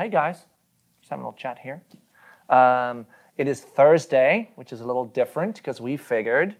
Hey 0.00 0.08
guys, 0.08 0.46
just 1.02 1.10
having 1.10 1.24
a 1.24 1.28
little 1.28 1.38
chat 1.38 1.58
here. 1.58 1.82
Um, 2.48 3.04
it 3.36 3.46
is 3.46 3.60
Thursday, 3.60 4.50
which 4.54 4.72
is 4.72 4.80
a 4.80 4.86
little 4.86 5.04
different 5.04 5.56
because 5.56 5.78
we 5.78 5.98
figured 5.98 6.56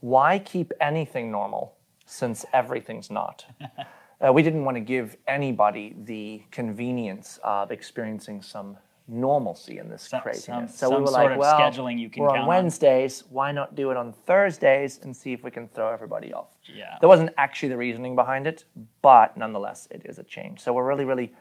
why 0.00 0.38
keep 0.38 0.72
anything 0.80 1.30
normal 1.30 1.74
since 2.06 2.46
everything's 2.54 3.10
not? 3.10 3.44
uh, 4.26 4.32
we 4.32 4.42
didn't 4.42 4.64
want 4.64 4.76
to 4.76 4.80
give 4.80 5.18
anybody 5.26 5.96
the 6.04 6.42
convenience 6.50 7.38
of 7.44 7.70
experiencing 7.72 8.40
some 8.40 8.78
normalcy 9.06 9.76
in 9.76 9.90
this 9.90 10.04
Some- 10.08 10.22
craziness. 10.22 10.74
some- 10.74 10.88
so 10.90 10.96
we 10.96 11.02
were 11.02 11.08
sort 11.08 11.24
like, 11.24 11.32
of 11.32 11.36
well, 11.36 11.60
scheduling 11.60 11.98
you 11.98 12.08
can 12.08 12.22
we're 12.22 12.28
count 12.30 12.38
on 12.38 12.44
on." 12.44 12.48
Wednesdays. 12.48 13.24
Why 13.28 13.52
not 13.52 13.74
do 13.74 13.90
it 13.90 13.98
on 13.98 14.14
Thursdays 14.14 15.00
and 15.02 15.14
see 15.14 15.34
if 15.34 15.44
we 15.44 15.50
can 15.50 15.68
throw 15.68 15.92
everybody 15.92 16.32
off? 16.32 16.56
Yeah. 16.64 16.96
There 17.00 17.08
wasn't 17.10 17.34
actually 17.36 17.68
the 17.68 17.76
reasoning 17.76 18.16
behind 18.16 18.46
it, 18.46 18.64
but 19.02 19.36
nonetheless, 19.36 19.88
it 19.90 20.06
is 20.06 20.18
a 20.18 20.24
change. 20.24 20.60
So 20.60 20.72
we're 20.72 20.86
really, 20.88 21.04
really 21.04 21.34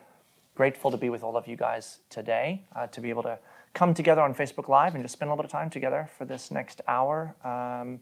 grateful 0.57 0.89
to 0.89 0.97
be 0.97 1.11
with 1.11 1.21
all 1.21 1.37
of 1.37 1.47
you 1.47 1.55
guys 1.55 1.99
today, 2.09 2.63
uh, 2.75 2.87
to 2.87 2.99
be 2.99 3.11
able 3.11 3.21
to 3.21 3.37
come 3.75 3.93
together 3.93 4.21
on 4.23 4.33
Facebook 4.33 4.67
Live 4.67 4.95
and 4.95 5.03
just 5.03 5.13
spend 5.13 5.29
a 5.29 5.31
little 5.31 5.43
bit 5.43 5.45
of 5.45 5.51
time 5.51 5.69
together 5.69 6.09
for 6.17 6.25
this 6.25 6.49
next 6.49 6.81
hour, 6.87 7.35
um, 7.45 8.01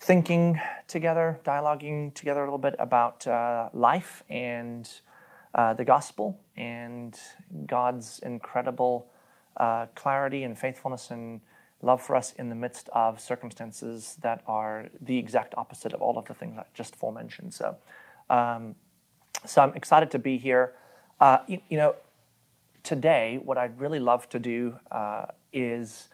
thinking 0.00 0.60
together, 0.88 1.38
dialoguing 1.44 2.12
together 2.12 2.40
a 2.40 2.44
little 2.44 2.58
bit 2.58 2.74
about 2.80 3.24
uh, 3.28 3.68
life 3.72 4.24
and 4.28 4.90
uh, 5.54 5.74
the 5.74 5.84
gospel 5.84 6.40
and 6.56 7.20
God's 7.66 8.18
incredible 8.18 9.06
uh, 9.56 9.86
clarity 9.94 10.42
and 10.42 10.58
faithfulness 10.58 11.12
and 11.12 11.40
love 11.82 12.02
for 12.02 12.16
us 12.16 12.32
in 12.32 12.48
the 12.48 12.56
midst 12.56 12.88
of 12.94 13.20
circumstances 13.20 14.16
that 14.22 14.42
are 14.48 14.88
the 15.00 15.16
exact 15.16 15.54
opposite 15.56 15.92
of 15.92 16.02
all 16.02 16.18
of 16.18 16.24
the 16.24 16.34
things 16.34 16.58
I 16.58 16.64
just 16.74 16.96
forementioned. 16.96 17.54
So, 17.54 17.76
um, 18.28 18.74
so 19.44 19.62
I'm 19.62 19.74
excited 19.74 20.10
to 20.10 20.18
be 20.18 20.36
here. 20.36 20.72
Uh, 21.18 21.38
you, 21.46 21.60
you 21.70 21.78
know, 21.78 21.94
today, 22.82 23.40
what 23.42 23.56
I'd 23.56 23.80
really 23.80 23.98
love 23.98 24.28
to 24.30 24.38
do 24.38 24.76
uh, 24.90 25.26
is 25.52 26.08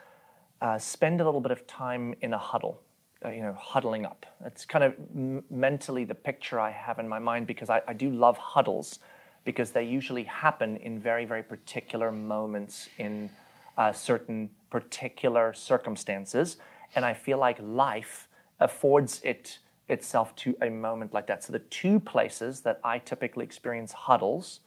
uh, 0.61 0.79
spend 0.79 1.21
a 1.21 1.25
little 1.25 1.41
bit 1.41 1.51
of 1.51 1.67
time 1.67 2.15
in 2.21 2.33
a 2.33 2.39
huddle, 2.39 2.81
uh, 3.25 3.31
you 3.31 3.43
know, 3.43 3.53
huddling 3.59 4.07
up. 4.07 4.27
It's 4.45 4.65
kind 4.65 4.85
of 4.85 4.95
m- 5.15 5.43
mentally 5.51 6.05
the 6.05 6.15
picture 6.15 6.61
I 6.61 6.71
have 6.71 7.01
in 7.01 7.09
my 7.09 7.19
mind 7.19 7.49
because 7.49 7.69
I, 7.69 7.83
I 7.89 7.95
do 7.95 8.11
love 8.11 8.39
huddles 8.39 9.01
because 9.45 9.73
they 9.73 9.83
usually 9.83 10.23
happen 10.23 10.77
in 10.77 11.01
very, 11.01 11.25
very 11.25 11.43
particular 11.43 12.13
moments 12.13 12.89
in 12.99 13.29
uh, 13.77 13.93
certain 13.93 14.51
particular 14.71 15.53
circumstances. 15.53 16.59
And 16.95 17.05
I 17.05 17.13
feel 17.13 17.39
like 17.39 17.59
life 17.61 18.29
affords 18.61 19.21
it 19.25 19.59
itself 19.89 20.37
to 20.37 20.57
a 20.63 20.71
moment 20.71 21.13
like 21.13 21.27
that. 21.27 21.43
So 21.43 21.53
the 21.53 21.59
two 21.59 21.99
places 21.99 22.61
that 22.61 22.79
I 22.85 22.99
typically 22.99 23.45
experience 23.45 23.93
huddles 23.93 24.61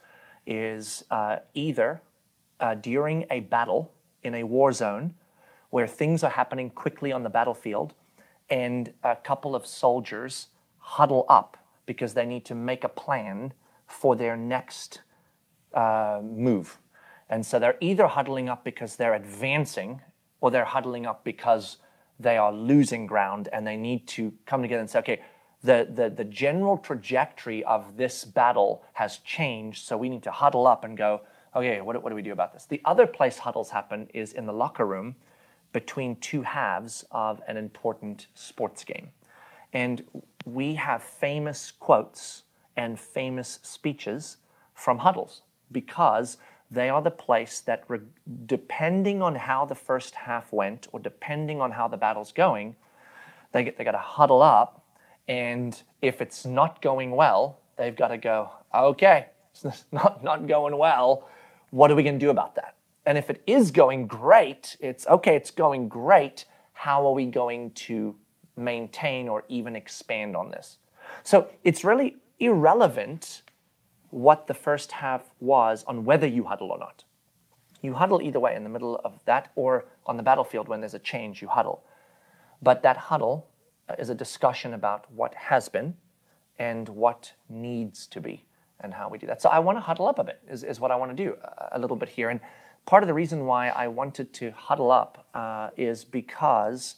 is 0.46 1.04
uh, 1.10 1.36
either 1.54 2.02
uh, 2.60 2.74
during 2.74 3.26
a 3.30 3.40
battle 3.40 3.92
in 4.22 4.34
a 4.34 4.44
war 4.44 4.72
zone 4.72 5.14
where 5.70 5.86
things 5.86 6.22
are 6.22 6.30
happening 6.30 6.70
quickly 6.70 7.12
on 7.12 7.22
the 7.22 7.30
battlefield 7.30 7.94
and 8.48 8.92
a 9.02 9.16
couple 9.16 9.54
of 9.54 9.66
soldiers 9.66 10.48
huddle 10.78 11.26
up 11.28 11.56
because 11.84 12.14
they 12.14 12.24
need 12.24 12.44
to 12.44 12.54
make 12.54 12.84
a 12.84 12.88
plan 12.88 13.52
for 13.86 14.16
their 14.16 14.36
next 14.36 15.00
uh, 15.74 16.20
move. 16.22 16.78
And 17.28 17.44
so 17.44 17.58
they're 17.58 17.76
either 17.80 18.06
huddling 18.06 18.48
up 18.48 18.64
because 18.64 18.96
they're 18.96 19.14
advancing 19.14 20.00
or 20.40 20.50
they're 20.50 20.64
huddling 20.64 21.06
up 21.06 21.24
because 21.24 21.78
they 22.18 22.36
are 22.36 22.52
losing 22.52 23.06
ground 23.06 23.48
and 23.52 23.66
they 23.66 23.76
need 23.76 24.06
to 24.08 24.32
come 24.46 24.62
together 24.62 24.80
and 24.80 24.90
say, 24.90 24.98
okay, 25.00 25.20
the, 25.66 25.88
the, 25.92 26.08
the 26.08 26.24
general 26.24 26.78
trajectory 26.78 27.64
of 27.64 27.96
this 27.96 28.24
battle 28.24 28.84
has 28.94 29.18
changed, 29.18 29.84
so 29.84 29.96
we 29.96 30.08
need 30.08 30.22
to 30.22 30.30
huddle 30.30 30.66
up 30.66 30.84
and 30.84 30.96
go, 30.96 31.22
okay, 31.54 31.80
what, 31.80 31.94
do- 31.94 32.00
what 32.00 32.10
do 32.10 32.16
we 32.16 32.22
do 32.22 32.32
about 32.32 32.52
this? 32.52 32.66
The 32.66 32.80
other 32.84 33.06
place 33.06 33.38
huddles 33.38 33.70
happen 33.70 34.08
is 34.14 34.32
in 34.32 34.46
the 34.46 34.52
locker 34.52 34.86
room 34.86 35.16
between 35.72 36.16
two 36.16 36.42
halves 36.42 37.04
of 37.10 37.42
an 37.48 37.56
important 37.56 38.28
sports 38.34 38.84
game. 38.84 39.08
And 39.72 40.04
we 40.44 40.74
have 40.74 41.02
famous 41.02 41.72
quotes 41.72 42.44
and 42.76 42.98
famous 42.98 43.58
speeches 43.62 44.36
from 44.74 44.98
huddles 44.98 45.42
because 45.72 46.38
they 46.70 46.88
are 46.88 47.02
the 47.02 47.10
place 47.10 47.60
that, 47.60 47.84
re- 47.88 48.00
depending 48.46 49.20
on 49.20 49.34
how 49.34 49.64
the 49.64 49.74
first 49.74 50.14
half 50.14 50.52
went 50.52 50.86
or 50.92 51.00
depending 51.00 51.60
on 51.60 51.72
how 51.72 51.88
the 51.88 51.96
battle's 51.96 52.32
going, 52.32 52.76
they, 53.52 53.64
get, 53.64 53.76
they 53.76 53.84
got 53.84 53.92
to 53.92 53.98
huddle 53.98 54.42
up. 54.42 54.82
And 55.28 55.80
if 56.02 56.20
it's 56.20 56.46
not 56.46 56.80
going 56.82 57.10
well, 57.10 57.60
they've 57.76 57.96
got 57.96 58.08
to 58.08 58.18
go, 58.18 58.50
okay, 58.74 59.26
it's 59.64 59.84
not, 59.92 60.22
not 60.22 60.46
going 60.46 60.76
well. 60.76 61.28
What 61.70 61.90
are 61.90 61.94
we 61.94 62.02
going 62.02 62.18
to 62.18 62.24
do 62.24 62.30
about 62.30 62.54
that? 62.56 62.74
And 63.04 63.16
if 63.16 63.30
it 63.30 63.42
is 63.46 63.70
going 63.70 64.06
great, 64.06 64.76
it's 64.80 65.06
okay, 65.06 65.36
it's 65.36 65.50
going 65.50 65.88
great. 65.88 66.44
How 66.72 67.06
are 67.06 67.12
we 67.12 67.26
going 67.26 67.70
to 67.72 68.16
maintain 68.56 69.28
or 69.28 69.44
even 69.48 69.76
expand 69.76 70.36
on 70.36 70.50
this? 70.50 70.78
So 71.22 71.48
it's 71.62 71.84
really 71.84 72.16
irrelevant 72.40 73.42
what 74.10 74.46
the 74.46 74.54
first 74.54 74.92
half 74.92 75.22
was 75.40 75.84
on 75.84 76.04
whether 76.04 76.26
you 76.26 76.44
huddle 76.44 76.70
or 76.70 76.78
not. 76.78 77.04
You 77.80 77.94
huddle 77.94 78.20
either 78.20 78.40
way 78.40 78.56
in 78.56 78.64
the 78.64 78.70
middle 78.70 79.00
of 79.04 79.20
that 79.26 79.52
or 79.54 79.84
on 80.06 80.16
the 80.16 80.22
battlefield 80.22 80.68
when 80.68 80.80
there's 80.80 80.94
a 80.94 80.98
change, 80.98 81.42
you 81.42 81.48
huddle. 81.48 81.84
But 82.62 82.82
that 82.82 82.96
huddle 82.96 83.46
is 83.98 84.10
a 84.10 84.14
discussion 84.14 84.74
about 84.74 85.10
what 85.12 85.34
has 85.34 85.68
been 85.68 85.94
and 86.58 86.88
what 86.88 87.32
needs 87.48 88.06
to 88.08 88.20
be 88.20 88.44
and 88.80 88.94
how 88.94 89.08
we 89.08 89.18
do 89.18 89.26
that. 89.26 89.40
So 89.40 89.48
I 89.48 89.58
want 89.58 89.76
to 89.76 89.80
huddle 89.80 90.06
up 90.06 90.18
a 90.18 90.24
bit, 90.24 90.40
is, 90.50 90.62
is 90.62 90.80
what 90.80 90.90
I 90.90 90.96
want 90.96 91.16
to 91.16 91.24
do 91.24 91.36
a 91.72 91.78
little 91.78 91.96
bit 91.96 92.08
here. 92.08 92.30
And 92.30 92.40
part 92.84 93.02
of 93.02 93.06
the 93.06 93.14
reason 93.14 93.46
why 93.46 93.68
I 93.68 93.88
wanted 93.88 94.32
to 94.34 94.50
huddle 94.52 94.90
up 94.90 95.26
uh, 95.34 95.70
is 95.76 96.04
because 96.04 96.96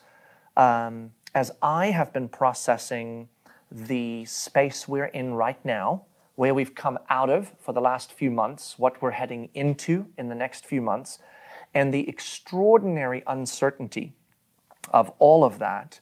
um, 0.57 1.13
as 1.35 1.53
I 1.63 1.87
have 1.87 2.13
been 2.13 2.29
processing 2.29 3.29
the 3.71 4.25
space 4.25 4.89
we're 4.89 5.07
in 5.07 5.35
right 5.35 5.63
now, 5.65 6.05
where 6.37 6.55
we've 6.55 6.75
come 6.75 6.99
out 7.11 7.31
of 7.31 7.53
for 7.59 7.73
the 7.73 7.81
last 7.81 8.13
few 8.13 8.31
months, 8.31 8.79
what 8.79 9.01
we're 9.03 9.11
heading 9.11 9.49
into 9.55 10.07
in 10.17 10.29
the 10.29 10.35
next 10.35 10.65
few 10.65 10.81
months, 10.81 11.19
and 11.75 11.93
the 11.93 12.09
extraordinary 12.09 13.23
uncertainty 13.27 14.15
of 14.91 15.13
all 15.19 15.45
of 15.45 15.59
that, 15.59 16.01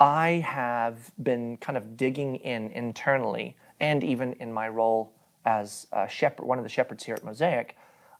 I 0.00 0.44
have 0.46 1.10
been 1.22 1.56
kind 1.56 1.76
of 1.76 1.96
digging 1.96 2.36
in 2.36 2.70
internally 2.70 3.56
and 3.80 4.04
even 4.04 4.34
in 4.34 4.52
my 4.52 4.68
role 4.68 5.12
as 5.44 5.86
shepherd, 6.08 6.44
one 6.44 6.58
of 6.58 6.64
the 6.64 6.70
shepherds 6.70 7.04
here 7.04 7.14
at 7.14 7.24
Mosaic, 7.24 7.76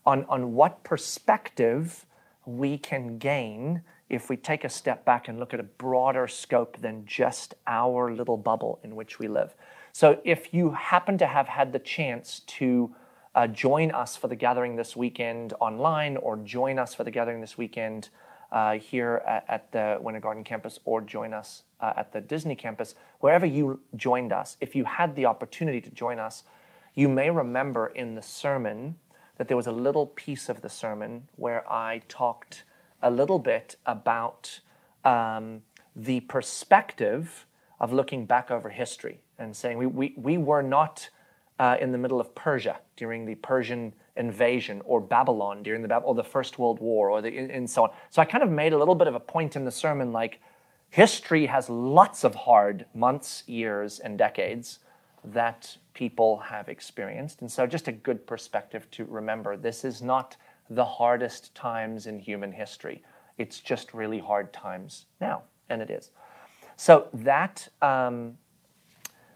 on, 0.07 0.25
on 0.29 0.55
what 0.55 0.83
perspective 0.83 2.07
we 2.47 2.79
can 2.79 3.19
gain 3.19 3.83
if 4.09 4.31
we 4.31 4.37
take 4.37 4.65
a 4.65 4.69
step 4.69 5.05
back 5.05 5.29
and 5.29 5.39
look 5.39 5.53
at 5.53 5.61
a 5.61 5.65
broader 5.65 6.27
scope 6.27 6.79
than 6.81 7.05
just 7.05 7.55
our 7.67 8.13
little 8.13 8.39
bubble 8.39 8.81
in 8.83 8.97
which 8.97 9.19
we 9.19 9.29
live. 9.29 9.55
So, 9.93 10.21
if 10.25 10.55
you 10.55 10.71
happen 10.71 11.19
to 11.19 11.27
have 11.27 11.49
had 11.49 11.73
the 11.73 11.79
chance 11.79 12.41
to 12.47 12.95
uh, 13.35 13.47
join 13.49 13.91
us 13.91 14.17
for 14.17 14.29
the 14.29 14.37
gathering 14.37 14.77
this 14.77 14.97
weekend 14.97 15.53
online, 15.61 16.17
or 16.17 16.37
join 16.39 16.79
us 16.79 16.95
for 16.95 17.05
the 17.05 17.11
gathering 17.11 17.41
this 17.41 17.59
weekend 17.59 18.09
uh, 18.51 18.79
here 18.79 19.23
at, 19.27 19.45
at 19.49 19.73
the 19.73 19.99
Winter 20.01 20.21
Garden 20.21 20.45
campus, 20.45 20.79
or 20.85 21.03
join 21.03 21.35
us 21.35 21.65
uh, 21.81 21.93
at 21.97 22.13
the 22.13 22.21
Disney 22.21 22.55
campus, 22.55 22.95
wherever 23.21 23.47
you 23.47 23.81
joined 23.97 24.33
us, 24.33 24.57
if 24.61 24.75
you 24.75 24.85
had 24.85 25.15
the 25.17 25.27
opportunity 25.27 25.81
to 25.81 25.91
join 25.91 26.19
us, 26.19 26.45
you 26.95 27.09
may 27.09 27.31
remember 27.31 27.87
in 27.87 28.15
the 28.15 28.23
sermon 28.23 28.97
that 29.37 29.49
there 29.49 29.57
was 29.57 29.67
a 29.67 29.73
little 29.73 30.07
piece 30.07 30.49
of 30.49 30.63
the 30.63 30.69
sermon 30.69 31.29
where 31.37 31.71
I 31.71 32.03
talked 32.09 32.65
a 33.03 33.11
little 33.11 33.39
bit 33.39 33.77
about 33.87 34.61
um, 35.05 35.63
the 35.95 36.21
perspective 36.21 37.47
of 37.81 37.93
looking 37.93 38.27
back 38.27 38.51
over 38.51 38.69
history 38.69 39.21
and 39.39 39.57
saying 39.57 39.79
we, 39.79 39.87
we, 39.87 40.15
we 40.17 40.39
were 40.39 40.63
not 40.63 41.09
uh, 41.61 41.77
in 41.81 41.93
the 41.93 41.99
middle 41.99 42.21
of 42.21 42.35
Persia 42.35 42.79
during 42.97 43.25
the 43.25 43.35
Persian 43.37 43.93
invasion 44.17 44.83
or 44.85 45.01
Babylon 45.01 45.63
during 45.63 45.83
the 45.83 45.97
or 45.99 46.15
the 46.15 46.25
First 46.25 46.59
World 46.59 46.81
War 46.81 47.11
or 47.11 47.23
the 47.23 47.37
and 47.37 47.69
so 47.69 47.85
on. 47.85 47.91
So 48.11 48.21
I 48.21 48.25
kind 48.25 48.43
of 48.43 48.51
made 48.51 48.73
a 48.73 48.79
little 48.79 48.95
bit 48.95 49.07
of 49.07 49.15
a 49.15 49.21
point 49.21 49.57
in 49.57 49.65
the 49.65 49.71
sermon 49.71 50.13
like 50.13 50.41
history 50.91 51.47
has 51.47 51.69
lots 51.69 52.25
of 52.25 52.35
hard 52.35 52.87
months, 52.95 53.45
years, 53.47 53.99
and 53.99 54.19
decades 54.19 54.79
that 55.25 55.77
people 55.95 56.39
have 56.39 56.69
experienced. 56.69 57.41
And 57.41 57.51
so 57.51 57.67
just 57.67 57.89
a 57.89 57.93
good 57.93 58.27
perspective 58.27 58.91
to 58.93 59.05
remember 59.05 59.57
this 59.57 59.85
is 59.85 60.01
not 60.01 60.37
the 60.71 60.85
hardest 60.85 61.55
times 61.55 62.07
in 62.07 62.19
human 62.19 62.53
history. 62.53 63.03
It's 63.37 63.61
just 63.61 63.95
really 63.95 64.19
hard 64.19 64.53
times 64.53 65.07
now, 65.21 65.43
and 65.69 65.83
it 65.83 65.91
is. 65.91 66.11
So 66.77 67.09
that 67.13 67.69
um, 67.83 68.39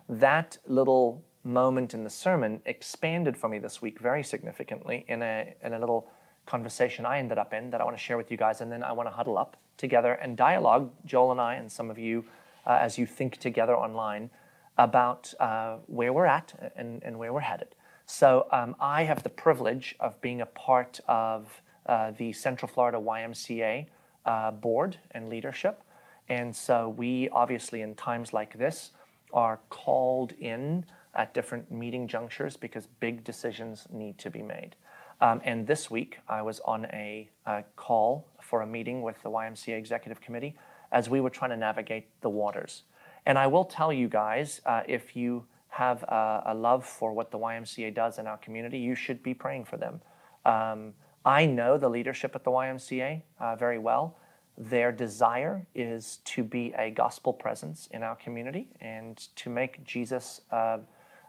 that 0.09 0.59
little 0.67 1.25
moment 1.45 1.95
in 1.95 2.05
the 2.05 2.11
sermon 2.11 2.61
expanded 2.67 3.37
for 3.37 3.49
me 3.49 3.59
this 3.59 3.83
week 3.83 3.99
very 3.99 4.23
significantly 4.23 5.05
in 5.09 5.23
a, 5.23 5.55
in 5.65 5.73
a 5.73 5.79
little 5.79 6.09
conversation 6.47 7.07
I 7.07 7.19
ended 7.19 7.39
up 7.39 7.53
in 7.53 7.71
that 7.71 7.81
I 7.81 7.85
want 7.85 7.97
to 7.97 8.03
share 8.03 8.17
with 8.17 8.31
you 8.31 8.37
guys. 8.37 8.61
And 8.61 8.71
then 8.71 8.83
I 8.83 8.93
want 8.93 9.09
to 9.09 9.15
huddle 9.15 9.39
up 9.39 9.57
together 9.77 10.15
and 10.15 10.37
dialogue, 10.37 10.91
Joel 11.05 11.33
and 11.33 11.41
I, 11.41 11.55
and 11.55 11.71
some 11.71 11.91
of 11.91 11.99
you, 11.99 12.25
uh, 12.67 12.79
as 12.81 12.99
you 12.99 13.07
think 13.07 13.39
together 13.39 13.77
online 13.77 14.31
about 14.79 15.33
uh, 15.39 15.77
where 15.87 16.13
we're 16.13 16.27
at 16.27 16.73
and, 16.77 17.03
and 17.03 17.19
where 17.19 17.33
we're 17.33 17.41
headed. 17.41 17.75
So 18.07 18.47
um, 18.51 18.75
I 18.81 19.05
have 19.05 19.23
the 19.23 19.31
privilege 19.31 19.95
of 20.01 20.21
being 20.21 20.41
a 20.41 20.47
part 20.47 21.01
of 21.09 21.63
uh, 21.87 22.13
the 22.13 22.33
Central 22.33 22.71
Florida 22.71 22.99
YMCA 22.99 23.87
uh, 24.25 24.51
board 24.51 24.99
and 25.11 25.29
leadership. 25.29 25.83
And 26.29 26.55
so 26.55 26.89
we 26.89 27.29
obviously, 27.31 27.83
in 27.83 27.95
times 27.95 28.33
like 28.33 28.59
this, 28.59 28.93
are 29.33 29.61
called 29.71 30.33
in 30.33 30.85
at 31.15 31.35
different 31.35 31.71
meeting 31.71 32.07
junctures 32.09 32.57
because 32.57 32.87
big 33.01 33.25
decisions 33.25 33.87
need 33.91 34.19
to 34.19 34.31
be 34.31 34.43
made. 34.43 34.77
Um, 35.23 35.41
and 35.45 35.69
this 35.69 35.89
week, 35.89 36.19
I 36.29 36.43
was 36.43 36.59
on 36.65 36.87
a, 36.87 37.31
a, 37.47 37.63
call 37.77 38.27
for 38.41 38.61
a 38.61 38.67
meeting 38.67 39.03
with 39.03 39.23
the 39.23 39.31
YMCA 39.31 39.79
Executive 39.79 40.21
Committee 40.21 40.57
as 40.91 41.09
we 41.09 41.21
were 41.21 41.31
trying 41.31 41.51
to 41.51 41.57
navigate 41.57 42.09
the 42.23 42.29
waters. 42.29 42.83
And 43.25 43.39
I 43.39 43.47
will 43.47 43.65
tell 43.65 43.93
you 43.93 44.09
guys 44.09 44.61
uh, 44.67 44.83
if 44.89 45.15
you 45.15 45.45
have 45.69 46.03
a, 46.03 46.43
a, 46.47 46.55
love 46.55 46.85
for 46.85 47.13
what 47.13 47.31
the 47.31 47.39
YMCA 47.39 47.95
does 47.95 48.19
in 48.19 48.27
our 48.27 48.37
community, 48.39 48.79
you 48.79 48.97
should 48.97 49.23
be 49.23 49.33
praying 49.33 49.67
for 49.67 49.77
them. 49.77 50.01
Um, 50.45 50.93
I 51.25 51.47
know 51.47 51.79
the 51.79 51.89
leadership 51.89 52.35
at 52.35 52.43
the 52.43 52.51
YMCA 52.51 53.23
uh, 53.39 53.55
very 53.55 53.79
well. 53.79 54.17
Their 54.59 54.91
desire 54.91 55.65
is 55.73 56.19
to 56.25 56.43
be 56.43 56.75
a 56.77 56.91
gospel 56.91 57.33
presence 57.33 57.89
in 57.93 58.03
our 58.03 58.17
community 58.17 58.67
and 58.81 59.17
to 59.37 59.51
make 59.51 59.85
Jesus 59.85 60.41
uh, 60.51 60.79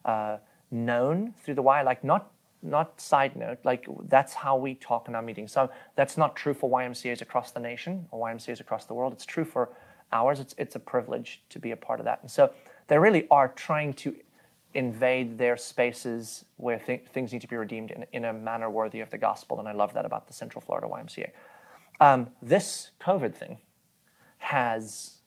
uh, 0.03 0.37
known 0.71 1.35
through 1.43 1.53
the 1.53 1.61
Y. 1.61 1.83
Like 1.83 2.03
not 2.03 2.32
not 2.63 2.99
side 2.99 3.35
note, 3.35 3.59
like 3.63 3.85
that's 4.07 4.33
how 4.33 4.55
we 4.55 4.75
talk 4.75 5.07
in 5.07 5.15
our 5.15 5.21
meetings. 5.21 5.51
So 5.51 5.69
that's 5.95 6.17
not 6.17 6.35
true 6.35 6.53
for 6.53 6.69
YMCA's 6.69 7.21
across 7.21 7.51
the 7.51 7.59
nation 7.59 8.07
or 8.11 8.25
YMCA's 8.27 8.59
across 8.59 8.85
the 8.85 8.93
world. 8.93 9.13
It's 9.13 9.25
true 9.25 9.45
for 9.45 9.69
ours. 10.11 10.39
It's 10.39 10.55
it's 10.57 10.75
a 10.75 10.79
privilege 10.79 11.43
to 11.49 11.59
be 11.59 11.71
a 11.71 11.75
part 11.75 11.99
of 11.99 12.05
that. 12.05 12.19
And 12.21 12.31
so 12.31 12.53
they 12.87 12.97
really 12.97 13.27
are 13.29 13.49
trying 13.49 13.93
to 13.93 14.15
invade 14.73 15.37
their 15.37 15.55
spaces 15.55 16.45
where 16.57 16.79
th- 16.79 17.05
things 17.13 17.31
need 17.31 17.41
to 17.41 17.47
be 17.47 17.55
redeemed 17.55 17.91
in, 17.91 18.05
in 18.11 18.25
a 18.25 18.33
manner 18.33 18.69
worthy 18.69 19.01
of 19.01 19.09
the 19.09 19.17
gospel. 19.17 19.59
And 19.59 19.67
I 19.67 19.71
love 19.71 19.93
that 19.93 20.05
about 20.05 20.27
the 20.27 20.33
Central 20.33 20.61
Florida 20.61 20.87
YMCA. 20.87 21.29
Um, 21.99 22.29
this 22.41 22.91
COVID 22.99 23.35
thing 23.35 23.57
has 24.39 25.17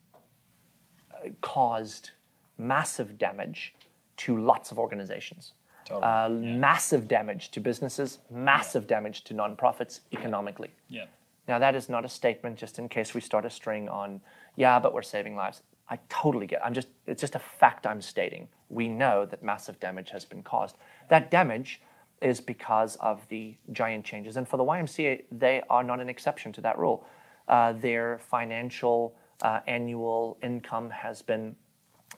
uh, 1.14 1.28
caused 1.40 2.10
massive 2.58 3.18
damage 3.18 3.74
to 4.16 4.38
lots 4.38 4.72
of 4.72 4.78
organizations. 4.78 5.52
Totally. 5.86 6.04
Uh, 6.04 6.28
yeah. 6.28 6.56
Massive 6.56 7.08
damage 7.08 7.50
to 7.52 7.60
businesses, 7.60 8.18
massive 8.30 8.84
yeah. 8.84 8.96
damage 8.96 9.24
to 9.24 9.34
nonprofits 9.34 10.00
economically. 10.12 10.70
Yeah. 10.88 11.06
Now, 11.48 11.58
that 11.60 11.76
is 11.76 11.88
not 11.88 12.04
a 12.04 12.08
statement 12.08 12.58
just 12.58 12.78
in 12.78 12.88
case 12.88 13.14
we 13.14 13.20
start 13.20 13.44
a 13.44 13.50
string 13.50 13.88
on, 13.88 14.20
yeah, 14.56 14.80
but 14.80 14.92
we're 14.92 15.02
saving 15.02 15.36
lives. 15.36 15.62
I 15.88 15.98
totally 16.08 16.48
get 16.48 16.56
it. 16.56 16.62
I'm 16.64 16.74
just, 16.74 16.88
it's 17.06 17.20
just 17.20 17.36
a 17.36 17.40
fact 17.40 17.86
I'm 17.86 18.02
stating. 18.02 18.48
We 18.68 18.88
know 18.88 19.24
that 19.26 19.44
massive 19.44 19.78
damage 19.78 20.10
has 20.10 20.24
been 20.24 20.42
caused. 20.42 20.74
That 21.08 21.30
damage 21.30 21.80
is 22.20 22.40
because 22.40 22.96
of 22.96 23.26
the 23.28 23.54
giant 23.72 24.04
changes. 24.04 24.36
And 24.36 24.48
for 24.48 24.56
the 24.56 24.64
YMCA, 24.64 25.24
they 25.30 25.62
are 25.70 25.84
not 25.84 26.00
an 26.00 26.08
exception 26.08 26.52
to 26.54 26.60
that 26.62 26.78
rule. 26.78 27.06
Uh, 27.46 27.74
their 27.74 28.18
financial 28.18 29.14
uh, 29.42 29.60
annual 29.68 30.38
income 30.42 30.90
has 30.90 31.22
been 31.22 31.54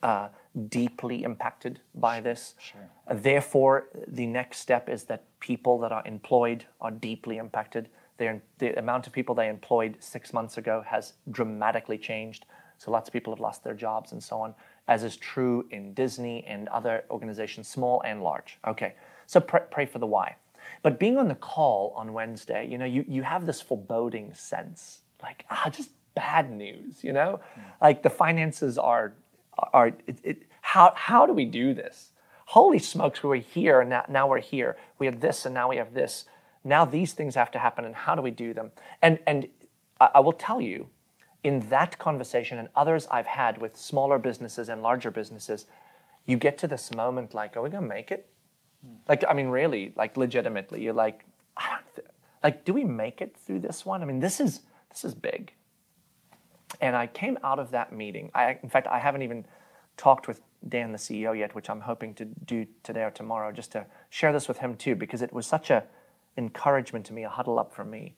uh, 0.02 0.28
deeply 0.66 1.22
impacted 1.22 1.80
by 1.94 2.20
this. 2.20 2.54
Sure. 2.58 2.88
therefore, 3.14 3.88
the 4.06 4.26
next 4.26 4.58
step 4.58 4.88
is 4.88 5.04
that 5.04 5.24
people 5.40 5.78
that 5.80 5.92
are 5.92 6.02
employed 6.06 6.64
are 6.80 6.90
deeply 6.90 7.38
impacted. 7.38 7.88
They're, 8.16 8.42
the 8.58 8.78
amount 8.78 9.06
of 9.06 9.12
people 9.12 9.34
they 9.34 9.48
employed 9.48 9.96
six 10.00 10.32
months 10.32 10.58
ago 10.58 10.84
has 10.86 11.14
dramatically 11.30 11.98
changed. 11.98 12.46
So 12.78 12.90
lots 12.90 13.08
of 13.08 13.12
people 13.12 13.32
have 13.32 13.40
lost 13.40 13.64
their 13.64 13.74
jobs 13.74 14.12
and 14.12 14.22
so 14.22 14.40
on, 14.40 14.54
as 14.86 15.02
is 15.04 15.16
true 15.16 15.66
in 15.70 15.94
Disney 15.94 16.44
and 16.46 16.68
other 16.68 17.04
organizations, 17.10 17.68
small 17.68 18.02
and 18.04 18.22
large. 18.22 18.58
Okay. 18.66 18.94
So 19.26 19.40
pray, 19.40 19.62
pray 19.70 19.86
for 19.86 19.98
the 19.98 20.06
Y. 20.06 20.34
But 20.82 20.98
being 20.98 21.18
on 21.18 21.28
the 21.28 21.34
call 21.34 21.92
on 21.96 22.12
Wednesday, 22.12 22.66
you 22.68 22.78
know, 22.78 22.84
you, 22.84 23.04
you 23.08 23.22
have 23.22 23.46
this 23.46 23.60
foreboding 23.60 24.32
sense, 24.34 25.00
like, 25.22 25.44
ah, 25.50 25.68
just 25.70 25.90
bad 26.14 26.50
news, 26.50 27.02
you 27.02 27.12
know? 27.12 27.40
Mm. 27.58 27.62
Like 27.80 28.02
the 28.02 28.10
finances 28.10 28.78
are, 28.78 29.14
are 29.72 29.88
it, 29.88 30.18
it, 30.22 30.42
how, 30.68 30.92
how 30.94 31.24
do 31.24 31.32
we 31.32 31.46
do 31.46 31.72
this? 31.72 32.10
Holy 32.44 32.78
smokes, 32.78 33.22
we 33.22 33.28
were 33.30 33.36
here 33.36 33.80
and 33.80 33.88
now, 34.10 34.28
we're 34.28 34.38
here. 34.38 34.76
We 34.98 35.06
had 35.06 35.22
this 35.22 35.46
and 35.46 35.54
now 35.54 35.70
we 35.70 35.76
have 35.78 35.94
this. 35.94 36.26
Now 36.62 36.84
these 36.84 37.14
things 37.14 37.36
have 37.36 37.50
to 37.52 37.58
happen 37.58 37.86
and 37.86 37.94
how 37.94 38.14
do 38.14 38.20
we 38.20 38.30
do 38.30 38.52
them? 38.52 38.72
And, 39.00 39.18
and 39.26 39.48
I, 39.98 40.10
I 40.16 40.20
will 40.20 40.34
tell 40.34 40.60
you, 40.60 40.88
in 41.42 41.66
that 41.70 41.98
conversation 41.98 42.58
and 42.58 42.68
others 42.76 43.08
I've 43.10 43.24
had 43.24 43.56
with 43.56 43.78
smaller 43.78 44.18
businesses 44.18 44.68
and 44.68 44.82
larger 44.82 45.10
businesses, 45.10 45.64
you 46.26 46.36
get 46.36 46.58
to 46.58 46.68
this 46.68 46.94
moment 46.94 47.32
like, 47.32 47.56
are 47.56 47.62
we 47.62 47.70
going 47.70 47.84
to 47.84 47.88
make 47.88 48.10
it? 48.10 48.28
Like, 49.08 49.24
I 49.26 49.32
mean, 49.32 49.48
really, 49.48 49.94
like, 49.96 50.18
legitimately, 50.18 50.82
you're 50.82 50.92
like, 50.92 51.24
i 51.56 51.66
don't. 51.70 52.06
like, 52.44 52.66
do 52.66 52.74
we 52.74 52.84
make 52.84 53.22
it 53.22 53.34
through 53.46 53.60
this 53.60 53.86
one? 53.86 54.02
I 54.02 54.04
mean, 54.04 54.20
this 54.20 54.38
is 54.38 54.60
this 54.90 55.02
is 55.02 55.14
big. 55.14 55.52
And 56.80 56.94
I 56.94 57.06
came 57.06 57.38
out 57.42 57.58
of 57.58 57.70
that 57.70 57.90
meeting. 57.90 58.30
I, 58.34 58.58
in 58.62 58.68
fact, 58.68 58.86
I 58.86 58.98
haven't 58.98 59.22
even 59.22 59.46
talked 59.96 60.28
with 60.28 60.42
Dan, 60.66 60.92
the 60.92 60.98
CEO, 60.98 61.38
yet, 61.38 61.54
which 61.54 61.70
I'm 61.70 61.80
hoping 61.80 62.14
to 62.14 62.24
do 62.24 62.66
today 62.82 63.02
or 63.02 63.10
tomorrow, 63.10 63.52
just 63.52 63.72
to 63.72 63.86
share 64.10 64.32
this 64.32 64.48
with 64.48 64.58
him 64.58 64.74
too, 64.76 64.94
because 64.94 65.22
it 65.22 65.32
was 65.32 65.46
such 65.46 65.70
a 65.70 65.84
encouragement 66.36 67.04
to 67.06 67.12
me, 67.12 67.24
a 67.24 67.28
huddle 67.28 67.58
up 67.58 67.72
for 67.74 67.84
me. 67.84 68.14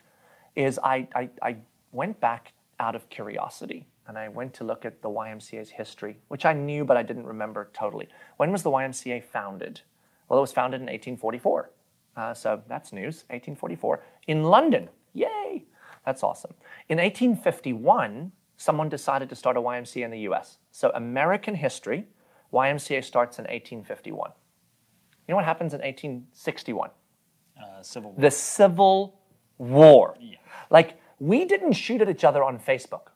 Is 0.56 0.78
I, 0.82 1.08
I, 1.14 1.30
I 1.42 1.56
went 1.92 2.20
back 2.20 2.52
out 2.78 2.94
of 2.94 3.08
curiosity 3.08 3.86
and 4.06 4.18
I 4.18 4.28
went 4.28 4.54
to 4.54 4.64
look 4.64 4.84
at 4.84 5.02
the 5.02 5.08
YMCA's 5.08 5.70
history, 5.70 6.18
which 6.28 6.44
I 6.44 6.52
knew 6.52 6.84
but 6.84 6.96
I 6.96 7.02
didn't 7.02 7.26
remember 7.26 7.70
totally. 7.72 8.08
When 8.36 8.50
was 8.50 8.62
the 8.62 8.70
YMCA 8.70 9.22
founded? 9.24 9.82
Well, 10.28 10.38
it 10.38 10.42
was 10.42 10.52
founded 10.52 10.80
in 10.80 10.86
1844. 10.86 11.70
Uh, 12.16 12.34
so 12.34 12.62
that's 12.68 12.92
news, 12.92 13.24
1844. 13.28 14.02
In 14.26 14.44
London, 14.44 14.88
yay! 15.12 15.64
That's 16.04 16.22
awesome. 16.22 16.54
In 16.88 16.98
1851, 16.98 18.32
someone 18.56 18.88
decided 18.88 19.28
to 19.28 19.36
start 19.36 19.56
a 19.56 19.60
YMCA 19.60 20.04
in 20.04 20.10
the 20.10 20.20
US. 20.20 20.58
So 20.70 20.90
American 20.94 21.54
history, 21.54 22.06
YMCA 22.52 23.04
starts 23.04 23.38
in 23.38 23.44
1851. 23.44 24.30
You 25.26 25.32
know 25.32 25.36
what 25.36 25.44
happens 25.44 25.74
in 25.74 25.80
1861? 25.80 26.90
Uh, 27.56 27.82
Civil 27.82 28.10
War. 28.12 28.20
The 28.20 28.30
Civil 28.30 29.20
War. 29.58 30.16
Yeah. 30.20 30.36
Like, 30.70 31.00
we 31.18 31.44
didn't 31.44 31.74
shoot 31.74 32.00
at 32.00 32.08
each 32.08 32.24
other 32.24 32.42
on 32.42 32.58
Facebook. 32.58 33.08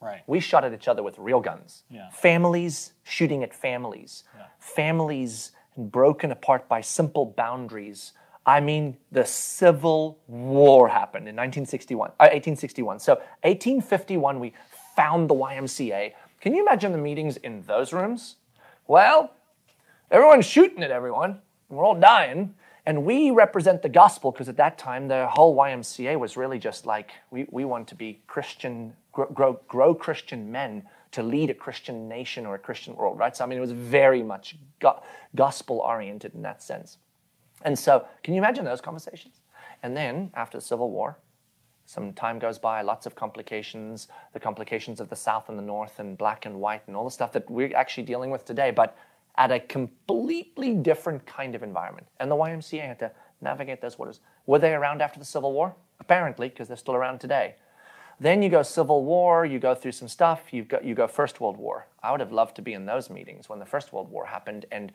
Right. 0.00 0.22
We 0.26 0.40
shot 0.40 0.64
at 0.64 0.74
each 0.74 0.88
other 0.88 1.02
with 1.02 1.16
real 1.18 1.40
guns. 1.40 1.84
Yeah. 1.88 2.10
Families 2.10 2.92
shooting 3.04 3.42
at 3.42 3.54
families. 3.54 4.24
Yeah. 4.36 4.46
Families 4.58 5.52
and 5.76 5.90
broken 5.90 6.30
apart 6.30 6.68
by 6.68 6.80
simple 6.80 7.26
boundaries. 7.26 8.12
I 8.44 8.60
mean, 8.60 8.96
the 9.12 9.24
Civil 9.24 10.18
War 10.26 10.88
happened 10.88 11.28
in 11.28 11.36
1961, 11.36 12.10
uh, 12.10 12.28
1861. 12.32 12.98
So 12.98 13.14
1851, 13.44 14.40
we 14.40 14.52
found 14.96 15.30
the 15.30 15.34
YMCA. 15.34 16.12
Can 16.40 16.54
you 16.54 16.62
imagine 16.62 16.92
the 16.92 16.98
meetings 16.98 17.36
in 17.36 17.62
those 17.62 17.92
rooms? 17.92 18.36
Well, 18.92 19.32
everyone's 20.10 20.44
shooting 20.44 20.82
at 20.82 20.90
everyone. 20.90 21.40
We're 21.70 21.82
all 21.82 21.98
dying. 21.98 22.54
And 22.84 23.06
we 23.06 23.30
represent 23.30 23.80
the 23.80 23.88
gospel 23.88 24.30
because 24.30 24.50
at 24.50 24.58
that 24.58 24.76
time, 24.76 25.08
the 25.08 25.26
whole 25.28 25.56
YMCA 25.56 26.18
was 26.18 26.36
really 26.36 26.58
just 26.58 26.84
like, 26.84 27.12
we, 27.30 27.46
we 27.50 27.64
want 27.64 27.88
to 27.88 27.94
be 27.94 28.20
Christian, 28.26 28.92
grow, 29.10 29.28
grow, 29.28 29.60
grow 29.66 29.94
Christian 29.94 30.52
men 30.52 30.82
to 31.12 31.22
lead 31.22 31.48
a 31.48 31.54
Christian 31.54 32.06
nation 32.06 32.44
or 32.44 32.54
a 32.54 32.58
Christian 32.58 32.94
world, 32.94 33.18
right? 33.18 33.34
So, 33.34 33.44
I 33.44 33.46
mean, 33.46 33.56
it 33.56 33.62
was 33.62 33.72
very 33.72 34.22
much 34.22 34.56
go- 34.78 35.02
gospel 35.34 35.78
oriented 35.78 36.34
in 36.34 36.42
that 36.42 36.62
sense. 36.62 36.98
And 37.62 37.78
so, 37.78 38.04
can 38.22 38.34
you 38.34 38.42
imagine 38.42 38.66
those 38.66 38.82
conversations? 38.82 39.40
And 39.82 39.96
then, 39.96 40.30
after 40.34 40.58
the 40.58 40.62
Civil 40.62 40.90
War, 40.90 41.16
some 41.92 42.14
time 42.14 42.38
goes 42.38 42.58
by, 42.58 42.80
lots 42.80 43.04
of 43.04 43.14
complications, 43.14 44.08
the 44.32 44.40
complications 44.40 44.98
of 44.98 45.10
the 45.10 45.16
South 45.16 45.50
and 45.50 45.58
the 45.58 45.62
North, 45.62 45.98
and 45.98 46.16
black 46.16 46.46
and 46.46 46.58
white, 46.58 46.80
and 46.86 46.96
all 46.96 47.04
the 47.04 47.10
stuff 47.10 47.32
that 47.32 47.50
we're 47.50 47.76
actually 47.76 48.04
dealing 48.04 48.30
with 48.30 48.46
today, 48.46 48.70
but 48.70 48.96
at 49.36 49.52
a 49.52 49.60
completely 49.60 50.72
different 50.72 51.26
kind 51.26 51.54
of 51.54 51.62
environment. 51.62 52.06
And 52.18 52.30
the 52.30 52.34
YMCA 52.34 52.86
had 52.86 52.98
to 53.00 53.10
navigate 53.42 53.82
those 53.82 53.98
waters. 53.98 54.20
Were 54.46 54.58
they 54.58 54.72
around 54.72 55.02
after 55.02 55.18
the 55.18 55.26
Civil 55.26 55.52
War? 55.52 55.74
Apparently, 56.00 56.48
because 56.48 56.66
they're 56.66 56.78
still 56.78 56.94
around 56.94 57.18
today. 57.18 57.56
Then 58.18 58.40
you 58.40 58.48
go 58.48 58.62
Civil 58.62 59.04
War, 59.04 59.44
you 59.44 59.58
go 59.58 59.74
through 59.74 59.92
some 59.92 60.08
stuff, 60.08 60.50
you 60.50 60.64
go, 60.64 60.78
you 60.82 60.94
go 60.94 61.06
First 61.06 61.40
World 61.42 61.58
War. 61.58 61.86
I 62.02 62.10
would 62.10 62.20
have 62.20 62.32
loved 62.32 62.56
to 62.56 62.62
be 62.62 62.72
in 62.72 62.86
those 62.86 63.10
meetings 63.10 63.50
when 63.50 63.58
the 63.58 63.66
First 63.66 63.92
World 63.92 64.10
War 64.10 64.24
happened 64.24 64.64
and 64.72 64.92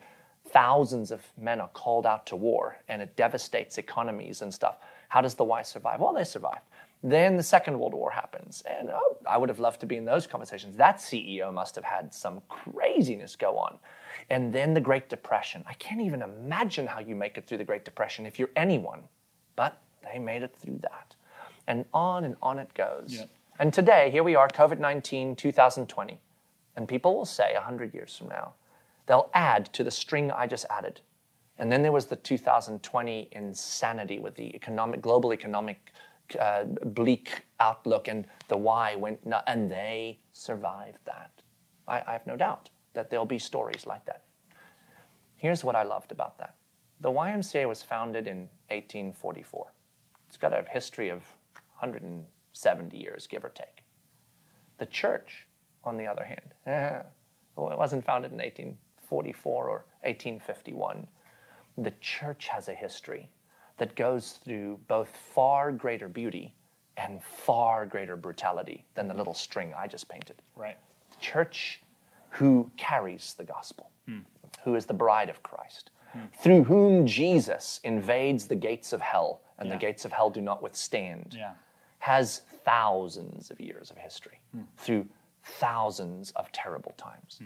thousands 0.48 1.12
of 1.12 1.22
men 1.40 1.60
are 1.60 1.68
called 1.68 2.06
out 2.06 2.26
to 2.26 2.36
war 2.36 2.78
and 2.88 3.02
it 3.02 3.14
devastates 3.16 3.78
economies 3.78 4.42
and 4.42 4.52
stuff. 4.52 4.78
How 5.08 5.20
does 5.20 5.34
the 5.34 5.44
Y 5.44 5.62
survive? 5.62 6.00
Well, 6.00 6.12
they 6.12 6.24
survive. 6.24 6.60
Then 7.02 7.36
the 7.36 7.42
Second 7.42 7.78
World 7.78 7.94
War 7.94 8.10
happens, 8.10 8.62
and 8.68 8.90
oh, 8.90 9.18
I 9.28 9.38
would 9.38 9.48
have 9.48 9.60
loved 9.60 9.80
to 9.80 9.86
be 9.86 9.96
in 9.96 10.04
those 10.04 10.26
conversations. 10.26 10.76
That 10.76 10.96
CEO 10.96 11.52
must 11.52 11.76
have 11.76 11.84
had 11.84 12.12
some 12.12 12.42
craziness 12.48 13.36
go 13.36 13.56
on. 13.56 13.78
And 14.30 14.52
then 14.52 14.74
the 14.74 14.80
Great 14.80 15.08
Depression. 15.08 15.64
I 15.66 15.74
can't 15.74 16.00
even 16.00 16.22
imagine 16.22 16.86
how 16.86 16.98
you 16.98 17.14
make 17.14 17.38
it 17.38 17.46
through 17.46 17.58
the 17.58 17.64
Great 17.64 17.84
Depression 17.84 18.26
if 18.26 18.38
you're 18.38 18.50
anyone, 18.56 19.02
but 19.54 19.80
they 20.02 20.18
made 20.18 20.42
it 20.42 20.54
through 20.60 20.80
that 20.82 21.14
and 21.68 21.84
on 21.94 22.24
and 22.24 22.34
on 22.42 22.58
it 22.58 22.72
goes. 22.74 23.14
Yeah. 23.14 23.24
And 23.60 23.72
today, 23.72 24.10
here 24.10 24.24
we 24.24 24.34
are, 24.34 24.48
COVID 24.48 24.80
19, 24.80 25.36
2020. 25.36 26.18
And 26.76 26.88
people 26.88 27.16
will 27.16 27.24
say 27.24 27.54
100 27.54 27.94
years 27.94 28.16
from 28.16 28.28
now, 28.28 28.54
they'll 29.06 29.30
add 29.34 29.72
to 29.74 29.84
the 29.84 29.90
string 29.90 30.32
I 30.32 30.46
just 30.46 30.64
added. 30.70 31.00
And 31.58 31.70
then 31.70 31.82
there 31.82 31.92
was 31.92 32.06
the 32.06 32.16
2020 32.16 33.28
insanity 33.32 34.18
with 34.18 34.34
the 34.36 34.54
economic, 34.54 35.02
global 35.02 35.32
economic 35.32 35.92
uh, 36.40 36.64
bleak 36.64 37.42
outlook, 37.60 38.08
and 38.08 38.26
the 38.48 38.56
Y 38.56 38.96
went, 38.96 39.24
nu- 39.26 39.36
and 39.46 39.70
they 39.70 40.18
survived 40.32 40.98
that. 41.04 41.30
I, 41.86 42.02
I 42.06 42.12
have 42.12 42.26
no 42.26 42.36
doubt 42.36 42.70
that 42.94 43.10
there'll 43.10 43.26
be 43.26 43.38
stories 43.38 43.86
like 43.86 44.04
that. 44.06 44.24
Here's 45.36 45.62
what 45.62 45.76
I 45.76 45.84
loved 45.84 46.12
about 46.12 46.38
that 46.38 46.54
the 47.00 47.10
YMCA 47.10 47.68
was 47.68 47.82
founded 47.82 48.26
in 48.26 48.48
1844. 48.70 49.72
It's 50.26 50.36
got 50.36 50.52
a 50.52 50.64
history 50.70 51.10
of 51.10 51.22
170 51.78 52.96
years, 52.96 53.26
give 53.26 53.44
or 53.44 53.50
take. 53.50 53.84
The 54.78 54.86
church, 54.86 55.46
on 55.84 55.96
the 55.96 56.06
other 56.06 56.24
hand, 56.24 56.54
well, 57.56 57.70
it 57.70 57.78
wasn't 57.78 58.04
founded 58.04 58.32
in 58.32 58.38
1844 58.38 59.68
or 59.68 59.84
1851. 60.02 61.06
The 61.78 61.92
church 62.00 62.48
has 62.48 62.68
a 62.68 62.74
history 62.74 63.28
that 63.78 63.94
goes 63.94 64.38
through 64.44 64.78
both 64.88 65.08
far 65.34 65.72
greater 65.72 66.08
beauty 66.08 66.54
and 66.96 67.22
far 67.22 67.86
greater 67.86 68.16
brutality 68.16 68.84
than 68.94 69.08
the 69.08 69.14
little 69.14 69.34
string 69.34 69.72
I 69.76 69.86
just 69.86 70.08
painted 70.08 70.36
Right. 70.56 70.76
church 71.20 71.80
who 72.30 72.70
carries 72.76 73.34
the 73.34 73.44
gospel, 73.44 73.90
hmm. 74.06 74.18
who 74.64 74.74
is 74.74 74.84
the 74.86 74.94
bride 74.94 75.28
of 75.30 75.42
Christ, 75.42 75.90
hmm. 76.12 76.20
through 76.40 76.64
whom 76.64 77.06
Jesus 77.06 77.80
invades 77.84 78.46
the 78.46 78.56
gates 78.56 78.92
of 78.92 79.00
hell, 79.00 79.40
and 79.58 79.68
Yeah. 79.68 79.74
the 79.74 79.80
gates 79.80 80.04
of 80.04 80.12
hell 80.12 80.28
do 80.30 80.40
not 80.40 80.62
withstand, 80.62 81.34
Yeah. 81.34 81.54
has 82.00 82.40
thousands 82.64 83.50
of 83.50 83.60
years 83.60 83.90
of 83.90 83.96
history 83.96 84.40
hmm. 84.52 84.62
through 84.76 85.08
thousands 85.42 86.32
of 86.32 86.50
terrible 86.52 86.92
times. 86.96 87.40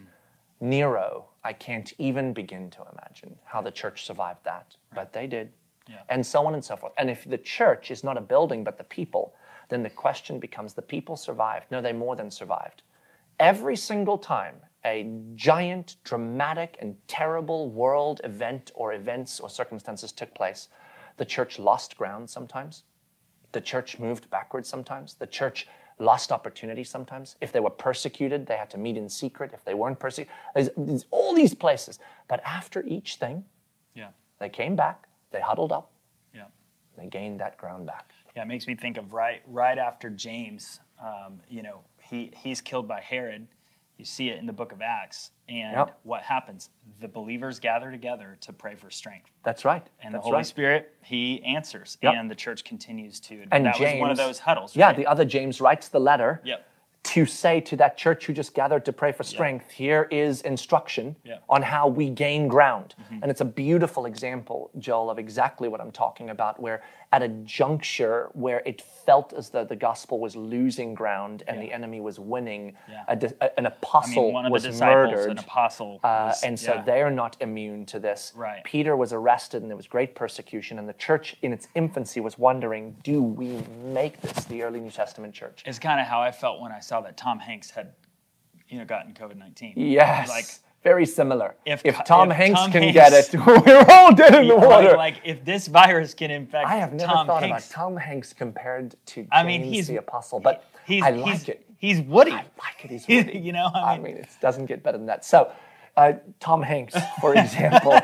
Nero, 0.61 1.29
I 1.45 1.53
can't 1.53 1.93
even 1.99 2.33
begin 2.33 2.71
to 2.71 2.83
imagine 2.93 3.39
how 3.45 3.61
the 3.63 3.71
church 3.71 4.05
survived 4.05 4.45
that, 4.45 4.77
but 4.95 5.13
they 5.13 5.27
did. 5.27 5.53
Yeah. 5.89 6.03
And 6.09 6.25
so 6.25 6.47
on 6.47 6.55
and 6.55 6.65
so 6.65 6.77
forth. 6.77 6.93
And 6.99 7.11
if 7.11 7.25
the 7.25 7.39
church 7.39 7.91
is 7.91 8.05
not 8.05 8.17
a 8.17 8.21
building 8.21 8.65
but 8.65 8.79
the 8.79 8.85
people, 8.85 9.35
then 9.69 9.83
the 9.83 9.91
question 9.91 10.39
becomes 10.39 10.75
the 10.75 10.83
people 10.83 11.17
survived. 11.17 11.67
No, 11.71 11.81
they 11.81 11.93
more 11.93 12.17
than 12.17 12.31
survived. 12.31 12.83
Every 13.41 13.77
single 13.77 14.19
time 14.19 14.57
a 14.85 15.09
giant, 15.37 15.97
dramatic, 16.03 16.77
and 16.81 16.97
terrible 17.07 17.71
world 17.71 18.21
event 18.25 18.73
or 18.75 18.93
events 18.95 19.39
or 19.39 19.49
circumstances 19.49 20.11
took 20.11 20.35
place, 20.35 20.69
the 21.19 21.25
church 21.25 21.59
lost 21.59 21.97
ground 21.97 22.29
sometimes. 22.29 22.83
The 23.53 23.61
church 23.61 23.99
moved 23.99 24.29
backwards 24.31 24.69
sometimes. 24.69 25.15
The 25.15 25.27
church 25.27 25.69
lost 25.99 26.33
opportunity 26.33 26.83
sometimes. 26.83 27.37
If 27.41 27.53
they 27.53 27.61
were 27.61 27.71
persecuted, 27.71 28.47
they 28.47 28.57
had 28.57 28.71
to 28.71 28.79
meet 28.79 28.97
in 28.97 29.09
secret. 29.09 29.53
If 29.55 29.65
they 29.65 29.75
weren't 29.75 30.01
persecuted, 30.01 30.35
all 31.11 31.35
these 31.35 31.55
places. 31.55 31.99
But 32.29 32.43
after 32.45 32.83
each 32.85 33.17
thing, 33.17 33.45
Yeah. 33.95 34.09
they 34.39 34.49
came 34.49 34.75
back, 34.75 35.07
they 35.33 35.41
huddled 35.41 35.73
up, 35.73 35.91
Yeah. 36.35 36.45
they 36.97 37.07
gained 37.07 37.41
that 37.41 37.57
ground 37.57 37.87
back. 37.87 38.13
Yeah, 38.37 38.43
it 38.43 38.49
makes 38.49 38.67
me 38.67 38.75
think 38.75 38.97
of 38.97 39.13
right 39.13 39.43
right 39.47 39.79
after 39.79 40.09
James. 40.11 40.81
Um, 41.03 41.41
you 41.49 41.63
know, 41.63 41.81
he 42.01 42.33
he's 42.37 42.61
killed 42.61 42.87
by 42.87 43.01
Herod. 43.01 43.49
You 43.99 44.05
see 44.07 44.31
it 44.31 44.39
in 44.39 44.47
the 44.47 44.53
book 44.53 44.73
of 44.73 44.81
Acts, 44.83 45.31
and 45.49 45.77
Yep. 45.77 45.99
what 46.03 46.23
happens? 46.23 46.71
The 47.01 47.07
believers 47.09 47.61
gather 47.61 47.91
together 47.91 48.37
to 48.41 48.53
pray 48.53 48.75
for 48.75 48.91
strength, 48.91 49.31
That's 49.45 49.65
right. 49.65 49.87
and 50.03 50.15
That's 50.15 50.23
the 50.23 50.25
Holy 50.25 50.37
right. 50.37 50.47
Spirit 50.47 50.95
he 51.03 51.43
answers, 51.45 51.99
Yep. 52.01 52.15
and 52.17 52.31
the 52.31 52.35
church 52.35 52.65
continues 52.65 53.21
to. 53.21 53.45
And 53.53 53.67
that 53.67 53.79
was 53.79 53.95
one 54.01 54.11
of 54.11 54.17
those 54.17 54.39
huddles. 54.41 54.75
Yeah, 54.75 54.87
right? 54.87 54.97
the 54.97 55.07
other 55.07 55.25
James 55.25 55.61
writes 55.61 55.89
the 55.89 56.01
letter 56.01 56.41
Yep. 56.43 56.67
To 57.13 57.27
say 57.27 57.61
to 57.61 57.77
that 57.77 57.99
church 57.99 58.25
who 58.27 58.33
just 58.33 58.55
gathered 58.55 58.85
to 58.87 58.93
pray 58.93 59.13
for 59.13 59.23
strength, 59.23 59.71
here 59.71 60.09
is 60.11 60.41
instruction 60.43 61.15
Yeah. 61.25 61.35
Mm-hmm. 61.35 61.55
on 61.55 61.63
how 61.63 61.87
we 61.89 62.09
gain 62.09 62.49
ground. 62.49 62.95
And 63.21 63.31
it's 63.31 63.43
a 63.43 63.45
beautiful 63.45 64.07
example, 64.07 64.71
Joel, 64.79 65.11
of 65.11 65.19
exactly 65.19 65.69
what 65.69 65.81
I'm 65.83 65.91
talking 65.93 66.31
about, 66.31 66.59
where 66.59 66.83
at 67.13 67.23
a 67.23 67.29
juncture 67.29 68.31
where 68.33 68.63
it 68.65 68.81
felt 68.81 69.33
as 69.35 69.51
though 69.51 69.65
the 69.65 69.77
gospel 69.77 70.19
was 70.19 70.35
losing 70.35 70.95
ground 70.95 71.43
and 71.47 71.61
the 71.61 71.71
enemy 71.73 72.01
was 72.01 72.19
winning, 72.19 72.75
Yeah. 72.89 73.05
a 73.09 73.33
a- 73.45 73.59
an 73.59 73.67
I 73.67 73.69
apostle 73.69 74.25
mean, 74.25 74.33
one 74.33 74.47
of 74.47 74.53
was 74.53 74.63
the 74.63 74.73
murdered. 74.73 75.31
an 75.33 75.39
apostle, 75.39 76.01
Uh, 76.03 76.35
and 76.43 76.59
so 76.59 76.75
yeah. 76.75 76.83
they're 76.83 77.11
not 77.11 77.37
immune 77.41 77.85
to 77.87 77.99
this. 78.01 78.33
Right. 78.35 78.65
Peter 78.65 78.97
was 78.97 79.13
arrested 79.13 79.61
and 79.63 79.71
there 79.71 79.77
was 79.77 79.87
great 79.89 80.15
persecution, 80.15 80.79
and 80.79 80.89
the 80.89 80.95
church 80.95 81.37
in 81.43 81.53
its 81.53 81.69
infancy 81.75 82.21
was 82.21 82.39
wondering, 82.39 82.97
do 83.03 83.23
we 83.23 83.63
make 83.85 84.21
this 84.23 84.45
the 84.47 84.63
early 84.63 84.81
New 84.81 84.91
Testament 84.91 85.35
church? 85.35 85.63
It's 85.67 85.79
kind 85.79 86.01
of 86.01 86.07
how 86.07 86.23
I 86.23 86.31
felt 86.33 86.61
when 86.61 86.73
I 86.73 86.81
saw 86.81 87.01
that 87.03 87.17
Tom 87.17 87.39
Hanks 87.41 87.71
had, 87.71 87.93
you 88.69 88.79
know, 88.79 88.85
gotten 88.87 89.13
COVID 89.13 89.37
nineteen. 89.37 89.75
Yes. 89.77 90.29
Like 90.29 90.47
very 90.83 91.07
similar. 91.07 91.55
If- 91.65 91.83
Tom 92.05 92.31
if 92.31 92.37
Hanks 92.37 92.61
Tom 92.61 92.73
can 92.73 92.83
Hanks- 92.83 92.95
get 92.95 93.13
it, 93.35 93.35
we're 93.47 93.85
all 93.89 94.15
dead 94.15 94.35
in 94.35 94.49
the 94.49 94.57
water. 94.57 94.97
like 94.97 95.17
if 95.25 95.45
this 95.45 95.67
virus 95.69 96.15
can 96.15 96.31
infect 96.31 96.67
I 96.67 96.77
have 96.77 96.93
never 96.93 97.13
Tom 97.13 97.27
thought 97.27 97.43
Hanks, 97.43 97.71
about 97.71 97.75
Tom 97.75 97.97
Hanks 97.97 98.33
compared 98.33 98.95
to 99.07 99.15
James 99.15 99.29
I 99.33 99.43
mean, 99.45 99.63
he's 99.63 99.87
the 99.89 99.97
Apostle, 99.97 100.41
but 100.41 100.65
he's, 100.87 101.03
I 101.03 101.11
like 101.11 101.33
he's, 101.33 101.49
it. 101.49 101.67
He's 101.79 102.01
Woody. 102.01 102.33
I 102.33 102.45
like 102.59 102.85
it. 102.85 102.91
He's 102.91 103.07
Woody. 103.27 103.39
you 103.39 103.53
know, 103.53 103.71
I 103.75 103.99
mean, 103.99 104.17
it 104.17 104.29
doesn't 104.41 104.67
get 104.67 104.83
better 104.83 104.99
than 104.99 105.07
that. 105.07 105.25
So, 105.25 105.51
uh, 105.97 106.15
Tom 106.41 106.63
Hanks, 106.63 106.95
for 107.21 107.35
example, 107.37 107.99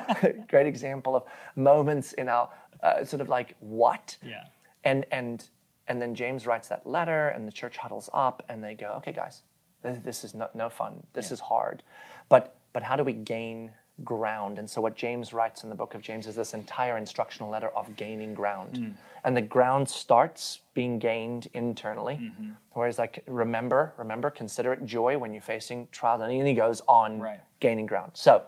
great 0.49 0.67
example 0.67 1.17
of 1.17 1.23
moments 1.57 2.13
in 2.15 2.29
our 2.29 2.49
uh, 2.83 3.05
sort 3.05 3.21
of 3.21 3.29
like 3.29 3.55
what, 3.61 4.17
yeah, 4.23 4.45
and 4.85 5.05
and 5.11 5.49
and 5.89 6.01
then 6.03 6.15
James 6.15 6.47
writes 6.47 6.69
that 6.69 6.87
letter, 6.87 7.29
and 7.31 7.47
the 7.49 7.53
church 7.53 7.77
huddles 7.77 8.11
up, 8.13 8.45
and 8.49 8.63
they 8.63 8.75
go, 8.75 8.93
"Okay, 8.99 9.13
guys, 9.13 9.43
this, 9.83 9.99
this 10.05 10.25
is 10.25 10.35
no, 10.35 10.49
no 10.55 10.69
fun. 10.69 11.03
This 11.13 11.33
is 11.33 11.41
hard, 11.41 11.83
but 12.29 12.57
but 12.79 12.85
how 12.85 12.95
do 12.95 13.03
we 13.03 13.13
gain 13.13 13.73
ground?" 14.05 14.61
And 14.61 14.71
so, 14.71 14.81
what 14.81 14.95
James 14.95 15.33
writes 15.33 15.65
in 15.65 15.69
the 15.69 15.75
book 15.75 15.95
of 15.97 16.01
James 16.01 16.29
is 16.29 16.37
this 16.37 16.55
entire 16.55 16.97
instructional 16.97 17.51
letter 17.51 17.71
of 17.71 17.97
gaining 17.97 18.35
ground, 18.35 18.75
mm. 18.75 18.95
and 19.25 19.37
the 19.37 19.43
ground 19.43 19.89
starts 19.89 20.61
being 20.75 21.01
gained 21.01 21.49
internally. 21.55 22.21
Mm-hmm. 22.23 22.51
Whereas, 22.75 22.97
like, 23.01 23.25
remember, 23.27 23.95
remember, 23.97 24.31
consider 24.31 24.73
it 24.73 24.85
joy 24.85 25.19
when 25.19 25.33
you're 25.33 25.43
facing 25.43 25.89
trials, 25.91 26.23
and 26.23 26.31
then 26.31 26.47
he 26.47 26.55
goes 26.55 26.81
on 26.87 27.19
Right. 27.19 27.41
gaining 27.59 27.87
ground. 27.87 28.13
So, 28.15 28.45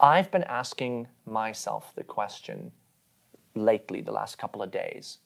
I've 0.00 0.32
been 0.32 0.42
asking 0.44 1.06
myself 1.26 1.92
the 1.94 2.02
question 2.02 2.72
lately, 3.54 4.00
the 4.00 4.10
last 4.10 4.36
couple 4.36 4.64
of 4.64 4.72
days. 4.72 5.18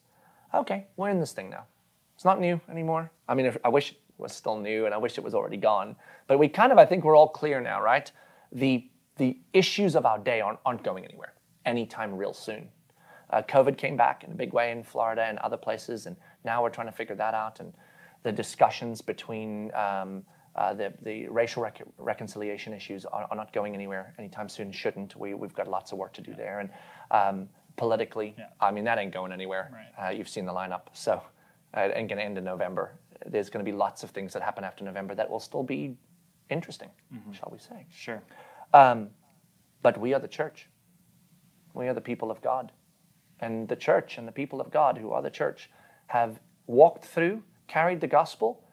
Okay, 0.53 0.85
we're 0.97 1.09
in 1.09 1.19
this 1.19 1.31
thing 1.31 1.49
now. 1.49 1.65
It's 2.13 2.25
not 2.25 2.39
new 2.39 2.61
anymore. 2.69 3.09
I 3.27 3.33
mean, 3.33 3.47
if, 3.47 3.57
I 3.63 3.69
wish 3.69 3.95
was 4.17 4.33
still 4.33 4.57
new, 4.57 4.85
and 4.85 4.93
I 4.93 4.97
wish 4.97 5.17
it 5.17 5.23
was 5.23 5.33
already 5.33 5.57
gone. 5.57 5.95
But 6.27 6.39
we 6.39 6.47
kind 6.47 6.71
of, 6.71 6.77
I 6.77 6.85
think, 6.85 7.03
we're 7.03 7.15
all 7.15 7.29
clear 7.29 7.61
now, 7.61 7.81
right? 7.81 8.11
The 8.51 8.89
the 9.17 9.39
issues 9.53 9.95
of 9.95 10.05
our 10.05 10.19
day 10.19 10.41
aren't, 10.41 10.59
aren't 10.63 10.83
going 10.83 11.03
anywhere 11.03 11.33
anytime 11.65 12.15
real 12.15 12.33
soon. 12.33 12.69
Uh, 13.31 13.41
COVID 13.41 13.75
came 13.75 13.97
back 13.97 14.23
in 14.23 14.31
a 14.31 14.35
big 14.35 14.53
way 14.53 14.71
in 14.71 14.83
Florida 14.83 15.23
and 15.23 15.39
other 15.39 15.57
places, 15.57 16.05
and 16.05 16.15
now 16.45 16.61
we're 16.61 16.69
trying 16.69 16.87
to 16.87 16.93
figure 16.93 17.15
that 17.15 17.33
out. 17.33 17.59
And 17.59 17.73
the 18.23 18.31
discussions 18.31 19.01
between 19.01 19.73
um, 19.73 20.23
uh, 20.55 20.73
the, 20.73 20.93
the 21.01 21.27
racial 21.29 21.63
rec- 21.63 21.81
reconciliation 21.97 22.73
issues 22.73 23.05
are, 23.05 23.27
are 23.29 23.35
not 23.35 23.51
going 23.53 23.73
anywhere 23.73 24.13
anytime 24.17 24.47
soon. 24.49 24.71
Shouldn't 24.71 25.15
we? 25.15 25.33
We've 25.33 25.53
got 25.53 25.67
lots 25.67 25.91
of 25.91 25.97
work 25.97 26.13
to 26.13 26.21
do 26.21 26.33
there. 26.35 26.59
And 26.59 26.69
um, 27.11 27.49
politically, 27.75 28.35
Yeah. 28.37 28.45
I 28.61 28.71
mean, 28.71 28.83
that 28.85 28.97
ain't 28.97 29.13
going 29.13 29.31
anywhere. 29.31 29.71
Right. 29.73 30.07
Uh, 30.07 30.11
you've 30.11 30.29
seen 30.29 30.45
the 30.45 30.53
lineup, 30.53 30.83
so 30.93 31.21
uh, 31.75 31.81
it 31.81 31.93
ain't 31.95 32.09
going 32.09 32.19
to 32.19 32.23
end 32.23 32.37
in 32.37 32.43
November. 32.43 32.97
There's 33.25 33.49
going 33.49 33.63
to 33.65 33.69
be 33.71 33.75
lots 33.75 34.03
of 34.03 34.11
things 34.11 34.33
that 34.33 34.41
happen 34.41 34.63
after 34.63 34.83
November 34.83 35.15
that 35.15 35.29
will 35.29 35.39
still 35.39 35.63
be 35.63 35.97
interesting, 36.49 36.89
shall 37.33 37.49
we 37.51 37.59
say? 37.59 37.85
sure. 37.91 38.21
Um, 38.73 39.09
but 39.81 39.97
we 39.97 40.13
are 40.13 40.19
the 40.19 40.27
church. 40.27 40.67
We 41.73 41.87
are 41.87 41.93
the 41.93 42.01
people 42.01 42.31
of 42.31 42.41
God. 42.41 42.71
And 43.39 43.67
the 43.67 43.75
church 43.75 44.17
and 44.17 44.27
the 44.27 44.31
people 44.31 44.59
of 44.59 44.71
God, 44.71 44.97
who 44.97 45.11
are 45.11 45.21
the 45.21 45.29
church, 45.29 45.69
have 46.07 46.39
walked 46.65 47.05
through, 47.05 47.43
carried 47.67 48.01
the 48.01 48.07
gospel, 48.07 48.63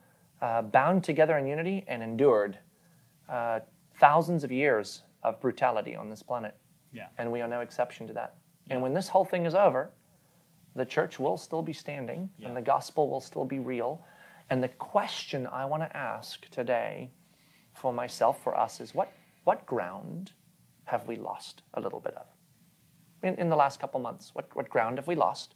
uh, 0.40 0.62
bound 0.62 1.04
together 1.04 1.36
in 1.38 1.46
unity, 1.46 1.84
and 1.86 2.02
endured 2.02 2.58
uh, 3.28 3.60
thousands 4.00 4.42
of 4.44 4.50
years 4.50 5.02
of 5.22 5.40
brutality 5.40 5.94
on 5.94 6.08
this 6.10 6.22
planet. 6.22 6.56
Yeah. 6.92 7.06
And 7.18 7.30
we 7.30 7.40
are 7.40 7.48
no 7.48 7.60
exception 7.60 8.06
to 8.06 8.12
that. 8.14 8.34
And 8.70 8.80
when 8.80 8.94
this 8.94 9.08
whole 9.08 9.24
thing 9.24 9.44
is 9.46 9.54
over, 9.54 9.90
the 10.74 10.84
church 10.86 11.18
will 11.20 11.36
still 11.36 11.62
be 11.62 11.72
standing 11.72 12.30
Yeah. 12.38 12.48
and 12.48 12.56
the 12.56 12.62
gospel 12.62 13.08
will 13.10 13.20
still 13.20 13.44
be 13.44 13.58
real. 13.58 14.04
And 14.50 14.62
the 14.62 14.68
question 14.68 15.46
I 15.46 15.64
want 15.64 15.82
to 15.82 15.96
ask 15.96 16.48
today 16.50 17.10
for 17.72 17.92
myself, 17.92 18.42
for 18.42 18.56
us, 18.56 18.80
is 18.80 18.94
what, 18.94 19.12
what 19.44 19.64
ground 19.66 20.32
have 20.84 21.06
we 21.08 21.16
lost 21.16 21.62
a 21.74 21.80
little 21.80 22.00
bit 22.00 22.14
of? 22.14 22.26
In, 23.22 23.34
in 23.36 23.48
the 23.48 23.56
last 23.56 23.80
couple 23.80 24.00
months, 24.00 24.30
what, 24.34 24.54
what 24.54 24.68
ground 24.68 24.98
have 24.98 25.06
we 25.06 25.14
lost? 25.14 25.54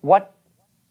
What, 0.00 0.34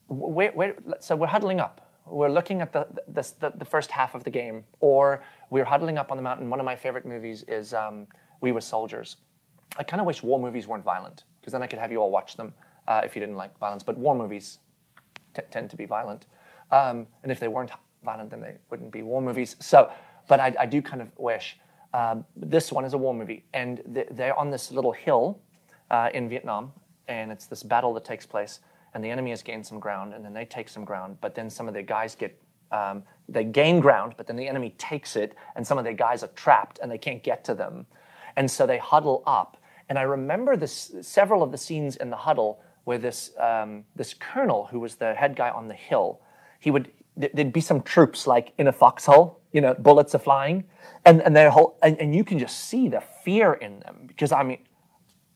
where, 0.08 0.52
where, 0.52 0.76
so 1.00 1.16
we're 1.16 1.28
huddling 1.28 1.60
up. 1.60 1.90
We're 2.06 2.30
looking 2.30 2.62
at 2.62 2.72
the, 2.72 2.88
the, 3.08 3.30
the, 3.40 3.52
the 3.58 3.66
first 3.66 3.92
half 3.92 4.16
of 4.16 4.24
the 4.24 4.30
game, 4.30 4.64
or 4.80 5.24
we're 5.50 5.66
huddling 5.66 5.98
up 5.98 6.12
on 6.12 6.18
the 6.18 6.24
mountain. 6.24 6.50
One 6.50 6.60
of 6.60 6.66
my 6.66 6.76
favorite 6.76 7.06
movies 7.06 7.44
is 7.48 7.74
um, 7.74 8.08
We 8.40 8.52
Were 8.52 8.62
Soldiers. 8.62 9.18
I 9.78 9.84
kind 9.84 10.00
of 10.00 10.08
wish 10.08 10.24
war 10.24 10.40
movies 10.40 10.68
weren't 10.68 10.86
violent, 10.86 11.26
because 11.42 11.52
then 11.52 11.64
I 11.64 11.68
could 11.68 11.80
have 11.80 11.92
you 11.92 11.98
all 11.98 12.12
watch 12.12 12.38
them 12.38 12.54
uh, 12.88 13.02
if 13.04 13.16
you 13.16 13.20
didn't 13.20 13.36
like 13.36 13.58
violence. 13.58 13.84
But 13.84 13.98
war 13.98 14.16
movies 14.16 14.60
tend 15.52 15.70
to 15.70 15.76
be 15.76 15.86
violent. 15.86 16.28
Um, 16.72 17.08
and 17.24 17.32
if 17.32 17.40
they 17.40 17.48
weren't 17.48 17.72
violent, 18.04 18.30
then 18.30 18.42
they 18.42 18.58
wouldn't 18.70 18.92
be 18.92 19.02
war 19.02 19.22
movies. 19.22 19.56
So, 19.60 19.92
but 20.28 20.40
I, 20.40 20.56
I 20.60 20.66
do 20.66 20.82
kind 20.82 21.02
of 21.02 21.10
wish 21.18 21.58
Um, 21.94 22.26
this 22.36 22.72
one 22.72 22.86
is 22.86 22.94
a 22.94 22.98
war 22.98 23.14
movie, 23.14 23.44
and 23.54 23.82
th- 23.94 24.10
they're 24.12 24.38
on 24.38 24.52
this 24.52 24.72
little 24.72 24.92
hill 24.92 25.40
uh, 25.90 26.10
in 26.14 26.30
Vietnam, 26.30 26.72
and 27.08 27.32
it's 27.32 27.48
this 27.48 27.64
battle 27.64 27.94
that 27.94 28.04
takes 28.04 28.26
place, 28.28 28.60
and 28.94 29.04
the 29.04 29.10
enemy 29.10 29.32
has 29.32 29.44
gained 29.44 29.66
some 29.66 29.80
ground, 29.80 30.14
and 30.14 30.24
then 30.24 30.34
they 30.34 30.46
take 30.46 30.70
some 30.70 30.86
ground, 30.86 31.18
but 31.22 31.34
then 31.34 31.50
some 31.50 31.68
of 31.70 31.74
their 31.74 31.86
guys 31.86 32.16
get 32.16 32.32
um, 32.72 33.04
they 33.30 33.46
gain 33.46 33.80
ground, 33.80 34.14
but 34.18 34.28
then 34.28 34.36
the 34.36 34.50
enemy 34.50 34.76
takes 34.78 35.16
it, 35.16 35.34
and 35.56 35.66
some 35.66 35.80
of 35.80 35.86
their 35.86 35.96
guys 35.96 36.24
are 36.24 36.34
trapped, 36.36 36.80
and 36.82 36.92
they 36.92 37.00
can't 37.00 37.24
get 37.24 37.44
to 37.46 37.56
them, 37.56 37.86
and 38.36 38.52
so 38.52 38.68
they 38.68 38.80
huddle 38.80 39.24
up. 39.26 39.58
And 39.90 39.98
I 39.98 40.04
remember 40.04 40.58
this 40.58 40.92
several 41.02 41.42
of 41.42 41.52
the 41.52 41.58
scenes 41.58 41.96
in 41.96 42.10
the 42.10 42.18
huddle 42.18 42.60
where 42.86 43.00
this 43.00 43.32
um, 43.40 43.86
this 43.96 44.14
colonel, 44.14 44.68
who 44.72 44.80
was 44.82 44.96
the 44.96 45.14
head 45.14 45.36
guy 45.36 45.50
on 45.50 45.68
the 45.68 45.80
hill, 45.90 46.20
he 46.60 46.72
would 46.72 46.92
there'd 47.16 47.54
be 47.54 47.62
some 47.62 47.82
troops 47.82 48.28
like 48.28 48.54
in 48.58 48.68
a 48.68 48.72
foxhole, 48.72 49.40
you 49.52 49.62
know, 49.62 49.74
bullets 49.74 50.14
are 50.16 50.20
flying, 50.20 50.64
and 51.06 51.22
and 51.22 51.36
their 51.36 51.50
whole 51.50 51.78
and, 51.82 52.00
and 52.00 52.16
you 52.16 52.24
can 52.24 52.40
just 52.40 52.70
see 52.70 52.88
the 52.90 53.02
fear 53.24 53.54
in 53.54 53.80
them 53.80 54.04
because 54.08 54.32
I 54.32 54.44
mean, 54.44 54.60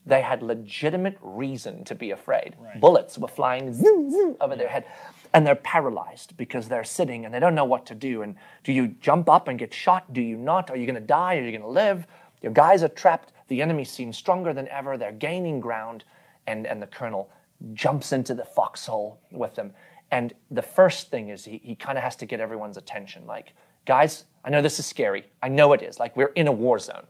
they 0.06 0.22
had 0.22 0.42
legitimate 0.44 1.18
reason 1.22 1.84
to 1.86 1.96
be 1.96 2.12
afraid. 2.12 2.56
Bullets 2.80 3.18
were 3.18 3.28
flying 3.28 3.74
zoom, 3.74 4.12
zoom, 4.12 4.36
over 4.42 4.56
their 4.56 4.68
head, 4.68 4.86
and 5.34 5.46
they're 5.46 5.56
paralyzed 5.56 6.36
because 6.38 6.68
they're 6.68 6.84
sitting 6.84 7.26
and 7.26 7.34
they 7.34 7.40
don't 7.40 7.56
know 7.56 7.66
what 7.66 7.86
to 7.88 7.96
do. 7.96 8.22
And 8.22 8.36
do 8.64 8.74
you 8.74 8.88
jump 9.02 9.30
up 9.30 9.48
and 9.48 9.58
get 9.58 9.74
shot? 9.74 10.12
Do 10.14 10.22
you 10.22 10.38
not? 10.38 10.70
Are 10.70 10.78
you 10.78 10.86
going 10.86 10.96
to 10.96 11.02
die? 11.02 11.38
Are 11.38 11.44
you 11.44 11.52
going 11.52 11.62
to 11.62 11.68
live? 11.68 12.06
Your 12.42 12.52
guys 12.52 12.84
are 12.84 12.90
trapped. 12.90 13.32
The 13.48 13.62
enemy 13.62 13.86
seems 13.86 14.18
stronger 14.18 14.54
than 14.54 14.68
ever. 14.70 14.98
They're 14.98 15.12
gaining 15.12 15.60
ground, 15.60 16.04
and 16.48 16.66
and 16.66 16.82
the 16.82 16.88
colonel 16.88 17.30
jumps 17.74 18.12
into 18.12 18.34
the 18.34 18.46
foxhole 18.46 19.20
with 19.32 19.56
them. 19.56 19.74
And 20.12 20.34
the 20.52 20.62
first 20.62 21.10
thing 21.10 21.30
is 21.30 21.46
he, 21.46 21.62
he 21.64 21.76
kind 21.76 21.98
of 21.98 22.04
has 22.04 22.18
to 22.18 22.26
get 22.26 22.42
everyone's 22.42 22.78
attention. 22.78 23.26
Like, 23.26 23.54
guys, 23.86 24.26
I 24.44 24.50
know 24.50 24.62
this 24.62 24.78
is 24.78 24.86
scary. 24.86 25.26
I 25.42 25.48
know 25.48 25.72
it 25.74 25.82
is. 25.82 26.00
Like, 26.00 26.16
we're 26.18 26.34
in 26.36 26.48
a 26.48 26.52
war 26.52 26.80
zone. 26.80 27.08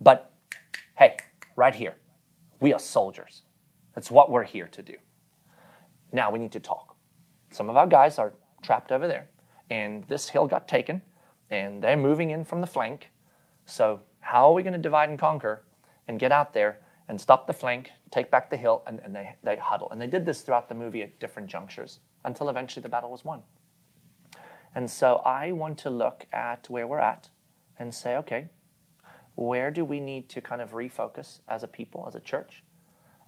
But 0.00 0.30
hey, 0.96 1.16
right 1.56 1.74
here, 1.74 1.96
we 2.60 2.72
are 2.74 2.78
soldiers. 2.78 3.42
That's 3.94 4.10
what 4.10 4.30
we're 4.30 4.44
here 4.44 4.68
to 4.68 4.82
do. 4.82 4.94
Now 6.12 6.30
we 6.30 6.38
need 6.38 6.52
to 6.52 6.60
talk. 6.60 6.96
Some 7.50 7.70
of 7.70 7.76
our 7.76 7.86
guys 7.86 8.18
are 8.18 8.34
trapped 8.62 8.92
over 8.92 9.08
there, 9.08 9.28
and 9.70 10.04
this 10.04 10.28
hill 10.28 10.46
got 10.46 10.68
taken, 10.68 11.00
and 11.50 11.82
they're 11.82 11.96
moving 11.96 12.30
in 12.30 12.44
from 12.44 12.60
the 12.60 12.66
flank. 12.66 13.10
So, 13.66 14.00
how 14.20 14.48
are 14.48 14.52
we 14.52 14.62
going 14.62 14.74
to 14.74 14.78
divide 14.78 15.08
and 15.08 15.18
conquer 15.18 15.62
and 16.08 16.18
get 16.18 16.32
out 16.32 16.52
there 16.52 16.80
and 17.08 17.20
stop 17.20 17.46
the 17.46 17.52
flank, 17.52 17.90
take 18.10 18.30
back 18.30 18.50
the 18.50 18.56
hill, 18.56 18.82
and, 18.86 19.00
and 19.04 19.14
they, 19.14 19.34
they 19.42 19.56
huddle? 19.56 19.90
And 19.90 20.00
they 20.00 20.06
did 20.06 20.26
this 20.26 20.42
throughout 20.42 20.68
the 20.68 20.74
movie 20.74 21.02
at 21.02 21.18
different 21.20 21.48
junctures 21.48 22.00
until 22.24 22.48
eventually 22.48 22.82
the 22.82 22.88
battle 22.88 23.10
was 23.10 23.24
won. 23.24 23.42
And 24.74 24.90
so, 24.90 25.16
I 25.24 25.52
want 25.52 25.78
to 25.78 25.90
look 25.90 26.26
at 26.32 26.68
where 26.68 26.86
we're 26.86 26.98
at 26.98 27.28
and 27.78 27.94
say, 27.94 28.16
okay, 28.16 28.48
where 29.36 29.70
do 29.70 29.84
we 29.84 30.00
need 30.00 30.28
to 30.30 30.40
kind 30.40 30.60
of 30.60 30.72
refocus 30.72 31.40
as 31.48 31.62
a 31.62 31.68
people, 31.68 32.04
as 32.08 32.14
a 32.14 32.20
church? 32.20 32.62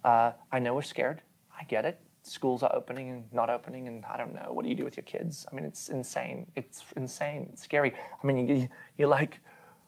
Uh, 0.03 0.31
I 0.51 0.59
know 0.59 0.73
we're 0.73 0.81
scared. 0.81 1.21
I 1.57 1.63
get 1.63 1.85
it. 1.85 1.99
Schools 2.23 2.63
are 2.63 2.73
opening 2.75 3.09
and 3.09 3.23
not 3.31 3.49
opening, 3.49 3.87
and 3.87 4.03
I 4.05 4.17
don't 4.17 4.33
know. 4.33 4.51
What 4.51 4.63
do 4.63 4.69
you 4.69 4.75
do 4.75 4.83
with 4.83 4.97
your 4.97 5.05
kids? 5.05 5.45
I 5.49 5.55
mean, 5.55 5.65
it's 5.65 5.89
insane. 5.89 6.47
It's 6.55 6.83
insane. 6.95 7.49
It's 7.53 7.63
scary. 7.63 7.93
I 8.21 8.27
mean, 8.27 8.47
you, 8.47 8.69
you're 8.97 9.07
like, 9.07 9.39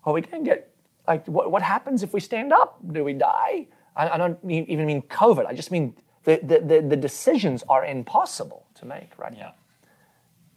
are 0.05 0.13
we 0.13 0.21
going 0.21 0.45
to 0.45 0.49
get, 0.49 0.73
like, 1.07 1.25
what, 1.27 1.51
what 1.51 1.61
happens 1.61 2.03
if 2.03 2.13
we 2.13 2.21
stand 2.21 2.53
up? 2.53 2.79
Do 2.93 3.03
we 3.03 3.13
die? 3.13 3.67
I, 3.95 4.09
I 4.09 4.17
don't 4.17 4.39
even 4.49 4.85
mean 4.85 5.01
COVID. 5.03 5.45
I 5.45 5.53
just 5.53 5.71
mean 5.71 5.95
the, 6.23 6.39
the, 6.41 6.59
the, 6.59 6.87
the 6.87 6.95
decisions 6.95 7.63
are 7.67 7.85
impossible 7.85 8.65
to 8.79 8.85
make 8.85 9.17
right 9.17 9.33
Yeah. 9.33 9.43
now. 9.43 9.53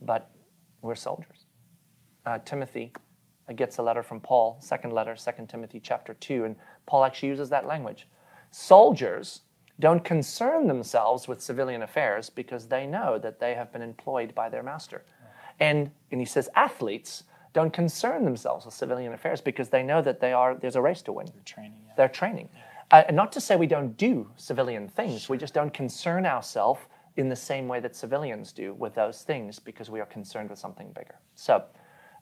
But 0.00 0.30
we're 0.80 0.94
soldiers. 0.94 1.46
Uh, 2.26 2.38
Timothy 2.44 2.92
uh, 3.48 3.52
gets 3.52 3.78
a 3.78 3.82
letter 3.82 4.02
from 4.02 4.20
Paul, 4.20 4.56
second 4.60 4.92
letter, 4.92 5.14
2 5.16 5.46
Timothy 5.46 5.80
chapter 5.80 6.14
2, 6.14 6.44
and 6.44 6.56
Paul 6.86 7.04
actually 7.04 7.28
uses 7.30 7.50
that 7.50 7.66
language. 7.66 8.08
Soldiers 8.50 9.42
don't 9.80 10.04
concern 10.04 10.66
themselves 10.68 11.26
with 11.26 11.40
civilian 11.40 11.82
affairs 11.82 12.30
because 12.30 12.66
they 12.66 12.86
know 12.86 13.18
that 13.18 13.40
they 13.40 13.54
have 13.54 13.72
been 13.72 13.82
employed 13.82 14.34
by 14.34 14.48
their 14.48 14.62
master. 14.62 15.04
And, 15.58 15.90
and 16.10 16.20
he 16.20 16.24
says 16.26 16.48
athletes 16.54 17.24
don't 17.52 17.72
concern 17.72 18.24
themselves 18.24 18.64
with 18.64 18.74
civilian 18.74 19.12
affairs 19.12 19.40
because 19.40 19.68
they 19.68 19.82
know 19.82 20.00
that 20.02 20.20
they 20.20 20.32
are, 20.32 20.54
there's 20.54 20.76
a 20.76 20.80
race 20.80 21.02
to 21.02 21.12
win. 21.12 21.26
Training. 21.44 21.74
Yeah. 21.86 21.92
They're 21.96 22.08
training. 22.08 22.48
Uh, 22.90 23.02
and 23.08 23.16
not 23.16 23.32
to 23.32 23.40
say 23.40 23.56
we 23.56 23.66
don't 23.66 23.96
do 23.96 24.30
civilian 24.36 24.88
things, 24.88 25.28
we 25.28 25.38
just 25.38 25.54
don't 25.54 25.72
concern 25.72 26.26
ourselves 26.26 26.80
in 27.16 27.28
the 27.28 27.36
same 27.36 27.68
way 27.68 27.80
that 27.80 27.94
civilians 27.94 28.52
do 28.52 28.74
with 28.74 28.94
those 28.94 29.22
things 29.22 29.58
because 29.58 29.90
we 29.90 30.00
are 30.00 30.06
concerned 30.06 30.50
with 30.50 30.58
something 30.58 30.92
bigger. 30.92 31.16
So 31.34 31.64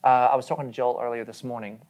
uh, 0.03 0.07
I 0.07 0.37
was 0.37 0.47
talking 0.47 0.67
to 0.67 0.73
Joel 0.73 0.99
earlier 1.01 1.25
this 1.25 1.45
morning, 1.45 1.81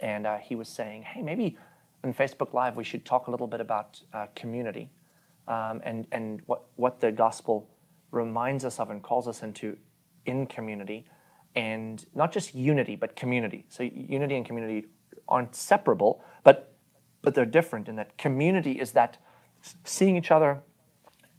and 0.00 0.26
uh, 0.26 0.38
he 0.38 0.54
was 0.54 0.68
saying, 0.68 1.02
hey, 1.02 1.22
maybe 1.22 1.56
on 2.04 2.12
Facebook 2.12 2.52
Live 2.52 2.76
we 2.76 2.84
should 2.84 3.04
talk 3.04 3.28
a 3.28 3.30
little 3.30 3.46
bit 3.46 3.60
about 3.60 4.00
uh, 4.12 4.26
community 4.34 4.90
um, 5.48 5.80
and, 5.84 6.06
and 6.12 6.42
what, 6.46 6.62
what 6.76 7.00
the 7.00 7.10
gospel 7.10 7.68
reminds 8.10 8.64
us 8.64 8.78
of 8.80 8.90
and 8.90 9.02
calls 9.02 9.28
us 9.28 9.42
into 9.42 9.76
in 10.26 10.46
community. 10.46 11.06
And 11.54 12.04
not 12.14 12.32
just 12.32 12.54
unity, 12.54 12.96
but 12.96 13.16
community. 13.16 13.64
So 13.70 13.82
unity 13.82 14.36
and 14.36 14.44
community 14.44 14.86
aren't 15.28 15.54
separable, 15.54 16.22
but 16.44 16.76
but 17.26 17.34
they're 17.34 17.44
different 17.44 17.88
in 17.88 17.96
that 17.96 18.16
community 18.16 18.78
is 18.78 18.92
that 18.92 19.16
seeing 19.82 20.16
each 20.16 20.30
other, 20.30 20.60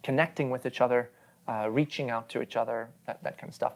connecting 0.08 0.50
with 0.50 0.66
each 0.66 0.80
other, 0.80 1.12
uh, 1.50 1.68
reaching 1.70 2.10
out 2.10 2.30
to 2.30 2.42
each 2.42 2.56
other, 2.56 2.78
that, 3.06 3.22
that 3.26 3.38
kind 3.38 3.50
of 3.50 3.56
stuff. 3.62 3.74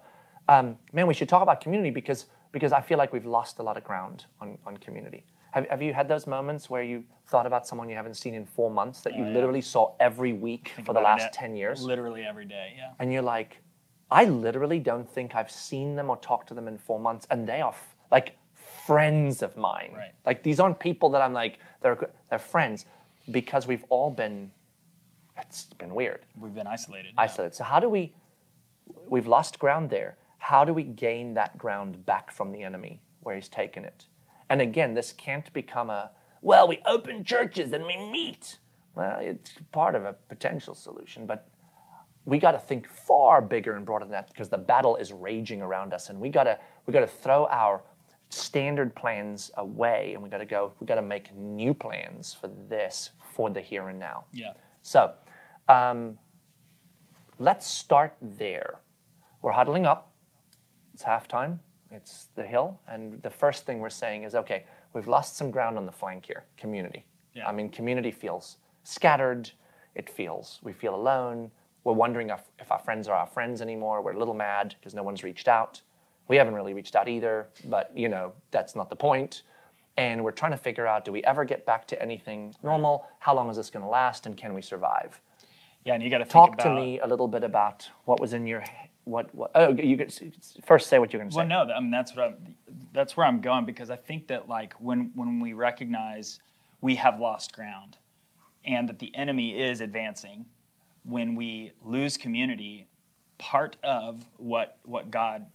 Um, 0.47 0.77
man, 0.93 1.05
we 1.07 1.13
should 1.13 1.27
talk 1.27 1.43
about 1.43 1.59
community 1.59 1.91
because 1.91 2.27
because 2.53 2.71
I 2.79 2.81
feel 2.81 2.97
like 2.97 3.11
we've 3.13 3.25
lost 3.39 3.59
a 3.59 3.63
lot 3.63 3.75
of 3.77 3.83
ground 3.83 4.25
on, 4.41 4.57
on 4.65 4.77
community. 4.77 5.23
Have, 5.51 5.65
have 5.69 5.81
you 5.81 5.93
had 5.93 6.07
those 6.07 6.27
moments 6.27 6.69
where 6.69 6.83
you 6.83 7.03
thought 7.27 7.45
about 7.45 7.67
someone 7.67 7.87
you 7.89 7.95
haven't 7.95 8.15
seen 8.15 8.33
in 8.33 8.45
four 8.45 8.69
months 8.69 9.01
that 9.01 9.13
you 9.15 9.23
yeah. 9.23 9.31
literally 9.31 9.61
saw 9.61 9.93
every 9.99 10.33
week 10.33 10.73
for 10.85 10.93
the 10.93 10.99
last 10.99 11.27
it 11.27 11.33
10 11.33 11.55
years? 11.55 11.81
Literally 11.81 12.23
every 12.23 12.45
day. 12.45 12.73
Yeah. 12.77 12.91
and 12.99 13.11
you're 13.13 13.21
like, 13.21 13.61
I 14.09 14.25
literally 14.25 14.79
don't 14.79 15.09
think 15.09 15.35
I've 15.35 15.51
seen 15.51 15.95
them 15.95 16.09
or 16.09 16.17
talked 16.17 16.47
to 16.49 16.53
them 16.53 16.67
in 16.67 16.77
four 16.77 16.99
months, 16.99 17.25
and 17.31 17.47
they 17.47 17.61
are 17.61 17.71
f- 17.71 17.95
like 18.11 18.37
friends 18.85 19.41
of 19.41 19.55
mine. 19.55 19.91
Right. 19.95 20.11
Like 20.25 20.43
these 20.43 20.59
aren't 20.59 20.79
people 20.79 21.09
that 21.11 21.21
I'm 21.21 21.33
like 21.33 21.59
they're 21.81 21.97
they're 22.29 22.39
friends 22.55 22.85
because 23.29 23.67
we've 23.67 23.85
all 23.89 24.11
been. 24.11 24.51
It's 25.37 25.65
been 25.65 25.93
weird, 25.93 26.21
We've 26.39 26.53
been 26.53 26.67
isolated. 26.67 27.13
isolated. 27.17 27.55
So 27.55 27.63
how 27.63 27.79
do 27.79 27.89
we? 27.89 28.13
We've 29.07 29.27
lost 29.27 29.59
ground 29.59 29.89
there. 29.89 30.17
How 30.37 30.65
do 30.65 30.73
we 30.73 30.83
gain 30.83 31.33
that 31.35 31.57
ground 31.57 32.05
back 32.05 32.31
from 32.31 32.51
the 32.51 32.63
enemy 32.63 33.01
where 33.21 33.35
he's 33.35 33.47
taken 33.49 33.85
it? 33.85 34.05
And 34.49 34.61
again, 34.61 34.93
this 34.93 35.13
can't 35.13 35.51
become 35.53 35.89
a 35.89 36.11
well. 36.41 36.67
We 36.67 36.79
open 36.85 37.23
churches 37.23 37.71
and 37.73 37.85
we 37.85 37.97
meet. 37.97 38.57
Well, 38.95 39.17
it's 39.21 39.51
part 39.71 39.95
of 39.95 40.03
a 40.03 40.13
potential 40.29 40.75
solution, 40.75 41.25
but 41.25 41.47
we 42.25 42.37
got 42.37 42.51
to 42.51 42.59
think 42.59 42.87
far 42.89 43.41
bigger 43.41 43.75
and 43.75 43.85
broader 43.85 44.05
than 44.05 44.11
that 44.11 44.27
because 44.27 44.49
the 44.49 44.57
battle 44.57 44.95
is 44.97 45.11
raging 45.13 45.61
around 45.61 45.93
us 45.93 46.09
and 46.09 46.19
we 46.19 46.29
got 46.29 46.43
to 46.43 46.59
we 46.85 46.93
got 46.93 46.99
to 46.99 47.07
throw 47.07 47.47
our 47.47 47.81
standard 48.29 48.93
plans 48.95 49.51
away 49.57 50.13
and 50.13 50.21
we 50.21 50.29
got 50.29 50.37
to 50.37 50.45
go 50.45 50.73
we 50.79 50.85
got 50.87 50.95
to 50.95 51.01
make 51.01 51.33
new 51.35 51.73
plans 51.73 52.33
for 52.39 52.47
this 52.69 53.11
for 53.33 53.49
the 53.49 53.59
here 53.61 53.89
and 53.89 53.97
now 53.99 54.23
Yeah. 54.31 54.53
So 54.81 55.13
um, 55.67 56.17
let's 57.39 57.67
start 57.67 58.15
there. 58.21 58.79
We're 59.41 59.51
huddling 59.51 59.85
up. 59.85 60.11
It's 60.93 61.03
halftime. 61.03 61.59
It's 61.91 62.27
the 62.35 62.43
hill. 62.43 62.79
And 62.87 63.21
the 63.21 63.29
first 63.29 63.65
thing 63.65 63.79
we're 63.79 63.89
saying 63.89 64.23
is 64.23 64.35
okay 64.35 64.65
we've 64.93 65.07
lost 65.07 65.37
some 65.37 65.51
ground 65.51 65.77
on 65.77 65.85
the 65.85 65.91
flank 65.91 66.25
here 66.25 66.43
community. 66.57 67.05
Yeah. 67.33 67.47
i 67.47 67.51
mean 67.53 67.69
community 67.69 68.11
feels 68.11 68.57
scattered. 68.83 69.49
It 69.95 70.09
feels 70.09 70.59
we 70.63 70.73
feel 70.73 70.95
alone. 70.95 71.51
We're 71.83 71.93
wondering 71.93 72.29
if, 72.29 72.41
if 72.59 72.71
our 72.71 72.79
friends 72.79 73.07
are 73.07 73.15
our 73.15 73.25
friends 73.25 73.61
anymore. 73.61 74.01
We're 74.01 74.13
a 74.13 74.19
little 74.19 74.33
mad 74.33 74.75
because 74.79 74.93
no 74.93 75.03
one's 75.03 75.23
reached 75.23 75.47
out. 75.47 75.81
We 76.27 76.35
haven't 76.37 76.53
really 76.53 76.73
reached 76.73 76.95
out 76.95 77.07
either 77.07 77.47
but 77.65 77.91
you 77.95 78.09
know 78.09 78.33
that's 78.51 78.75
not 78.75 78.89
the 78.89 78.95
point 78.95 79.43
and 79.97 80.23
we're 80.23 80.31
trying 80.31 80.51
to 80.51 80.57
figure 80.57 80.87
out 80.87 81.05
do 81.05 81.11
we 81.11 81.23
ever 81.23 81.43
get 81.45 81.65
back 81.65 81.87
to 81.87 82.01
anything 82.01 82.55
normal 82.63 83.07
how 83.19 83.35
long 83.35 83.49
is 83.49 83.57
this 83.57 83.69
going 83.69 83.83
to 83.83 83.89
last 83.89 84.25
and 84.25 84.37
can 84.37 84.53
we 84.53 84.61
survive 84.61 85.19
Yeah. 85.85 85.95
And 85.95 86.03
you 86.03 86.09
got 86.09 86.19
to 86.19 86.25
talk 86.25 86.51
think 86.51 86.59
to 86.59 86.73
me 86.73 86.99
a 86.99 87.07
little 87.07 87.27
bit 87.27 87.43
about 87.43 87.87
what 88.05 88.19
was 88.19 88.33
in 88.33 88.45
your 88.47 88.63
what, 89.05 89.33
what 89.33 89.51
oh 89.55 89.73
you 89.73 89.97
could 89.97 90.13
first 90.63 90.87
say 90.87 90.99
what 90.99 91.11
you're 91.11 91.19
going 91.19 91.29
to 91.29 91.33
say 91.33 91.39
Well, 91.39 91.65
no, 91.67 91.73
I 91.73 91.79
mean 91.79 91.91
that's 91.91 92.15
what 92.15 92.25
I'm. 92.25 92.55
That's 92.93 93.17
where 93.17 93.25
I'm 93.25 93.41
going 93.41 93.65
because 93.65 93.89
I 93.89 93.95
think 93.95 94.27
that 94.27 94.47
like 94.47 94.73
when 94.73 95.11
when 95.15 95.39
we 95.39 95.53
recognize 95.53 96.39
we 96.81 96.95
have 96.95 97.19
lost 97.19 97.53
ground, 97.53 97.97
and 98.65 98.87
that 98.89 98.99
the 98.99 99.13
enemy 99.15 99.59
is 99.59 99.81
advancing, 99.81 100.45
when 101.03 101.35
we 101.35 101.71
lose 101.83 102.17
community, 102.17 102.87
part 103.37 103.75
of 103.83 104.25
what 104.37 104.77
what 104.83 105.09
God 105.09 105.45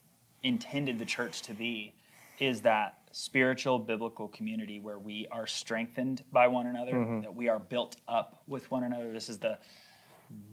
intended 0.43 0.99
the 0.99 1.05
church 1.05 1.43
to 1.43 1.55
be 1.55 1.95
is 2.41 2.61
that 2.63 2.99
spiritual 3.19 3.79
biblical 3.79 4.29
community 4.29 4.79
where 4.79 4.99
we 4.99 5.27
are 5.31 5.47
strengthened 5.47 6.23
by 6.33 6.47
one 6.47 6.67
another, 6.67 6.93
that 7.23 7.35
we 7.35 7.49
are 7.49 7.59
built 7.59 7.97
up 8.07 8.43
with 8.47 8.71
one 8.71 8.85
another. 8.85 9.11
This 9.11 9.31
is 9.31 9.39
the 9.39 9.57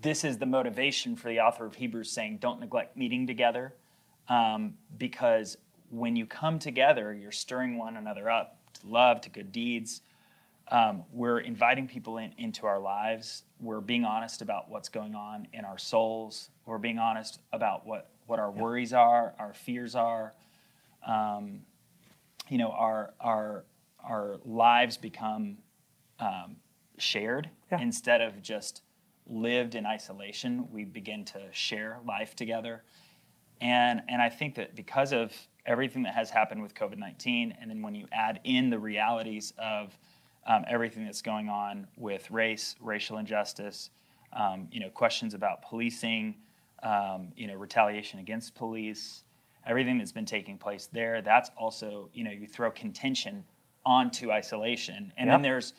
this 0.01 0.23
is 0.23 0.37
the 0.37 0.45
motivation 0.45 1.17
for 1.17 1.27
the 1.27 1.41
author 1.41 1.65
of 1.65 1.75
Hebrews 1.75 2.09
saying, 2.09 2.37
don't 2.37 2.61
neglect 2.61 2.95
meeting 2.95 3.27
together. 3.27 3.73
Um, 4.29 4.75
because 4.97 5.57
when 5.89 6.15
you 6.15 6.25
come 6.25 6.57
together, 6.57 7.13
you're 7.13 7.33
stirring 7.33 7.77
one 7.77 7.97
another 7.97 8.29
up 8.29 8.57
to 8.75 8.87
love, 8.87 9.19
to 9.21 9.29
good 9.29 9.51
deeds. 9.51 10.01
Um, 10.69 11.03
we're 11.11 11.39
inviting 11.39 11.85
people 11.85 12.17
in, 12.17 12.33
into 12.37 12.65
our 12.65 12.79
lives. 12.79 13.43
We're 13.59 13.81
being 13.81 14.05
honest 14.05 14.41
about 14.41 14.69
what's 14.69 14.87
going 14.87 15.15
on 15.15 15.47
in 15.51 15.65
our 15.65 15.77
souls. 15.77 16.49
We're 16.65 16.77
being 16.77 16.99
honest 16.99 17.41
about 17.51 17.85
what, 17.85 18.09
what 18.25 18.39
our 18.39 18.51
worries 18.51 18.93
are, 18.93 19.33
our 19.37 19.53
fears 19.53 19.95
are. 19.95 20.33
Um, 21.05 21.63
you 22.49 22.57
know, 22.57 22.69
our, 22.71 23.13
our, 23.19 23.65
our 24.03 24.37
lives 24.45 24.97
become 24.97 25.57
um, 26.19 26.57
shared 26.97 27.49
Yeah. 27.71 27.79
instead 27.79 28.21
of 28.21 28.41
just 28.41 28.81
lived 29.25 29.75
in 29.75 29.85
isolation. 29.85 30.67
We 30.71 30.83
begin 30.83 31.25
to 31.25 31.41
share 31.51 31.99
life 32.05 32.35
together. 32.35 32.83
And, 33.61 34.01
and 34.09 34.21
I 34.21 34.29
think 34.29 34.55
that 34.55 34.75
because 34.75 35.13
of 35.13 35.31
everything 35.65 36.03
that 36.03 36.13
has 36.13 36.29
happened 36.29 36.61
with 36.61 36.73
COVID 36.75 36.97
19, 36.97 37.55
and 37.59 37.69
then 37.69 37.81
when 37.81 37.95
you 37.95 38.07
add 38.11 38.39
in 38.43 38.69
the 38.69 38.79
realities 38.79 39.53
of 39.57 39.97
um, 40.45 40.65
everything 40.67 41.05
that's 41.05 41.21
going 41.21 41.47
on 41.47 41.87
with 41.95 42.29
race, 42.29 42.75
racial 42.81 43.17
injustice, 43.17 43.89
um, 44.33 44.67
you 44.71 44.81
know, 44.81 44.89
questions 44.89 45.33
about 45.33 45.61
policing, 45.61 46.35
um, 46.81 47.31
you 47.37 47.47
know, 47.47 47.55
retaliation 47.55 48.19
against 48.19 48.53
police, 48.55 49.23
everything 49.65 49.97
that's 49.97 50.11
been 50.11 50.25
taking 50.25 50.57
place 50.57 50.89
there, 50.91 51.21
that's 51.21 51.49
also, 51.57 52.09
you 52.13 52.23
know, 52.23 52.31
you 52.31 52.47
throw 52.47 52.71
contention 52.71 53.43
onto 53.85 54.31
isolation. 54.31 55.11
And 55.17 55.27
Yep. 55.27 55.35
then 55.35 55.41
there's 55.41 55.73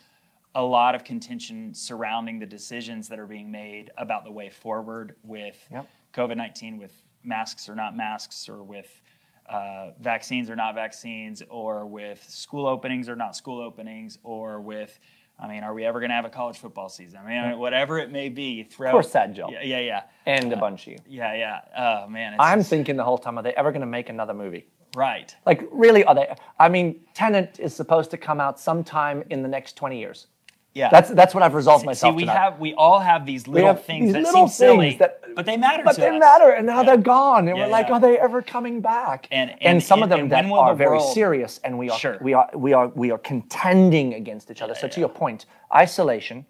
a 0.54 0.62
lot 0.62 0.94
of 0.94 1.04
contention 1.04 1.74
surrounding 1.74 2.38
the 2.38 2.46
decisions 2.46 3.08
that 3.08 3.18
are 3.18 3.26
being 3.26 3.50
made 3.50 3.90
about 3.98 4.24
the 4.24 4.30
way 4.30 4.50
forward 4.50 5.16
with 5.22 5.66
Yep. 5.70 5.88
COVID 6.12 6.36
19, 6.36 6.78
with 6.78 7.02
masks 7.24 7.68
or 7.68 7.74
not 7.74 7.96
masks, 7.96 8.48
or 8.48 8.62
with 8.62 9.00
uh, 9.46 9.90
vaccines 10.00 10.48
or 10.48 10.56
not 10.56 10.74
vaccines, 10.74 11.42
or 11.50 11.86
with 11.86 12.22
school 12.22 12.66
openings 12.66 13.08
or 13.08 13.16
not 13.16 13.34
school 13.34 13.60
openings, 13.60 14.18
or 14.22 14.60
with, 14.60 14.98
I 15.38 15.48
mean, 15.48 15.64
are 15.64 15.74
we 15.74 15.84
ever 15.84 16.00
going 16.00 16.10
to 16.10 16.14
have 16.14 16.24
a 16.24 16.30
college 16.30 16.58
football 16.58 16.88
season? 16.88 17.20
I 17.24 17.48
mean, 17.50 17.58
whatever 17.58 17.98
it 17.98 18.10
may 18.10 18.28
be, 18.28 18.62
throw. 18.62 18.88
Of 18.88 18.92
course, 18.92 19.10
sad 19.10 19.34
job. 19.34 19.50
Yeah, 19.52 19.62
yeah, 19.62 19.80
yeah. 19.80 20.02
And 20.26 20.52
a 20.52 20.56
uh, 20.56 20.60
bunch 20.60 20.86
of 20.86 20.92
you. 20.92 20.98
Yeah, 21.08 21.34
yeah. 21.34 21.60
Oh, 21.76 22.08
man. 22.08 22.34
It's 22.34 22.42
I'm 22.42 22.60
just- 22.60 22.70
thinking 22.70 22.96
the 22.96 23.04
whole 23.04 23.18
time, 23.18 23.38
are 23.38 23.42
they 23.42 23.54
ever 23.54 23.72
going 23.72 23.80
to 23.80 23.86
make 23.86 24.08
another 24.08 24.34
movie? 24.34 24.66
right. 24.96 25.34
Like, 25.44 25.66
really, 25.72 26.04
are 26.04 26.14
they? 26.14 26.32
I 26.58 26.68
mean, 26.68 27.00
Tenet 27.14 27.58
is 27.58 27.74
supposed 27.74 28.12
to 28.12 28.16
come 28.16 28.40
out 28.40 28.60
sometime 28.60 29.24
in 29.28 29.42
the 29.42 29.48
next 29.48 29.76
20 29.76 29.98
years. 29.98 30.28
Yeah. 30.74 30.88
That's 30.90 31.10
that's 31.10 31.32
what 31.34 31.42
I've 31.44 31.54
resolved 31.54 31.82
See, 31.82 31.86
myself 31.86 32.12
See, 32.12 32.16
we 32.16 32.24
to. 32.24 32.32
have 32.32 32.58
we 32.58 32.74
all 32.74 32.98
have 32.98 33.24
these 33.26 33.46
little 33.46 33.68
have 33.68 33.84
things 33.84 34.06
these 34.06 34.14
that 34.14 34.22
little 34.24 34.48
seem 34.48 34.68
silly, 34.68 34.88
things 34.90 34.98
that- 34.98 35.20
but 35.36 35.46
they 35.46 35.56
matter 35.56 35.82
but 35.84 35.96
they 35.96 36.08
us. 36.10 36.20
matter, 36.20 36.50
and 36.50 36.66
now 36.66 36.78
Yeah. 36.80 36.86
they're 36.86 36.96
gone, 36.96 37.48
and 37.48 37.56
Yeah, 37.56 37.64
we're 37.64 37.70
like, 37.70 37.86
yeah. 37.88 37.92
Oh, 37.92 37.96
are 37.96 38.00
they 38.00 38.18
ever 38.18 38.40
coming 38.42 38.80
back? 38.80 39.26
And- 39.32 39.54
and- 39.62 39.82
some 39.82 40.02
of 40.02 40.08
them 40.08 40.20
and 40.20 40.30
that 40.32 40.44
are 40.46 40.70
the 40.70 40.76
very 40.76 40.98
world- 40.98 41.12
serious, 41.12 41.60
and 41.64 41.78
we 41.78 41.90
are 41.90 41.98
Sure. 41.98 42.18
we 42.20 42.34
are 42.34 42.50
we 42.54 42.72
are 42.72 42.88
we 42.88 43.10
are 43.12 43.18
contending 43.18 44.14
against 44.14 44.50
each 44.50 44.62
other. 44.62 44.74
so 44.74 44.88
to 44.88 45.00
your 45.00 45.08
point, 45.08 45.46
isolation 45.74 46.44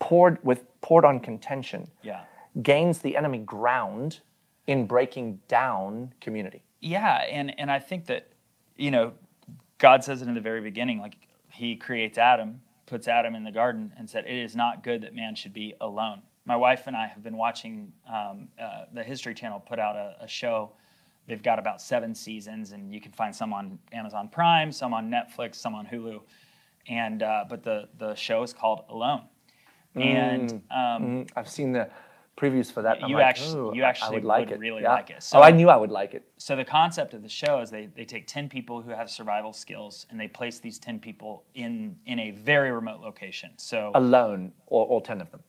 poured 0.00 0.38
with 0.44 0.64
poured 0.80 1.04
on 1.04 1.20
contention 1.20 1.90
Yeah. 2.02 2.20
gains 2.62 2.98
the 3.00 3.16
enemy 3.16 3.38
ground 3.38 4.20
in 4.66 4.86
breaking 4.86 5.40
down 5.48 6.12
community. 6.20 6.62
Yeah, 6.80 7.22
and 7.30 7.54
and 7.58 7.70
I 7.70 7.78
think 7.78 8.06
that 8.06 8.26
you 8.76 8.90
know, 8.90 9.12
God 9.78 10.02
says 10.02 10.22
it 10.22 10.26
in 10.28 10.34
the 10.34 10.40
very 10.40 10.60
beginning, 10.60 10.98
like 11.00 11.16
He 11.50 11.76
creates 11.76 12.18
Adam, 12.18 12.60
puts 12.86 13.08
Adam 13.08 13.34
in 13.34 13.44
the 13.44 13.52
garden, 13.52 13.92
and 13.96 14.08
said, 14.08 14.24
"It 14.26 14.36
is 14.36 14.54
not 14.54 14.82
good 14.82 15.02
that 15.02 15.14
man 15.14 15.34
should 15.34 15.52
be 15.52 15.74
alone." 15.80 16.22
My 16.46 16.56
wife 16.56 16.86
and 16.86 16.96
I 16.96 17.06
have 17.06 17.22
been 17.22 17.36
watching 17.36 17.92
um, 18.06 18.48
uh, 18.60 18.84
the 18.92 19.02
History 19.02 19.34
Channel 19.34 19.60
put 19.60 19.78
out 19.78 19.96
a, 19.96 20.16
a 20.20 20.28
show. 20.28 20.72
They've 21.26 21.42
got 21.42 21.58
about 21.58 21.80
seven 21.80 22.14
seasons, 22.14 22.72
and 22.72 22.92
you 22.92 23.00
can 23.00 23.12
find 23.12 23.34
some 23.34 23.54
on 23.54 23.78
Amazon 23.92 24.28
Prime, 24.28 24.70
some 24.70 24.92
on 24.92 25.10
Netflix, 25.10 25.54
some 25.54 25.74
on 25.74 25.86
Hulu, 25.86 26.20
and 26.88 27.22
uh, 27.22 27.44
but 27.48 27.62
the 27.62 27.88
the 27.98 28.14
show 28.14 28.42
is 28.42 28.52
called 28.52 28.84
Alone, 28.90 29.22
and 29.94 30.52
um, 30.70 31.02
Mm, 31.24 31.30
I've 31.34 31.48
seen 31.48 31.72
the 31.72 31.88
previews 32.36 32.70
for 32.72 32.82
that. 32.82 33.08
You 33.08 33.16
like, 33.16 33.26
actu- 33.26 33.72
you 33.74 33.84
actually 33.84 34.16
would 34.16 34.24
like 34.24 34.48
would 34.48 34.56
it. 34.56 34.60
really 34.60 34.82
Yeah. 34.82 34.92
like 34.94 35.10
it. 35.10 35.28
oh, 35.32 35.40
I 35.42 35.50
knew 35.50 35.68
I 35.68 35.76
would 35.76 35.90
like 35.90 36.14
it. 36.14 36.24
so 36.36 36.56
the 36.56 36.64
concept 36.64 37.14
of 37.14 37.22
the 37.22 37.28
show 37.28 37.60
is 37.60 37.70
they, 37.70 37.86
they 37.86 38.04
take 38.04 38.26
10 38.26 38.48
people 38.48 38.82
who 38.82 38.90
have 38.90 39.08
survival 39.10 39.52
skills 39.52 40.06
and 40.10 40.18
they 40.18 40.28
place 40.28 40.58
these 40.58 40.78
10 40.78 40.98
people 40.98 41.44
in 41.54 41.96
in 42.06 42.18
a 42.18 42.32
very 42.32 42.72
remote 42.72 43.00
location 43.00 43.50
so 43.56 43.90
Alone, 43.94 44.52
or 44.66 44.84
all 44.86 45.00
ten 45.00 45.20
of 45.20 45.30
them. 45.30 45.42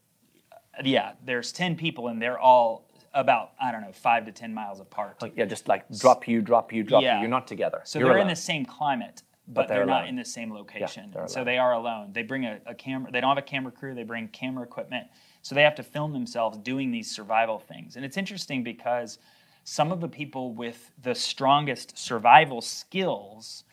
Uh, 0.52 0.82
yeah 0.84 1.14
there's 1.26 1.52
10 1.52 1.76
people 1.76 2.08
and 2.10 2.22
they're 2.22 2.40
all 2.40 2.86
about 3.14 3.52
i 3.62 3.72
don't 3.72 3.82
know 3.82 3.92
5 3.92 4.26
to 4.26 4.32
10 4.32 4.54
miles 4.54 4.80
apart 4.80 5.22
Like, 5.22 5.34
yeah, 5.36 5.46
just 5.46 5.68
like 5.68 5.84
drop 5.98 6.28
you, 6.28 6.42
drop 6.42 6.72
you, 6.72 6.84
drop 6.84 7.02
Yeah. 7.02 7.16
you. 7.16 7.22
You're 7.22 7.30
not 7.30 7.48
together. 7.48 7.82
so 7.84 7.98
You're 8.00 8.10
they're 8.10 8.18
in 8.20 8.28
the 8.28 8.36
same 8.36 8.66
climate 8.66 9.24
but, 9.48 9.68
they're 9.68 9.78
they're, 9.78 9.86
not 9.86 10.08
in 10.08 10.16
the 10.16 10.26
same 10.26 10.52
location 10.54 11.12
they're 11.14 11.28
so 11.28 11.44
they 11.44 11.58
are 11.58 11.74
alone 11.74 12.12
they 12.14 12.24
bring 12.24 12.46
a, 12.46 12.60
a 12.66 12.74
camera 12.76 13.12
they 13.12 13.22
don't 13.22 13.30
have 13.30 13.38
a 13.38 13.42
camera 13.54 13.72
crew 13.72 13.94
they 13.96 14.04
bring 14.04 14.28
camera 14.30 14.64
equipment 14.64 15.08
so 15.46 15.54
they 15.54 15.62
have 15.62 15.76
to 15.76 15.84
film 15.84 16.12
themselves 16.12 16.58
doing 16.58 16.90
these 16.90 17.16
survival 17.16 17.60
things. 17.60 17.98
And 17.98 18.04
it's 18.04 18.18
interesting 18.18 18.64
because 18.64 19.20
some 19.64 19.92
of 19.92 20.02
the 20.02 20.08
people 20.08 20.54
with 20.54 20.90
the 21.04 21.14
strongest 21.14 21.96
survival 22.00 22.62
skills 22.62 23.64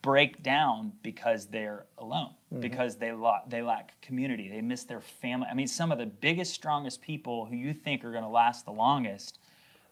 break 0.00 0.44
down 0.44 0.92
because 1.02 1.46
they're 1.46 1.86
alone 1.98 2.30
mm-hmm. 2.52 2.60
because 2.60 2.94
they 2.94 3.10
la- 3.10 3.42
they 3.48 3.62
lack 3.62 4.00
community. 4.00 4.48
They 4.48 4.60
miss 4.60 4.84
their 4.84 5.00
family. 5.00 5.48
I 5.50 5.54
mean 5.54 5.66
some 5.66 5.90
of 5.90 5.98
the 5.98 6.06
biggest 6.06 6.54
strongest 6.54 7.02
people 7.02 7.46
who 7.46 7.56
you 7.56 7.74
think 7.74 8.04
are 8.04 8.12
going 8.12 8.22
to 8.22 8.28
last 8.28 8.64
the 8.64 8.70
longest 8.70 9.40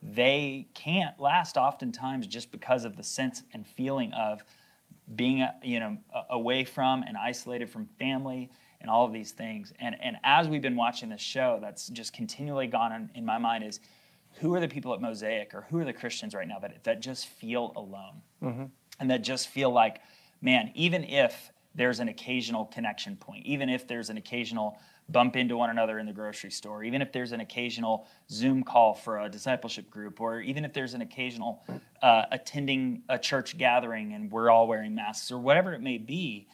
they 0.02 0.68
can't 0.74 1.18
last 1.20 1.56
oftentimes 1.56 2.26
just 2.28 2.52
because 2.52 2.84
of 2.84 2.96
the 2.96 3.02
sense 3.02 3.42
and 3.52 3.66
feeling 3.66 4.12
of 4.12 4.44
being 5.16 5.44
you 5.62 5.80
know 5.80 5.98
away 6.30 6.64
from 6.64 7.02
and 7.02 7.16
isolated 7.16 7.68
from 7.68 7.86
family 7.98 8.48
and 8.80 8.90
all 8.90 9.04
of 9.04 9.12
these 9.12 9.32
things. 9.32 9.72
And 9.80 9.96
and 10.00 10.16
as 10.24 10.48
we've 10.48 10.62
been 10.62 10.76
watching 10.76 11.08
this 11.08 11.20
show 11.20 11.58
that's 11.60 11.88
just 11.88 12.12
continually 12.12 12.66
gone 12.66 12.92
on 12.92 13.10
in 13.14 13.24
my 13.24 13.38
mind 13.38 13.64
is 13.64 13.80
who 14.38 14.54
are 14.54 14.60
the 14.60 14.68
people 14.68 14.94
at 14.94 15.00
mosaic 15.00 15.54
or 15.54 15.66
who 15.68 15.78
are 15.78 15.84
the 15.84 15.92
christians 15.92 16.34
right 16.34 16.46
now 16.46 16.58
that 16.60 16.84
that 16.84 17.00
just 17.00 17.26
feel 17.26 17.72
alone? 17.76 18.22
And 18.98 19.10
that 19.10 19.22
just 19.22 19.48
feel 19.48 19.70
like 19.70 20.00
man 20.40 20.70
even 20.74 21.04
if 21.04 21.52
there's 21.74 22.00
an 22.00 22.08
occasional 22.08 22.64
connection 22.66 23.16
point 23.16 23.44
even 23.46 23.68
if 23.68 23.86
there's 23.86 24.10
an 24.10 24.16
occasional 24.16 24.78
bump 25.08 25.34
into 25.34 25.56
one 25.56 25.70
another 25.70 25.98
in 25.98 26.06
the 26.06 26.12
grocery 26.12 26.50
store 26.50 26.84
even 26.84 27.02
if 27.02 27.12
there's 27.12 27.32
an 27.32 27.40
occasional 27.40 28.06
zoom 28.30 28.62
call 28.62 28.94
for 28.94 29.18
a 29.20 29.28
discipleship 29.28 29.90
group 29.90 30.20
or 30.20 30.40
even 30.40 30.64
if 30.64 30.72
there's 30.72 30.94
an 30.94 31.02
occasional 31.02 31.64
uh, 32.02 32.24
attending 32.30 33.02
a 33.08 33.18
church 33.18 33.58
gathering 33.58 34.12
and 34.12 34.30
we're 34.30 34.50
all 34.50 34.66
wearing 34.68 34.94
masks 34.94 35.32
or 35.32 35.38
whatever 35.38 35.72
it 35.72 35.82
may 35.82 35.98
be 35.98 36.46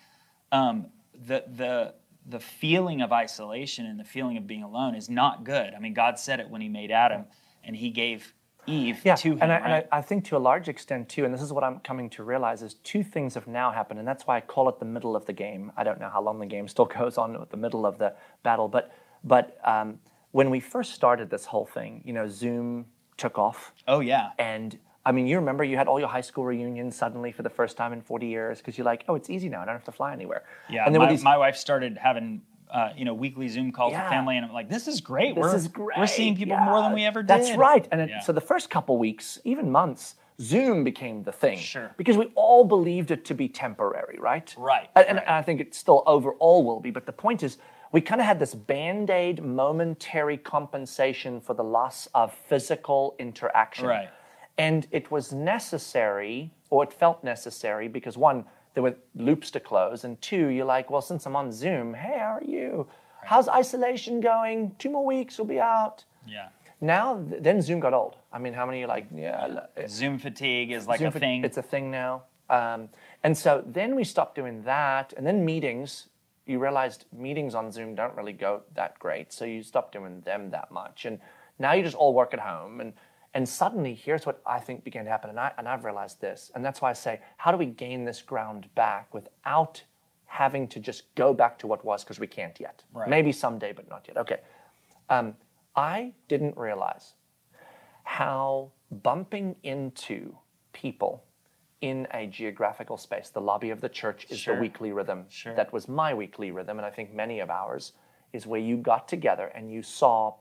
um, 0.53 0.87
the 1.27 1.45
the 1.57 1.95
the 2.29 2.41
feeling 2.41 3.01
of 3.03 3.13
isolation 3.13 3.87
and 3.87 3.99
the 3.99 4.05
feeling 4.05 4.37
of 4.37 4.47
being 4.47 4.63
alone 4.63 4.95
is 4.95 5.09
not 5.09 5.45
good. 5.45 5.73
I 5.75 5.79
mean, 5.79 5.95
God 5.95 6.19
said 6.19 6.41
it 6.41 6.49
when 6.51 6.61
He 6.61 6.69
made 6.69 6.91
Adam, 6.91 7.25
and 7.65 7.77
He 7.77 7.91
gave 7.91 8.35
Eve 8.67 9.01
Yeah, 9.05 9.15
to 9.17 9.33
him. 9.33 9.39
and, 9.43 9.53
I, 9.53 9.55
right? 9.57 9.65
and 9.65 9.73
I, 9.93 9.99
I 9.99 10.03
think 10.03 10.25
to 10.27 10.37
a 10.37 10.39
large 10.39 10.69
extent 10.69 11.09
too, 11.09 11.25
and 11.25 11.33
this 11.33 11.41
is 11.43 11.53
what 11.53 11.63
I'm 11.63 11.79
coming 11.81 12.11
to 12.11 12.25
realize 12.25 12.63
is 12.63 12.75
two 12.75 13.05
things 13.05 13.35
have 13.35 13.47
now 13.47 13.71
happened, 13.71 14.01
and 14.01 14.09
that's 14.09 14.27
why 14.27 14.37
I 14.39 14.41
call 14.41 14.69
it 14.69 14.79
the 14.81 14.85
middle 14.85 15.15
of 15.15 15.25
the 15.27 15.33
game. 15.33 15.71
I 15.77 15.85
don't 15.85 16.01
know 16.01 16.11
how 16.11 16.21
long 16.21 16.39
the 16.41 16.47
game 16.47 16.67
still 16.69 16.85
goes 16.99 17.17
on 17.19 17.37
at 17.41 17.51
the 17.51 17.57
middle 17.57 17.87
of 17.87 17.99
the 17.99 18.15
battle, 18.43 18.69
but 18.69 18.93
but 19.25 19.59
um, 19.65 19.99
when 20.33 20.51
we 20.51 20.61
first 20.61 20.93
started 20.95 21.31
this 21.31 21.47
whole 21.47 21.67
thing, 21.67 22.03
you 22.05 22.13
know, 22.13 22.29
Zoom 22.29 22.87
took 23.17 23.39
off, 23.39 23.73
oh 23.89 24.01
yeah, 24.01 24.31
and 24.39 24.79
I 25.07 25.13
mean, 25.13 25.27
you 25.29 25.37
remember 25.37 25.63
you 25.63 25.77
had 25.77 25.87
all 25.87 26.01
your 26.01 26.09
high 26.09 26.21
school 26.21 26.45
reunions 26.45 26.97
suddenly 26.97 27.31
for 27.31 27.43
the 27.45 27.49
first 27.51 27.77
time 27.77 27.93
in 27.93 28.03
40 28.03 28.27
years 28.27 28.59
because 28.59 28.77
you're 28.77 28.85
like, 28.85 29.05
oh, 29.09 29.15
it's 29.15 29.31
easy 29.31 29.49
now, 29.49 29.63
I 29.63 29.65
don't 29.65 29.75
have 29.77 29.85
to 29.85 29.93
fly 29.93 30.13
anywhere. 30.13 30.43
yeah. 30.69 30.85
and 30.85 30.93
then 30.95 31.01
my, 31.01 31.09
these 31.09 31.23
my 31.23 31.39
wife 31.39 31.57
started 31.57 31.97
having. 31.97 32.43
Uh, 32.69 32.93
you 32.97 33.05
know, 33.05 33.15
weekly 33.15 33.47
Zoom 33.47 33.71
calls 33.71 33.93
Yeah. 33.93 34.03
with 34.03 34.11
family, 34.11 34.37
and 34.37 34.45
I'm 34.45 34.53
like, 34.53 34.69
"This 34.69 34.89
is 34.89 35.01
great. 35.01 35.37
This 35.37 35.43
we're 35.43 35.55
is 35.55 35.69
great. 35.69 35.97
we're 36.01 36.09
seeing 36.09 36.35
people 36.35 36.57
yeah. 36.57 36.65
more 36.65 36.81
than 36.83 36.93
we 36.95 37.05
ever 37.05 37.23
did." 37.23 37.29
That's 37.29 37.53
right. 37.53 37.87
And 37.93 38.01
it, 38.01 38.09
Yeah. 38.11 38.19
so 38.19 38.33
the 38.33 38.41
first 38.41 38.71
couple 38.71 38.99
weeks, 38.99 39.39
even 39.45 39.71
months, 39.71 40.17
Zoom 40.41 40.83
became 40.83 41.23
the 41.23 41.31
thing. 41.31 41.59
Sure. 41.59 41.93
Because 41.97 42.17
we 42.17 42.27
all 42.35 42.65
believed 42.65 43.13
it 43.13 43.25
to 43.27 43.35
be 43.35 43.49
temporary, 43.49 44.19
right? 44.19 44.53
Right, 44.59 44.89
And, 44.97 45.07
and 45.07 45.19
right. 45.19 45.29
I 45.29 45.43
think 45.43 45.61
it 45.61 45.77
still 45.77 46.03
overall 46.09 46.65
will 46.65 46.81
be. 46.81 46.91
But 46.91 47.07
the 47.07 47.13
point 47.13 47.45
is, 47.45 47.59
we 47.93 48.01
kind 48.01 48.21
of 48.21 48.27
had 48.27 48.41
this 48.41 48.53
band 48.53 49.11
aid 49.11 49.45
momentary 49.45 50.37
compensation 50.37 51.41
for 51.41 51.55
the 51.55 51.65
loss 51.65 52.09
of 52.17 52.33
physical 52.35 53.15
interaction. 53.21 53.87
Right. 53.87 54.09
And 54.59 54.87
it 54.91 55.11
was 55.11 55.33
necessary, 55.33 56.51
or 56.71 56.83
it 56.85 56.93
felt 56.93 57.23
necessary, 57.23 57.89
because 57.89 58.17
one, 58.17 58.45
there 58.75 58.83
were 58.83 58.97
loops 59.15 59.51
to 59.53 59.61
close, 59.61 60.05
and 60.05 60.21
two, 60.23 60.49
you're 60.49 60.65
like, 60.65 60.91
well, 60.91 61.03
since 61.03 61.27
I'm 61.27 61.37
on 61.37 61.53
Zoom, 61.53 61.95
hey, 61.95 62.19
how 62.19 62.37
are 62.37 62.45
you? 62.45 62.87
How's 63.25 63.49
isolation 63.49 64.21
going? 64.21 64.75
Two 64.79 64.91
more 64.91 65.05
weeks, 65.05 65.39
we'll 65.39 65.47
be 65.47 65.61
out. 65.61 66.05
yeah. 66.27 66.49
Now, 66.79 67.17
th- 67.31 67.43
then 67.43 67.63
Zoom 67.63 67.81
got 67.81 67.95
old. 67.95 68.17
I 68.33 68.39
mean, 68.39 68.53
how 68.53 68.67
many 68.67 68.85
are 68.85 68.87
like, 68.87 69.07
yeah, 69.15 69.61
Zoom 69.89 70.19
fatigue 70.19 70.71
is 70.73 70.87
like 70.87 70.99
Zoom 70.99 71.09
a 71.09 71.13
fa- 71.13 71.21
thing. 71.21 71.43
It's 71.43 71.57
a 71.57 71.63
thing 71.63 71.91
now. 71.91 72.25
Um, 72.51 72.91
and 73.25 73.37
so 73.37 73.65
then 73.67 73.97
we 73.97 74.05
stopped 74.05 74.35
doing 74.35 74.63
that. 74.65 75.15
And 75.17 75.27
then 75.27 75.43
meetings, 75.43 76.09
you 76.45 76.59
realized 76.59 77.07
meetings 77.13 77.55
on 77.55 77.73
Zoom 77.73 77.95
don't 77.95 78.15
really 78.15 78.35
go 78.35 78.61
that 78.75 78.99
great. 78.99 79.33
So 79.33 79.47
you 79.47 79.63
stopped 79.63 79.93
doing 79.93 80.21
them 80.21 80.51
that 80.51 80.71
much. 80.71 81.07
And 81.07 81.19
now 81.59 81.73
you 81.73 81.83
just 81.83 81.97
all 81.97 82.13
work 82.13 82.35
at 82.35 82.41
home. 82.41 82.83
And, 82.83 82.93
And 83.35 83.49
suddenly, 83.49 83.95
here's 83.95 84.25
what 84.25 84.41
I 84.47 84.59
think 84.59 84.83
began 84.85 85.05
to 85.05 85.11
happen. 85.11 85.31
And, 85.31 85.39
I, 85.39 85.53
and 85.59 85.69
I've 85.69 85.85
realized 85.85 86.21
this. 86.21 86.51
And 86.55 86.65
that's 86.65 86.81
why 86.81 86.91
I 86.91 86.95
say, 86.95 87.21
how 87.37 87.51
do 87.51 87.59
we 87.59 87.67
gain 87.67 88.05
this 88.05 88.23
ground 88.23 88.69
back 88.75 89.13
without 89.13 89.83
having 90.27 90.67
to 90.69 90.81
just 90.81 91.15
go 91.15 91.35
back 91.35 91.59
to 91.59 91.67
what 91.67 91.85
was? 91.85 92.03
Because 92.03 92.19
we 92.19 92.27
can't 92.27 92.59
yet. 92.59 92.83
Right. 92.95 93.09
Maybe 93.09 93.33
someday, 93.33 93.73
but 93.73 93.89
not 93.91 94.07
yet. 94.09 94.17
Okay. 94.17 94.39
Um, 95.11 95.35
I 95.75 96.13
didn't 96.29 96.57
realize 96.57 97.13
how 98.05 98.71
bumping 99.03 99.57
into 99.65 100.35
people 100.73 101.23
in 101.83 102.07
a 102.15 102.27
geographical 102.27 102.97
space, 102.97 103.29
the 103.29 103.41
lobby 103.41 103.71
of 103.71 103.81
the 103.81 103.89
church 103.89 104.27
is 104.31 104.39
Sure. 104.39 104.55
the 104.55 104.61
weekly 104.61 104.93
rhythm. 104.93 105.27
Sure. 105.29 105.55
That 105.55 105.73
was 105.73 105.89
my 105.89 106.15
weekly 106.15 106.51
rhythm, 106.51 106.79
and 106.79 106.87
I 106.87 106.91
think 106.91 107.13
many 107.13 107.41
of 107.41 107.51
ours, 107.51 107.93
is 108.33 108.47
where 108.47 108.61
you 108.61 108.77
got 108.77 109.09
together 109.09 109.49
and 109.55 109.71
you 109.71 109.83
saw 109.83 110.35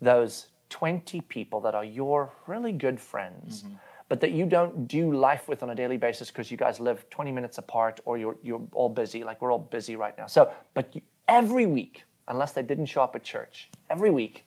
those 0.00 0.48
20 0.70 1.20
people 1.22 1.60
that 1.60 1.74
are 1.74 1.84
your 1.84 2.32
really 2.46 2.72
good 2.72 2.98
friends, 3.00 3.64
but 4.08 4.20
that 4.20 4.32
you 4.32 4.46
don't 4.46 4.88
do 4.88 5.12
life 5.12 5.46
with 5.48 5.62
on 5.62 5.70
a 5.70 5.74
daily 5.74 5.96
basis 5.96 6.30
because 6.30 6.50
you 6.50 6.56
guys 6.56 6.80
live 6.80 7.08
20 7.10 7.30
minutes 7.30 7.58
apart 7.58 8.00
or 8.04 8.18
you're, 8.18 8.36
you're 8.42 8.62
all 8.72 8.88
busy, 8.88 9.22
like 9.22 9.40
we're 9.42 9.52
all 9.52 9.58
busy 9.58 9.96
right 9.96 10.16
now. 10.16 10.26
So, 10.26 10.50
but 10.74 10.94
you, 10.94 11.02
every 11.28 11.66
week, 11.66 12.04
unless 12.28 12.52
they 12.52 12.62
didn't 12.62 12.86
show 12.86 13.02
up 13.02 13.14
at 13.14 13.22
church, 13.22 13.70
every 13.90 14.10
week 14.10 14.46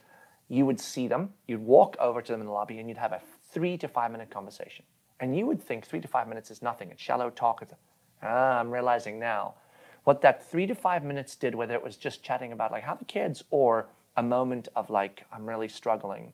you 0.49 0.65
would 0.65 0.79
see 0.79 1.07
them, 1.07 1.29
you'd 1.47 1.61
walk 1.61 1.95
over 1.99 2.21
to 2.21 2.31
them 2.31 2.41
in 2.41 2.47
the 2.47 2.53
lobby 2.53 2.79
and 2.79 2.89
you'd 2.89 2.97
have 2.97 3.11
a 3.11 3.21
three 3.51 3.77
to 3.77 3.87
five 3.87 4.11
minute 4.11 4.29
conversation. 4.29 4.83
And 5.19 5.37
you 5.37 5.45
would 5.45 5.61
think 5.61 5.85
three 5.85 6.01
to 6.01 6.07
five 6.07 6.27
minutes 6.27 6.51
is 6.51 6.61
nothing. 6.61 6.89
It's 6.91 7.01
shallow 7.01 7.29
talk. 7.29 7.61
It's, 7.61 7.73
ah, 8.21 8.59
I'm 8.59 8.71
realizing 8.71 9.19
now 9.19 9.55
what 10.03 10.21
that 10.21 10.49
three 10.49 10.67
to 10.67 10.75
five 10.75 11.03
minutes 11.03 11.35
did, 11.35 11.55
whether 11.55 11.73
it 11.73 11.83
was 11.83 11.95
just 11.95 12.23
chatting 12.23 12.51
about 12.51 12.71
like 12.71 12.83
how 12.83 12.95
the 12.95 13.05
kids 13.05 13.43
or 13.49 13.87
a 14.15 14.23
moment 14.23 14.67
of 14.75 14.89
like, 14.89 15.25
I'm 15.31 15.47
really 15.47 15.67
struggling, 15.67 16.33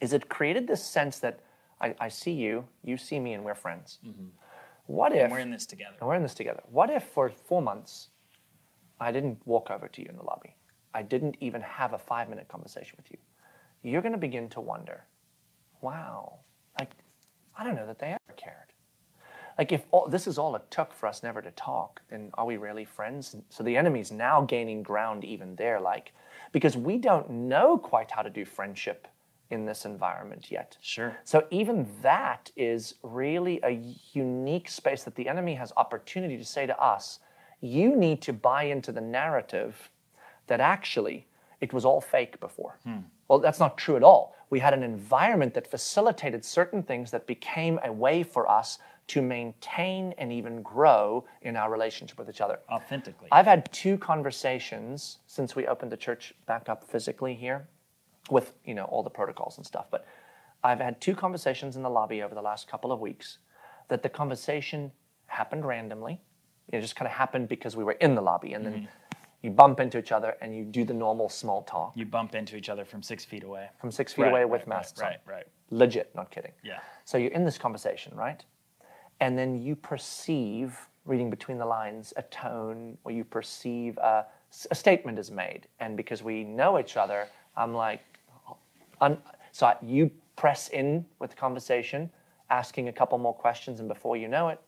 is 0.00 0.12
it 0.12 0.28
created 0.28 0.66
this 0.66 0.84
sense 0.84 1.18
that 1.20 1.40
I, 1.80 1.94
I 2.00 2.08
see 2.08 2.32
you, 2.32 2.66
you 2.82 2.96
see 2.96 3.18
me, 3.18 3.32
and 3.34 3.44
we're 3.44 3.54
friends. 3.54 3.98
Mm-hmm. 4.06 4.26
What 4.86 5.12
if 5.12 5.22
And 5.22 5.32
we're 5.32 5.38
in 5.38 5.50
this 5.50 5.66
together. 5.66 5.96
we're 6.00 6.14
in 6.14 6.22
this 6.22 6.34
together. 6.34 6.62
What 6.70 6.90
if 6.90 7.04
for 7.04 7.30
four 7.30 7.62
months 7.62 8.10
I 9.00 9.12
didn't 9.12 9.38
walk 9.46 9.70
over 9.70 9.88
to 9.88 10.02
you 10.02 10.08
in 10.08 10.16
the 10.16 10.22
lobby? 10.24 10.56
I 10.92 11.02
didn't 11.02 11.36
even 11.40 11.62
have 11.62 11.92
a 11.94 11.98
five 11.98 12.28
minute 12.28 12.48
conversation 12.48 12.94
with 12.96 13.10
you. 13.10 13.18
You're 13.82 14.02
going 14.02 14.12
to 14.12 14.18
begin 14.18 14.48
to 14.50 14.60
wonder, 14.60 15.04
wow, 15.80 16.38
like, 16.78 16.90
I 17.56 17.64
don't 17.64 17.76
know 17.76 17.86
that 17.86 17.98
they 17.98 18.08
ever 18.08 18.36
cared. 18.36 18.72
Like, 19.58 19.72
if 19.72 19.84
all, 19.90 20.08
this 20.08 20.26
is 20.26 20.38
all 20.38 20.56
it 20.56 20.70
took 20.70 20.92
for 20.92 21.06
us 21.06 21.22
never 21.22 21.40
to 21.40 21.50
talk, 21.52 22.00
then 22.10 22.30
are 22.34 22.46
we 22.46 22.56
really 22.56 22.84
friends? 22.84 23.36
So 23.50 23.62
the 23.62 23.76
enemy's 23.76 24.10
now 24.10 24.42
gaining 24.42 24.82
ground 24.82 25.24
even 25.24 25.54
there, 25.56 25.80
like, 25.80 26.12
because 26.52 26.76
we 26.76 26.98
don't 26.98 27.30
know 27.30 27.78
quite 27.78 28.10
how 28.10 28.22
to 28.22 28.30
do 28.30 28.44
friendship 28.44 29.06
in 29.50 29.66
this 29.66 29.84
environment 29.84 30.50
yet. 30.50 30.76
Sure. 30.80 31.16
So 31.24 31.46
even 31.50 31.86
that 32.02 32.50
is 32.56 32.94
really 33.02 33.60
a 33.62 33.80
unique 34.12 34.68
space 34.68 35.04
that 35.04 35.14
the 35.14 35.28
enemy 35.28 35.54
has 35.54 35.72
opportunity 35.76 36.36
to 36.36 36.44
say 36.44 36.66
to 36.66 36.78
us, 36.82 37.20
you 37.60 37.94
need 37.94 38.20
to 38.22 38.32
buy 38.32 38.64
into 38.64 38.92
the 38.92 39.00
narrative 39.00 39.90
that 40.46 40.60
actually 40.60 41.26
it 41.60 41.72
was 41.72 41.84
all 41.84 42.00
fake 42.00 42.40
before. 42.40 42.78
Hmm. 42.84 42.98
Well, 43.28 43.38
that's 43.38 43.60
not 43.60 43.78
true 43.78 43.96
at 43.96 44.02
all. 44.02 44.34
We 44.50 44.60
had 44.60 44.74
an 44.74 44.82
environment 44.82 45.54
that 45.54 45.70
facilitated 45.70 46.44
certain 46.44 46.82
things 46.82 47.10
that 47.10 47.26
became 47.26 47.80
a 47.82 47.92
way 47.92 48.22
for 48.22 48.48
us 48.50 48.78
to 49.06 49.20
maintain 49.20 50.14
and 50.18 50.32
even 50.32 50.62
grow 50.62 51.24
in 51.42 51.56
our 51.56 51.70
relationship 51.70 52.18
with 52.18 52.28
each 52.28 52.40
other. 52.40 52.60
Authentically. 52.70 53.28
I've 53.30 53.46
had 53.46 53.70
two 53.72 53.98
conversations 53.98 55.18
since 55.26 55.54
we 55.54 55.66
opened 55.66 55.92
the 55.92 55.96
church 55.96 56.34
back 56.46 56.68
up 56.68 56.84
physically 56.84 57.34
here 57.34 57.68
with, 58.30 58.54
you 58.64 58.74
know, 58.74 58.84
all 58.84 59.02
the 59.02 59.10
protocols 59.10 59.58
and 59.58 59.66
stuff. 59.66 59.86
But 59.90 60.06
I've 60.62 60.80
had 60.80 61.00
two 61.00 61.14
conversations 61.14 61.76
in 61.76 61.82
the 61.82 61.90
lobby 61.90 62.22
over 62.22 62.34
the 62.34 62.42
last 62.42 62.66
couple 62.66 62.90
of 62.92 63.00
weeks 63.00 63.38
that 63.88 64.02
the 64.02 64.08
conversation 64.08 64.90
happened 65.26 65.66
randomly. 65.66 66.20
It 66.72 66.80
just 66.80 66.96
kind 66.96 67.06
of 67.06 67.12
happened 67.12 67.48
because 67.48 67.76
we 67.76 67.84
were 67.84 67.92
in 67.92 68.14
the 68.14 68.22
lobby 68.22 68.54
and 68.54 68.64
then 68.64 68.72
mm-hmm. 68.72 68.86
you 69.42 69.50
bump 69.50 69.80
into 69.80 69.98
each 69.98 70.12
other 70.12 70.36
and 70.40 70.56
you 70.56 70.64
do 70.64 70.84
the 70.84 70.94
normal 70.94 71.28
small 71.28 71.62
talk 71.64 71.92
you 71.94 72.06
bump 72.06 72.34
into 72.34 72.56
each 72.56 72.70
other 72.70 72.86
from 72.86 73.02
six 73.02 73.22
feet 73.22 73.44
away. 73.44 73.68
from 73.78 73.90
six 73.90 74.14
feet 74.14 74.22
Right, 74.22 74.30
away 74.30 74.44
with 74.46 74.62
right, 74.62 74.68
masks 74.68 75.00
on. 75.00 75.08
Right, 75.08 75.18
right. 75.26 75.46
Legit, 75.70 76.14
not 76.14 76.30
kidding. 76.30 76.52
Yeah. 76.62 76.78
So 77.04 77.18
you're 77.18 77.32
in 77.32 77.44
this 77.44 77.58
conversation, 77.58 78.16
right? 78.16 78.42
And 79.20 79.38
then 79.38 79.60
you 79.62 79.76
perceive, 79.76 80.76
reading 81.04 81.30
between 81.30 81.58
the 81.58 81.66
lines, 81.66 82.12
a 82.16 82.22
tone, 82.22 82.98
or 83.04 83.12
you 83.12 83.24
perceive 83.24 83.96
a, 83.98 84.26
a 84.70 84.74
statement 84.74 85.18
is 85.18 85.30
made. 85.30 85.68
And 85.80 85.96
because 85.96 86.22
we 86.22 86.44
know 86.44 86.78
each 86.78 86.96
other, 86.96 87.28
I'm 87.56 87.74
like, 87.74 88.02
un, 89.00 89.18
so 89.52 89.66
I, 89.66 89.76
you 89.82 90.10
press 90.36 90.68
in 90.68 91.04
with 91.18 91.30
the 91.30 91.36
conversation, 91.36 92.10
asking 92.50 92.88
a 92.88 92.92
couple 92.92 93.16
more 93.18 93.34
questions, 93.34 93.80
and 93.80 93.88
before 93.88 94.16
you 94.16 94.28
know 94.28 94.48
it, 94.48 94.60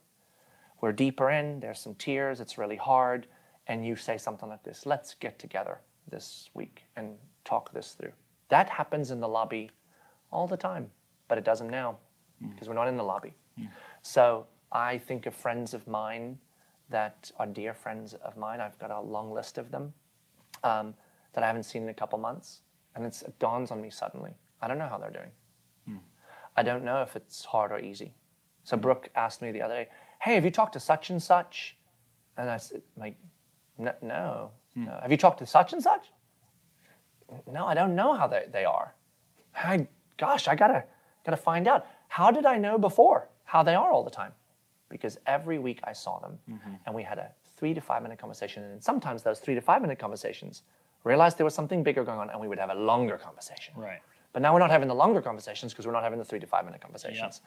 we're 0.80 0.92
deeper 0.92 1.30
in, 1.30 1.60
there's 1.60 1.80
some 1.80 1.94
tears, 1.94 2.40
it's 2.40 2.58
really 2.58 2.76
hard, 2.76 3.26
and 3.66 3.86
you 3.86 3.96
say 3.96 4.18
something 4.18 4.48
like 4.48 4.62
this 4.62 4.86
let's 4.86 5.14
get 5.14 5.38
together 5.38 5.78
this 6.08 6.50
week 6.54 6.84
and 6.96 7.16
talk 7.44 7.72
this 7.72 7.92
through. 7.92 8.12
That 8.48 8.68
happens 8.68 9.10
in 9.10 9.20
the 9.20 9.28
lobby 9.28 9.70
all 10.30 10.46
the 10.46 10.56
time, 10.56 10.90
but 11.28 11.38
it 11.38 11.44
doesn't 11.44 11.70
now 11.70 11.98
hmm. 12.40 12.50
because 12.50 12.68
we're 12.68 12.74
not 12.74 12.88
in 12.88 12.96
the 12.96 13.02
lobby. 13.02 13.34
Hmm. 13.58 13.66
So 14.06 14.46
I 14.70 14.98
think 14.98 15.26
of 15.26 15.34
friends 15.34 15.74
of 15.74 15.88
mine 15.88 16.38
that 16.90 17.32
are 17.40 17.46
dear 17.46 17.74
friends 17.74 18.14
of 18.14 18.36
mine. 18.36 18.60
I've 18.60 18.78
got 18.78 18.92
a 18.92 19.00
long 19.00 19.32
list 19.32 19.58
of 19.58 19.72
them 19.72 19.92
um, 20.62 20.94
that 21.32 21.42
I 21.42 21.48
haven't 21.48 21.64
seen 21.64 21.82
in 21.82 21.88
a 21.88 21.94
couple 21.94 22.16
months, 22.16 22.60
and 22.94 23.04
it's, 23.04 23.22
it 23.22 23.36
dawns 23.40 23.72
on 23.72 23.82
me 23.82 23.90
suddenly. 23.90 24.30
I 24.62 24.68
don't 24.68 24.78
know 24.78 24.86
how 24.86 24.96
they're 24.96 25.10
doing. 25.10 25.30
Hmm. 25.88 25.96
I 26.56 26.62
don't 26.62 26.84
know 26.84 27.02
if 27.02 27.16
it's 27.16 27.44
hard 27.44 27.72
or 27.72 27.80
easy. 27.80 28.14
So 28.62 28.76
hmm. 28.76 28.82
Brooke 28.82 29.08
asked 29.16 29.42
me 29.42 29.50
the 29.50 29.60
other 29.60 29.74
day, 29.74 29.88
"Hey, 30.22 30.34
have 30.36 30.44
you 30.44 30.52
talked 30.52 30.74
to 30.74 30.80
such 30.80 31.10
and 31.10 31.20
such?" 31.20 31.76
And 32.36 32.48
I 32.48 32.58
said, 32.58 32.82
"Like, 32.96 33.16
no, 33.76 33.92
no. 34.02 34.50
no. 34.76 34.98
Have 35.02 35.10
you 35.10 35.18
talked 35.18 35.40
to 35.40 35.46
such 35.46 35.72
and 35.72 35.82
such?" 35.82 36.12
No, 37.52 37.66
I 37.66 37.74
don't 37.74 37.96
know 37.96 38.14
how 38.14 38.28
they, 38.28 38.44
they 38.52 38.64
are. 38.64 38.94
I, 39.56 39.88
gosh, 40.16 40.46
I 40.46 40.54
gotta 40.54 40.84
gotta 41.24 41.36
find 41.36 41.66
out. 41.66 41.86
How 42.06 42.30
did 42.30 42.46
I 42.46 42.56
know 42.56 42.78
before 42.78 43.30
how 43.46 43.62
they 43.62 43.74
are 43.74 43.90
all 43.90 44.04
the 44.04 44.10
time? 44.10 44.32
Because 44.88 45.18
every 45.26 45.58
week 45.58 45.80
I 45.84 45.92
saw 45.92 46.20
them, 46.20 46.38
and 46.84 46.94
we 46.94 47.02
had 47.02 47.18
a 47.18 47.30
three 47.56 47.74
to 47.74 47.80
five 47.80 48.02
minute 48.02 48.18
conversation, 48.18 48.62
and 48.62 48.82
sometimes 48.82 49.22
those 49.22 49.40
three 49.40 49.54
to 49.54 49.60
five 49.60 49.80
minute 49.80 49.98
conversations 49.98 50.62
realized 51.04 51.38
there 51.38 51.44
was 51.44 51.54
something 51.54 51.82
bigger 51.82 52.04
going 52.04 52.18
on, 52.18 52.30
and 52.30 52.38
we 52.40 52.48
would 52.48 52.58
have 52.58 52.70
a 52.70 52.74
longer 52.74 53.16
conversation. 53.16 53.74
Right. 53.76 54.00
But 54.32 54.42
now 54.42 54.52
we're 54.52 54.60
not 54.60 54.70
having 54.70 54.88
the 54.88 54.94
longer 54.94 55.22
conversations 55.22 55.72
because 55.72 55.86
we're 55.86 55.92
not 55.92 56.02
having 56.02 56.18
the 56.18 56.24
three 56.24 56.40
to 56.40 56.46
five 56.46 56.64
minute 56.64 56.80
conversations. 56.80 57.40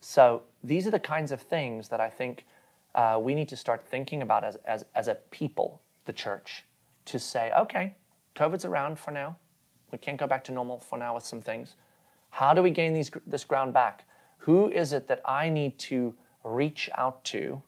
So 0.00 0.42
these 0.64 0.86
are 0.86 0.90
the 0.90 0.98
kinds 0.98 1.30
of 1.30 1.40
things 1.40 1.88
that 1.88 2.00
I 2.00 2.08
think 2.08 2.46
uh, 2.94 3.18
we 3.22 3.34
need 3.34 3.48
to 3.50 3.56
start 3.56 3.86
thinking 3.86 4.22
about 4.22 4.42
as, 4.42 4.56
as, 4.64 4.84
as 4.94 5.08
a 5.08 5.14
people, 5.30 5.80
the 6.06 6.12
church, 6.12 6.64
to 7.04 7.18
say, 7.18 7.52
okay, 7.56 7.94
COVID's 8.34 8.64
around 8.64 8.98
for 8.98 9.10
now. 9.10 9.36
We 9.92 9.98
can't 9.98 10.18
go 10.18 10.26
back 10.26 10.42
to 10.44 10.52
normal 10.52 10.80
for 10.80 10.98
now 10.98 11.14
with 11.14 11.24
some 11.24 11.40
things. 11.40 11.76
How 12.30 12.54
do 12.54 12.62
we 12.62 12.70
gain 12.70 12.94
these, 12.94 13.10
this 13.26 13.44
ground 13.44 13.72
back? 13.72 14.04
Who 14.40 14.70
is 14.70 14.92
it 14.92 15.06
that 15.08 15.20
I 15.24 15.48
need 15.48 15.78
to 15.90 16.14
reach 16.44 16.88
out 16.96 17.22
to 17.24 17.62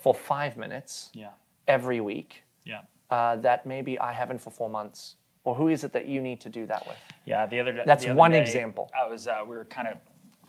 for 0.00 0.14
five 0.14 0.56
minutes 0.56 1.10
Yeah. 1.12 1.30
every 1.66 2.00
week 2.00 2.44
Yeah. 2.64 2.82
uh, 3.10 3.36
that 3.36 3.66
maybe 3.66 3.98
I 3.98 4.12
haven't 4.12 4.38
for 4.38 4.50
four 4.50 4.70
months? 4.70 5.16
Or 5.44 5.54
who 5.54 5.68
is 5.68 5.82
it 5.84 5.92
that 5.92 6.06
you 6.06 6.20
need 6.20 6.40
to 6.42 6.48
do 6.48 6.66
that 6.66 6.86
with? 6.86 6.98
Yeah, 7.24 7.46
the 7.46 7.58
other 7.60 7.72
day. 7.72 7.82
That's 7.86 8.04
other 8.04 8.14
one 8.14 8.32
day, 8.32 8.40
example. 8.40 8.90
I 8.96 9.06
was, 9.08 9.26
uh, 9.26 9.40
we 9.46 9.56
were 9.56 9.64
kind 9.64 9.88
of, 9.88 9.98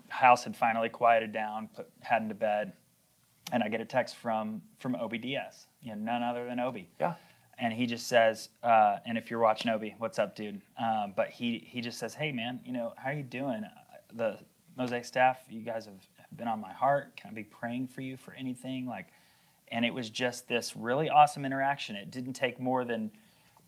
house 0.09 0.43
had 0.43 0.55
finally 0.55 0.89
quieted 0.89 1.31
down, 1.31 1.69
put, 1.69 1.89
heading 2.01 2.27
to 2.29 2.35
bed, 2.35 2.73
and 3.51 3.63
I 3.63 3.69
get 3.69 3.79
a 3.81 3.85
text 3.85 4.15
from 4.15 4.62
from 4.79 4.95
OBDS, 4.95 5.67
you 5.81 5.95
know, 5.95 6.01
none 6.01 6.21
other 6.23 6.45
than 6.45 6.59
Obi. 6.59 6.89
Yeah. 6.99 7.13
And 7.59 7.73
he 7.73 7.85
just 7.85 8.07
says, 8.07 8.49
uh, 8.63 8.97
and 9.05 9.17
if 9.17 9.29
you're 9.29 9.39
watching 9.39 9.69
Obi, 9.71 9.95
what's 9.99 10.17
up, 10.19 10.35
dude? 10.35 10.62
Um, 10.77 11.13
but 11.15 11.29
he 11.29 11.59
he 11.59 11.79
just 11.81 11.97
says, 11.99 12.13
hey 12.13 12.31
man, 12.31 12.59
you 12.65 12.71
know, 12.73 12.93
how 12.97 13.09
are 13.09 13.13
you 13.13 13.23
doing? 13.23 13.63
Uh, 13.63 13.69
The 14.13 14.39
Mosaic 14.79 15.03
staff, 15.03 15.39
you 15.49 15.59
guys 15.59 15.85
have 15.85 16.37
been 16.37 16.47
on 16.47 16.61
my 16.61 16.71
heart. 16.71 17.13
Can 17.17 17.29
I 17.29 17.33
be 17.33 17.43
praying 17.43 17.87
for 17.87 17.99
you 17.99 18.15
for 18.15 18.33
anything? 18.33 18.87
Like, 18.87 19.07
and 19.73 19.83
it 19.83 19.93
was 19.93 20.09
just 20.09 20.47
this 20.47 20.73
really 20.75 21.09
awesome 21.09 21.43
interaction. 21.43 21.97
It 21.97 22.09
didn't 22.09 22.33
take 22.33 22.61
more 22.61 22.85
than 22.85 23.11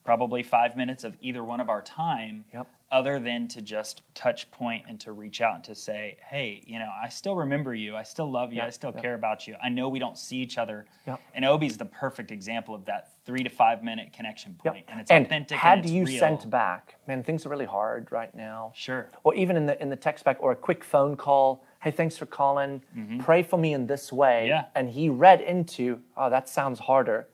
probably 0.05 0.41
five 0.41 0.77
minutes 0.77 1.03
of 1.03 1.17
either 1.21 1.43
one 1.43 1.59
of 1.59 1.69
our 1.69 1.81
time 1.81 2.45
Yep. 2.53 2.67
Other 2.91 3.19
than 3.19 3.47
to 3.47 3.61
just 3.61 4.01
touch 4.13 4.49
point 4.51 4.83
and 4.87 4.99
to 4.99 5.11
reach 5.13 5.39
out 5.41 5.55
and 5.55 5.63
to 5.63 5.73
say 5.73 6.17
hey 6.29 6.61
you 6.65 6.77
know 6.77 6.89
i 7.01 7.07
still 7.07 7.35
remember 7.35 7.73
you 7.73 7.95
i 7.95 8.03
still 8.03 8.29
love 8.29 8.51
you 8.51 8.57
Yep, 8.57 8.67
i 8.67 8.69
still 8.69 8.91
yep. 8.93 9.01
care 9.01 9.13
about 9.15 9.47
you 9.47 9.55
i 9.63 9.69
know 9.69 9.87
we 9.89 9.97
don't 9.99 10.17
see 10.17 10.37
each 10.37 10.57
other 10.57 10.85
Yep. 11.07 11.21
and 11.33 11.45
obi's 11.45 11.77
the 11.77 11.85
perfect 11.85 12.31
example 12.31 12.75
of 12.75 12.83
that 12.85 13.11
three 13.25 13.43
to 13.43 13.49
five 13.49 13.83
minute 13.83 14.11
connection 14.13 14.55
point 14.55 14.85
and 14.89 14.99
it's 14.99 15.09
and 15.11 15.25
authentic 15.25 15.57
had 15.57 15.77
and 15.79 15.85
it's 15.85 15.93
you 15.93 16.05
real. 16.05 16.19
sent 16.19 16.49
back, 16.49 16.95
man, 17.07 17.23
things 17.23 17.45
are 17.45 17.49
really 17.49 17.65
hard 17.65 18.11
right 18.11 18.33
now. 18.35 18.71
sure 18.75 19.09
Or 19.23 19.33
even 19.35 19.55
in 19.55 19.65
the 19.67 19.79
in 19.81 19.89
the 19.89 19.95
text 19.95 20.25
back 20.25 20.37
or 20.39 20.51
a 20.51 20.55
quick 20.55 20.83
phone 20.83 21.15
call. 21.15 21.63
Hey, 21.83 21.91
thanks 21.91 22.17
for 22.17 22.25
calling. 22.25 22.81
Pray 23.19 23.41
for 23.43 23.57
me 23.57 23.73
in 23.73 23.85
this 23.87 24.11
way. 24.11 24.41
Mm-hmm. 24.41 24.47
Yeah. 24.47 24.65
And 24.75 24.89
he 24.89 25.09
read 25.09 25.41
into, 25.41 25.99
oh, 26.17 26.29
that 26.29 26.49
sounds 26.49 26.79
harder. 26.79 27.27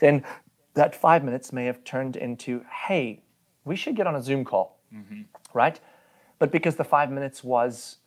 Then 0.00 0.24
that 0.74 0.94
five 0.94 1.22
minutes 1.24 1.52
may 1.52 1.66
have 1.66 1.82
turned 1.84 2.16
into, 2.16 2.64
hey, 2.86 3.22
we 3.64 3.74
should 3.76 3.94
get 3.96 4.06
on 4.06 4.14
a 4.16 4.22
Zoom 4.22 4.44
call, 4.44 4.78
Mm-hmm. 4.94 5.22
right? 5.54 5.80
But 6.38 6.50
because 6.52 6.76
the 6.76 6.84
five 6.84 7.10
minutes 7.10 7.42
was 7.44 7.98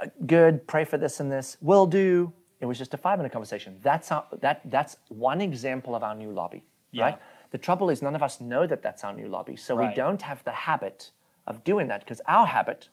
uh, 0.00 0.06
good, 0.26 0.66
pray 0.66 0.84
for 0.84 0.98
this 0.98 1.20
and 1.20 1.30
this, 1.30 1.56
will 1.60 1.86
do. 1.86 2.32
It 2.60 2.66
was 2.66 2.78
just 2.78 2.94
a 2.94 2.96
five 2.96 3.18
minute 3.18 3.30
conversation. 3.32 3.76
That's 3.82 4.10
our, 4.10 4.24
that 4.40 4.62
that's 4.70 4.96
one 5.08 5.40
example 5.40 5.94
of 5.94 6.02
our 6.02 6.14
new 6.14 6.30
lobby, 6.30 6.64
Yeah. 6.92 7.04
right? 7.04 7.18
The 7.50 7.58
trouble 7.58 7.90
is 7.90 8.02
none 8.02 8.14
of 8.16 8.22
us 8.22 8.40
know 8.40 8.66
that 8.66 8.82
that's 8.82 9.04
our 9.04 9.12
new 9.12 9.28
lobby, 9.28 9.54
so 9.56 9.76
we 9.76 9.94
don't 9.94 10.22
have 10.22 10.42
the 10.44 10.50
habit 10.52 11.10
of 11.46 11.62
doing 11.62 11.86
that 11.88 12.00
because 12.00 12.20
our 12.26 12.46
habit 12.46 12.88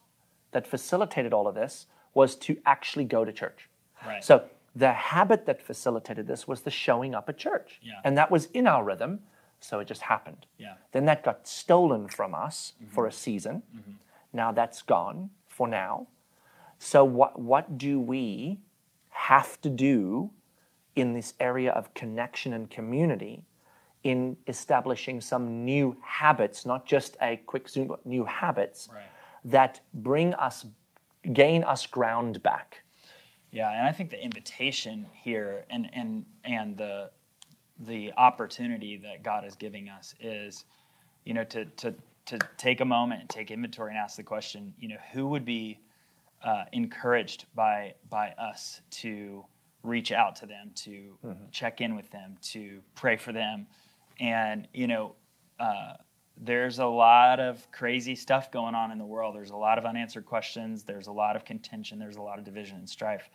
that 0.51 0.67
facilitated 0.67 1.33
all 1.33 1.47
of 1.47 1.55
this 1.55 1.87
was 2.13 2.35
to 2.35 2.57
actually 2.65 3.05
go 3.05 3.23
to 3.25 3.31
church. 3.31 3.69
Right. 4.05 4.23
So 4.23 4.43
the 4.75 4.91
habit 4.91 5.45
that 5.45 5.61
facilitated 5.61 6.27
this 6.27 6.47
was 6.47 6.61
the 6.61 6.69
showing 6.71 7.15
up 7.15 7.27
at 7.29 7.37
church, 7.37 7.79
Yeah. 7.81 7.93
and 8.03 8.17
that 8.17 8.29
was 8.29 8.45
in 8.47 8.67
our 8.67 8.83
rhythm, 8.83 9.21
so 9.61 9.79
it 9.79 9.87
just 9.87 10.01
happened. 10.01 10.45
Yeah. 10.57 10.73
Then 10.91 11.05
that 11.05 11.23
got 11.23 11.47
stolen 11.47 12.07
from 12.09 12.35
us 12.35 12.73
Mm-hmm. 12.81 12.93
for 12.93 13.07
a 13.07 13.11
season. 13.11 13.63
Now 14.33 14.51
that's 14.51 14.81
gone 14.81 15.29
for 15.47 15.67
now. 15.67 16.07
So 16.79 17.03
what 17.05 17.39
what 17.39 17.77
do 17.77 17.99
we 17.99 18.59
have 19.09 19.59
to 19.61 19.69
do 19.69 20.31
in 20.95 21.13
this 21.13 21.33
area 21.39 21.71
of 21.71 21.93
connection 21.93 22.53
and 22.53 22.69
community 22.69 23.43
in 24.03 24.35
establishing 24.47 25.21
some 25.21 25.63
new 25.63 25.95
habits, 26.03 26.65
not 26.65 26.85
just 26.87 27.15
a 27.21 27.37
quick 27.45 27.69
zoom, 27.69 27.87
but 27.87 28.03
new 28.05 28.25
habits 28.25 28.89
Right. 28.91 29.03
that 29.45 29.81
bring 29.93 30.33
us 30.35 30.65
gain 31.33 31.63
us 31.63 31.85
ground 31.85 32.41
back. 32.41 32.83
Yeah, 33.51 33.69
and 33.77 33.85
I 33.87 33.91
think 33.91 34.09
the 34.09 34.23
invitation 34.23 35.05
here 35.13 35.65
and 35.69 35.89
and 35.93 36.25
and 36.45 36.77
the 36.77 37.11
the 37.87 38.11
opportunity 38.17 38.97
that 38.97 39.23
God 39.23 39.45
is 39.45 39.55
giving 39.55 39.89
us 39.89 40.13
is, 40.19 40.65
you 41.25 41.33
know, 41.33 41.43
to 41.45 41.65
to 41.65 41.93
to 42.25 42.39
take 42.57 42.81
a 42.81 42.85
moment 42.85 43.21
and 43.21 43.29
take 43.29 43.51
inventory 43.51 43.91
and 43.91 43.97
ask 43.97 44.15
the 44.15 44.23
question, 44.23 44.73
you 44.79 44.87
know, 44.87 44.97
who 45.13 45.27
would 45.27 45.45
be 45.45 45.79
uh, 46.43 46.65
encouraged 46.71 47.45
by 47.55 47.93
by 48.09 48.29
us 48.31 48.81
to 48.91 49.45
reach 49.83 50.11
out 50.11 50.35
to 50.35 50.45
them, 50.45 50.71
to 50.75 51.17
check 51.51 51.81
in 51.81 51.95
with 51.95 52.09
them, 52.11 52.37
to 52.41 52.81
pray 52.93 53.17
for 53.17 53.31
them, 53.31 53.65
and 54.19 54.67
you 54.73 54.87
know, 54.87 55.15
uh, 55.59 55.93
there's 56.37 56.79
a 56.79 56.85
lot 56.85 57.39
of 57.39 57.65
crazy 57.71 58.15
stuff 58.15 58.51
going 58.51 58.75
on 58.75 58.91
in 58.91 58.97
the 58.97 59.05
world. 59.05 59.35
There's 59.35 59.51
a 59.51 59.55
lot 59.55 59.77
of 59.77 59.85
unanswered 59.85 60.25
questions. 60.25 60.83
There's 60.83 61.07
a 61.07 61.11
lot 61.11 61.35
of 61.35 61.45
contention. 61.45 61.99
There's 61.99 62.15
a 62.15 62.21
lot 62.21 62.39
of 62.39 62.45
division 62.45 62.77
and 62.77 62.89
strife. 62.89 63.29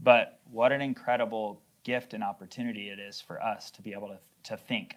But 0.00 0.40
what 0.50 0.72
an 0.72 0.80
incredible 0.80 1.60
gift 1.84 2.14
and 2.14 2.22
opportunity 2.22 2.88
it 2.90 2.98
is 2.98 3.20
for 3.20 3.42
us 3.42 3.70
to 3.72 3.82
be 3.82 3.92
able 3.92 4.08
to, 4.08 4.18
to 4.44 4.56
think, 4.56 4.96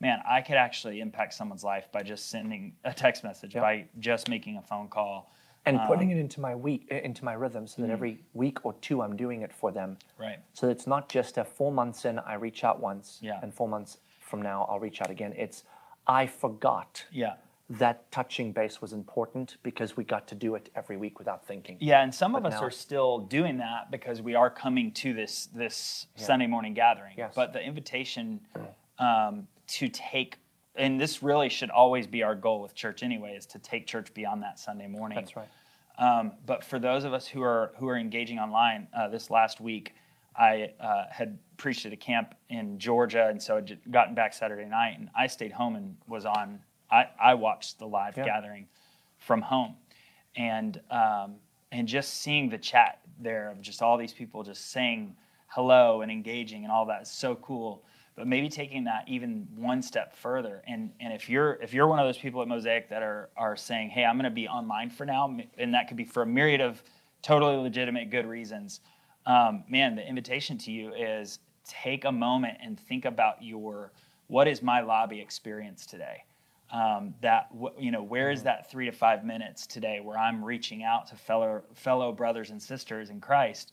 man, 0.00 0.20
I 0.28 0.40
could 0.40 0.56
actually 0.56 1.00
impact 1.00 1.34
someone's 1.34 1.64
life 1.64 1.86
by 1.92 2.02
just 2.02 2.28
sending 2.30 2.74
a 2.84 2.92
text 2.92 3.22
message, 3.24 3.54
Yep. 3.54 3.62
by 3.62 3.84
just 3.98 4.28
making 4.28 4.56
a 4.56 4.62
phone 4.62 4.88
call. 4.88 5.32
and 5.64 5.78
Um, 5.78 5.86
putting 5.86 6.10
it 6.10 6.16
into 6.18 6.40
my 6.40 6.56
week 6.56 6.88
into 6.90 7.24
my 7.24 7.34
rhythm 7.34 7.68
so 7.68 7.82
that 7.82 7.90
every 7.90 8.24
week 8.34 8.64
or 8.66 8.72
two 8.80 9.00
I'm 9.00 9.16
doing 9.16 9.42
it 9.42 9.52
for 9.52 9.70
them. 9.70 9.96
Right. 10.18 10.40
So 10.54 10.68
it's 10.68 10.88
not 10.88 11.08
just 11.08 11.38
a 11.38 11.44
four 11.44 11.70
months 11.70 12.04
in 12.04 12.18
I 12.18 12.34
reach 12.34 12.64
out 12.64 12.80
once, 12.80 13.20
Yeah. 13.22 13.38
and 13.42 13.54
four 13.54 13.68
months 13.68 13.98
from 14.18 14.42
now 14.42 14.64
I'll 14.68 14.80
reach 14.80 15.00
out 15.00 15.08
again. 15.10 15.32
It's 15.36 15.62
I 16.08 16.26
forgot 16.26 17.06
Yeah. 17.12 17.34
That 17.78 18.10
touching 18.10 18.52
base 18.52 18.80
was 18.80 18.92
important 18.92 19.56
because 19.62 19.96
we 19.96 20.04
got 20.04 20.26
to 20.28 20.34
do 20.34 20.54
it 20.54 20.70
every 20.74 20.96
week 20.96 21.18
without 21.18 21.46
thinking. 21.46 21.76
Yeah, 21.80 22.02
and 22.02 22.14
some 22.14 22.34
of 22.34 22.44
us 22.44 22.54
now- 22.54 22.62
are 22.62 22.70
still 22.70 23.20
doing 23.20 23.58
that 23.58 23.90
because 23.90 24.20
we 24.20 24.34
are 24.34 24.50
coming 24.50 24.92
to 24.92 25.14
this 25.14 25.48
this 25.54 26.06
Sunday 26.16 26.46
morning 26.46 26.74
gathering. 26.74 27.14
Yes. 27.16 27.32
But 27.34 27.52
the 27.52 27.62
invitation 27.62 28.40
um, 28.98 29.46
to 29.68 29.88
take, 29.88 30.38
and 30.76 31.00
this 31.00 31.22
really 31.22 31.48
should 31.48 31.70
always 31.70 32.06
be 32.06 32.22
our 32.22 32.34
goal 32.34 32.60
with 32.60 32.74
church 32.74 33.02
anyway, 33.02 33.34
is 33.36 33.46
to 33.46 33.58
take 33.58 33.86
church 33.86 34.12
beyond 34.12 34.42
that 34.42 34.58
Sunday 34.58 34.86
morning. 34.86 35.16
That's 35.16 35.36
right. 35.36 35.48
Um, 35.98 36.32
but 36.46 36.64
for 36.64 36.78
those 36.78 37.04
of 37.04 37.12
us 37.12 37.26
who 37.26 37.42
are 37.42 37.72
who 37.78 37.88
are 37.88 37.96
engaging 37.96 38.38
online, 38.38 38.88
uh, 38.96 39.08
this 39.08 39.30
last 39.30 39.60
week, 39.60 39.94
I 40.36 40.72
uh, 40.80 41.04
had 41.10 41.38
preached 41.56 41.86
at 41.86 41.92
a 41.92 41.96
camp 41.96 42.34
in 42.48 42.78
Georgia, 42.78 43.28
and 43.28 43.42
so 43.42 43.56
I'd 43.56 43.78
gotten 43.90 44.14
back 44.14 44.34
Saturday 44.34 44.68
night, 44.68 44.98
and 44.98 45.08
I 45.16 45.26
stayed 45.26 45.52
home 45.52 45.76
and 45.76 45.96
was 46.06 46.24
on. 46.26 46.60
I, 46.92 47.08
I 47.18 47.34
watched 47.34 47.78
the 47.78 47.86
live 47.86 48.16
Yeah. 48.16 48.24
gathering 48.24 48.68
from 49.18 49.40
home, 49.40 49.76
and 50.36 50.80
um, 50.90 51.36
and 51.72 51.88
just 51.88 52.20
seeing 52.20 52.50
the 52.50 52.58
chat 52.58 53.00
there 53.18 53.50
of 53.50 53.60
just 53.62 53.82
all 53.82 53.96
these 53.96 54.12
people 54.12 54.42
just 54.42 54.70
saying 54.70 55.16
hello 55.46 56.02
and 56.02 56.12
engaging 56.12 56.64
and 56.64 56.72
all 56.72 56.86
that 56.86 57.02
is 57.02 57.10
so 57.10 57.34
cool. 57.36 57.84
But 58.14 58.26
maybe 58.26 58.50
taking 58.50 58.84
that 58.84 59.04
even 59.08 59.48
one 59.56 59.80
step 59.80 60.14
further, 60.14 60.62
and 60.66 60.92
and 61.00 61.14
if 61.14 61.30
you're 61.30 61.54
if 61.62 61.72
you're 61.72 61.86
one 61.86 61.98
of 61.98 62.06
those 62.06 62.18
people 62.18 62.42
at 62.42 62.48
Mosaic 62.48 62.90
that 62.90 63.02
are 63.02 63.30
are 63.38 63.56
saying, 63.56 63.88
hey, 63.88 64.04
I'm 64.04 64.16
going 64.16 64.24
to 64.24 64.30
be 64.30 64.46
online 64.46 64.90
for 64.90 65.06
now, 65.06 65.34
and 65.56 65.72
that 65.72 65.88
could 65.88 65.96
be 65.96 66.04
for 66.04 66.22
a 66.22 66.26
myriad 66.26 66.60
of 66.60 66.82
totally 67.22 67.56
legitimate 67.56 68.10
good 68.10 68.26
reasons. 68.26 68.80
Um, 69.24 69.64
man, 69.68 69.96
the 69.96 70.06
invitation 70.06 70.58
to 70.58 70.70
you 70.70 70.92
is 70.92 71.38
take 71.64 72.04
a 72.04 72.12
moment 72.12 72.58
and 72.62 72.78
think 72.78 73.06
about 73.06 73.42
your 73.42 73.92
what 74.26 74.46
is 74.46 74.62
my 74.62 74.80
lobby 74.80 75.20
experience 75.20 75.86
today 75.86 76.24
um, 76.72 77.14
that 77.20 77.48
you 77.78 77.90
know 77.90 78.02
where 78.02 78.30
is 78.30 78.42
that 78.42 78.70
three 78.70 78.86
to 78.86 78.92
five 78.92 79.24
minutes 79.24 79.66
today 79.66 80.00
where 80.02 80.18
i'm 80.18 80.44
reaching 80.44 80.82
out 80.82 81.06
to 81.06 81.14
fellow 81.16 81.62
fellow 81.74 82.12
brothers 82.12 82.50
and 82.50 82.60
sisters 82.60 83.10
in 83.10 83.20
christ 83.20 83.72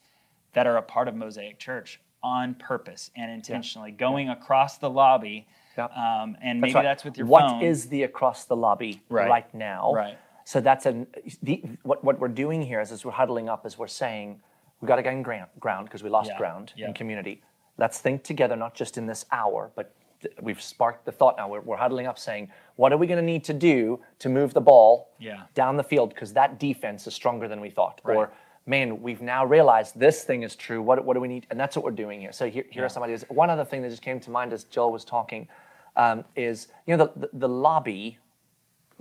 that 0.54 0.68
are 0.68 0.78
a 0.78 0.82
part 0.82 1.08
of 1.08 1.16
mosaic 1.16 1.58
church 1.58 2.00
on 2.22 2.54
purpose 2.56 3.10
and 3.16 3.32
intentionally 3.32 3.92
going 3.92 4.30
across 4.30 4.78
the 4.78 4.90
lobby 4.90 5.48
Yeah. 5.78 5.86
um, 5.86 6.36
and 6.42 6.60
maybe 6.60 6.74
right. 6.74 6.84
that's 6.84 7.06
with 7.06 7.18
your 7.18 7.28
What 7.28 7.48
phone 7.48 7.62
is 7.64 7.88
the 7.88 8.04
across 8.04 8.44
the 8.46 8.56
lobby 8.58 9.02
Right. 9.10 9.30
right, 9.30 9.54
now? 9.54 9.94
Right. 9.94 10.18
So 10.44 10.60
that's 10.60 10.86
an 10.86 11.08
the, 11.42 11.64
what 11.84 12.04
what 12.04 12.20
we're 12.20 12.28
doing 12.28 12.62
here 12.62 12.82
is 12.82 12.92
as 12.92 13.06
we're 13.06 13.12
huddling 13.14 13.48
up 13.48 13.66
is 13.66 13.78
we're 13.78 13.88
saying 13.88 14.42
we 14.82 14.88
got 14.88 14.98
to 14.98 15.04
gain 15.04 15.22
ground 15.22 15.86
because 15.86 16.04
we 16.04 16.10
lost 16.10 16.32
Yeah. 16.32 16.38
ground 16.38 16.74
Yeah. 16.76 16.88
in 16.88 16.94
community. 16.94 17.42
Let's 17.78 18.00
think 18.00 18.24
together, 18.24 18.58
not 18.58 18.74
just 18.74 18.98
in 18.98 19.06
this 19.08 19.26
hour, 19.32 19.72
but 19.76 19.94
we've 20.42 20.62
sparked 20.62 21.06
the 21.06 21.12
thought 21.12 21.38
now. 21.38 21.48
We're, 21.48 21.62
we're 21.62 21.78
huddling 21.78 22.08
up 22.08 22.20
saying, 22.20 22.50
what 22.76 22.92
are 22.92 22.98
we 22.98 23.08
going 23.08 23.20
to 23.20 23.26
need 23.26 23.44
to 23.46 23.54
do 23.54 24.00
to 24.20 24.30
move 24.30 24.54
the 24.54 24.62
ball 24.62 25.12
Yeah. 25.20 25.44
down 25.54 25.78
the 25.78 25.84
field 25.84 26.10
because 26.10 26.34
that 26.34 26.60
defense 26.60 27.08
is 27.08 27.14
stronger 27.14 27.48
than 27.48 27.62
we 27.62 27.70
thought, 27.70 28.02
Right. 28.04 28.16
or 28.18 28.32
man, 28.66 29.02
we've 29.02 29.22
now 29.22 29.46
realized 29.46 30.00
this 30.00 30.24
thing 30.24 30.44
is 30.44 30.56
true. 30.56 30.82
What, 30.82 31.04
what 31.04 31.14
do 31.16 31.20
we 31.20 31.28
need? 31.28 31.48
And 31.50 31.60
that's 31.60 31.76
what 31.76 31.84
we're 31.84 31.92
doing 31.92 32.20
here. 32.22 32.32
So 32.32 32.50
here, 32.50 32.66
here 32.70 32.86
are 32.86 32.90
some 32.90 33.02
ideas. 33.04 33.24
One 33.30 33.50
other 33.50 33.66
thing 33.66 33.82
that 33.82 33.90
just 33.90 34.02
came 34.02 34.20
to 34.20 34.30
mind 34.30 34.54
as 34.54 34.66
Joel 34.66 34.92
was 34.92 35.04
talking 35.06 35.48
um, 35.96 36.24
is, 36.36 36.68
you 36.86 36.96
know, 36.96 37.06
the, 37.16 37.28
the, 37.28 37.30
the 37.34 37.50
lobby 37.50 38.20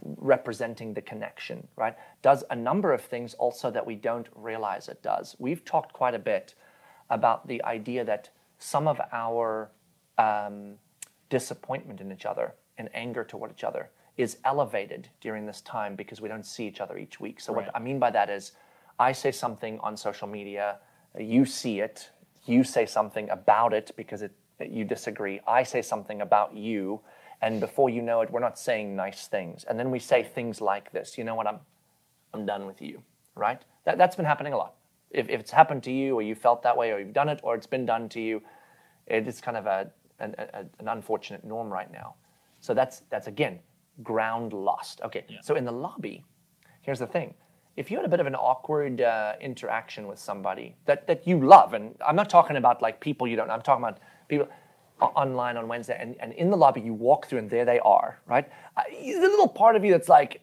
representing 0.02 0.94
the 0.94 1.02
connection, 1.02 1.66
right, 1.76 1.94
does 2.22 2.44
a 2.50 2.56
number 2.56 2.92
of 2.92 3.02
things 3.02 3.34
also 3.34 3.70
that 3.70 3.84
we 3.84 3.94
don't 3.94 4.28
realize 4.34 4.88
it 4.88 5.02
does. 5.02 5.36
We've 5.38 5.64
talked 5.64 5.92
quite 5.92 6.14
a 6.14 6.18
bit 6.18 6.54
about 7.10 7.46
the 7.48 7.62
idea 7.64 8.04
that 8.04 8.30
some 8.58 8.86
of 8.88 9.00
our 9.12 9.70
um, 10.18 10.74
disappointment 11.30 12.00
in 12.00 12.12
each 12.12 12.26
other 12.26 12.54
and 12.78 12.88
anger 12.94 13.24
toward 13.24 13.50
each 13.50 13.64
other 13.64 13.90
is 14.16 14.38
elevated 14.44 15.08
during 15.20 15.46
this 15.46 15.60
time 15.60 15.94
because 15.94 16.20
we 16.20 16.28
don't 16.28 16.44
see 16.44 16.66
each 16.66 16.80
other 16.80 16.98
each 16.98 17.20
week. 17.20 17.40
So, 17.40 17.52
Right. 17.52 17.66
what 17.66 17.76
I 17.76 17.78
mean 17.78 17.98
by 17.98 18.10
that 18.10 18.28
is, 18.30 18.52
I 18.98 19.12
say 19.12 19.30
something 19.30 19.78
on 19.80 19.96
social 19.96 20.26
media, 20.26 20.78
you 21.16 21.44
see 21.44 21.80
it, 21.80 22.10
you 22.44 22.64
say 22.64 22.84
something 22.84 23.30
about 23.30 23.72
it 23.72 23.92
because 23.96 24.22
it, 24.22 24.32
you 24.60 24.84
disagree, 24.84 25.40
I 25.46 25.62
say 25.62 25.82
something 25.82 26.20
about 26.20 26.54
you, 26.54 27.00
and 27.40 27.60
before 27.60 27.90
you 27.90 28.02
know 28.02 28.20
it, 28.22 28.30
we're 28.30 28.40
not 28.40 28.58
saying 28.58 28.96
nice 28.96 29.28
things. 29.28 29.62
And 29.64 29.78
then 29.78 29.92
we 29.92 30.00
say 30.00 30.24
things 30.24 30.60
like 30.60 30.90
this 30.90 31.16
you 31.16 31.22
know 31.22 31.36
what, 31.36 31.46
I'm, 31.46 31.60
I'm 32.34 32.44
done 32.44 32.66
with 32.66 32.82
you, 32.82 33.02
right? 33.36 33.62
That, 33.84 33.98
that's 33.98 34.16
been 34.16 34.24
happening 34.24 34.52
a 34.52 34.56
lot. 34.56 34.74
If, 35.10 35.28
if 35.28 35.40
it's 35.40 35.52
happened 35.52 35.84
to 35.84 35.92
you, 35.92 36.16
or 36.16 36.22
you 36.22 36.34
felt 36.34 36.62
that 36.64 36.76
way, 36.76 36.90
or 36.90 36.98
you've 36.98 37.14
done 37.14 37.28
it, 37.28 37.40
or 37.44 37.54
it's 37.54 37.66
been 37.68 37.86
done 37.86 38.08
to 38.10 38.20
you, 38.20 38.42
it 39.06 39.28
is 39.28 39.40
kind 39.40 39.56
of 39.56 39.66
a, 39.66 39.90
an, 40.20 40.34
a, 40.38 40.64
an 40.78 40.88
unfortunate 40.88 41.44
norm 41.44 41.72
right 41.72 41.90
now. 41.92 42.14
So 42.60 42.74
that's, 42.74 43.00
that's 43.10 43.26
again, 43.26 43.60
ground 44.02 44.52
lost. 44.52 45.00
Okay, 45.04 45.24
Yeah. 45.28 45.38
so 45.42 45.54
in 45.56 45.64
the 45.64 45.72
lobby, 45.72 46.24
here's 46.82 46.98
the 46.98 47.06
thing. 47.06 47.34
If 47.76 47.90
you 47.90 47.96
had 47.96 48.04
a 48.06 48.08
bit 48.08 48.18
of 48.18 48.26
an 48.26 48.34
awkward 48.34 49.00
uh, 49.00 49.34
interaction 49.40 50.08
with 50.08 50.18
somebody 50.18 50.74
that, 50.86 51.06
that 51.06 51.26
you 51.26 51.40
love, 51.40 51.74
and 51.74 51.94
I'm 52.04 52.16
not 52.16 52.28
talking 52.28 52.56
about 52.56 52.82
like 52.82 53.00
people 53.00 53.26
you 53.28 53.36
don't, 53.36 53.50
I'm 53.50 53.62
talking 53.62 53.84
about 53.84 53.98
people 54.28 54.48
online 55.00 55.56
on 55.56 55.68
Wednesday, 55.68 55.96
and, 56.00 56.16
and 56.18 56.32
in 56.32 56.50
the 56.50 56.56
lobby 56.56 56.80
you 56.80 56.92
walk 56.92 57.26
through 57.28 57.38
and 57.38 57.48
there 57.50 57.64
they 57.64 57.78
are, 57.80 58.18
right? 58.26 58.48
Uh, 58.76 58.82
there's 58.90 59.18
a 59.18 59.20
little 59.28 59.46
part 59.48 59.76
of 59.76 59.84
you 59.84 59.92
that's 59.92 60.08
like, 60.08 60.40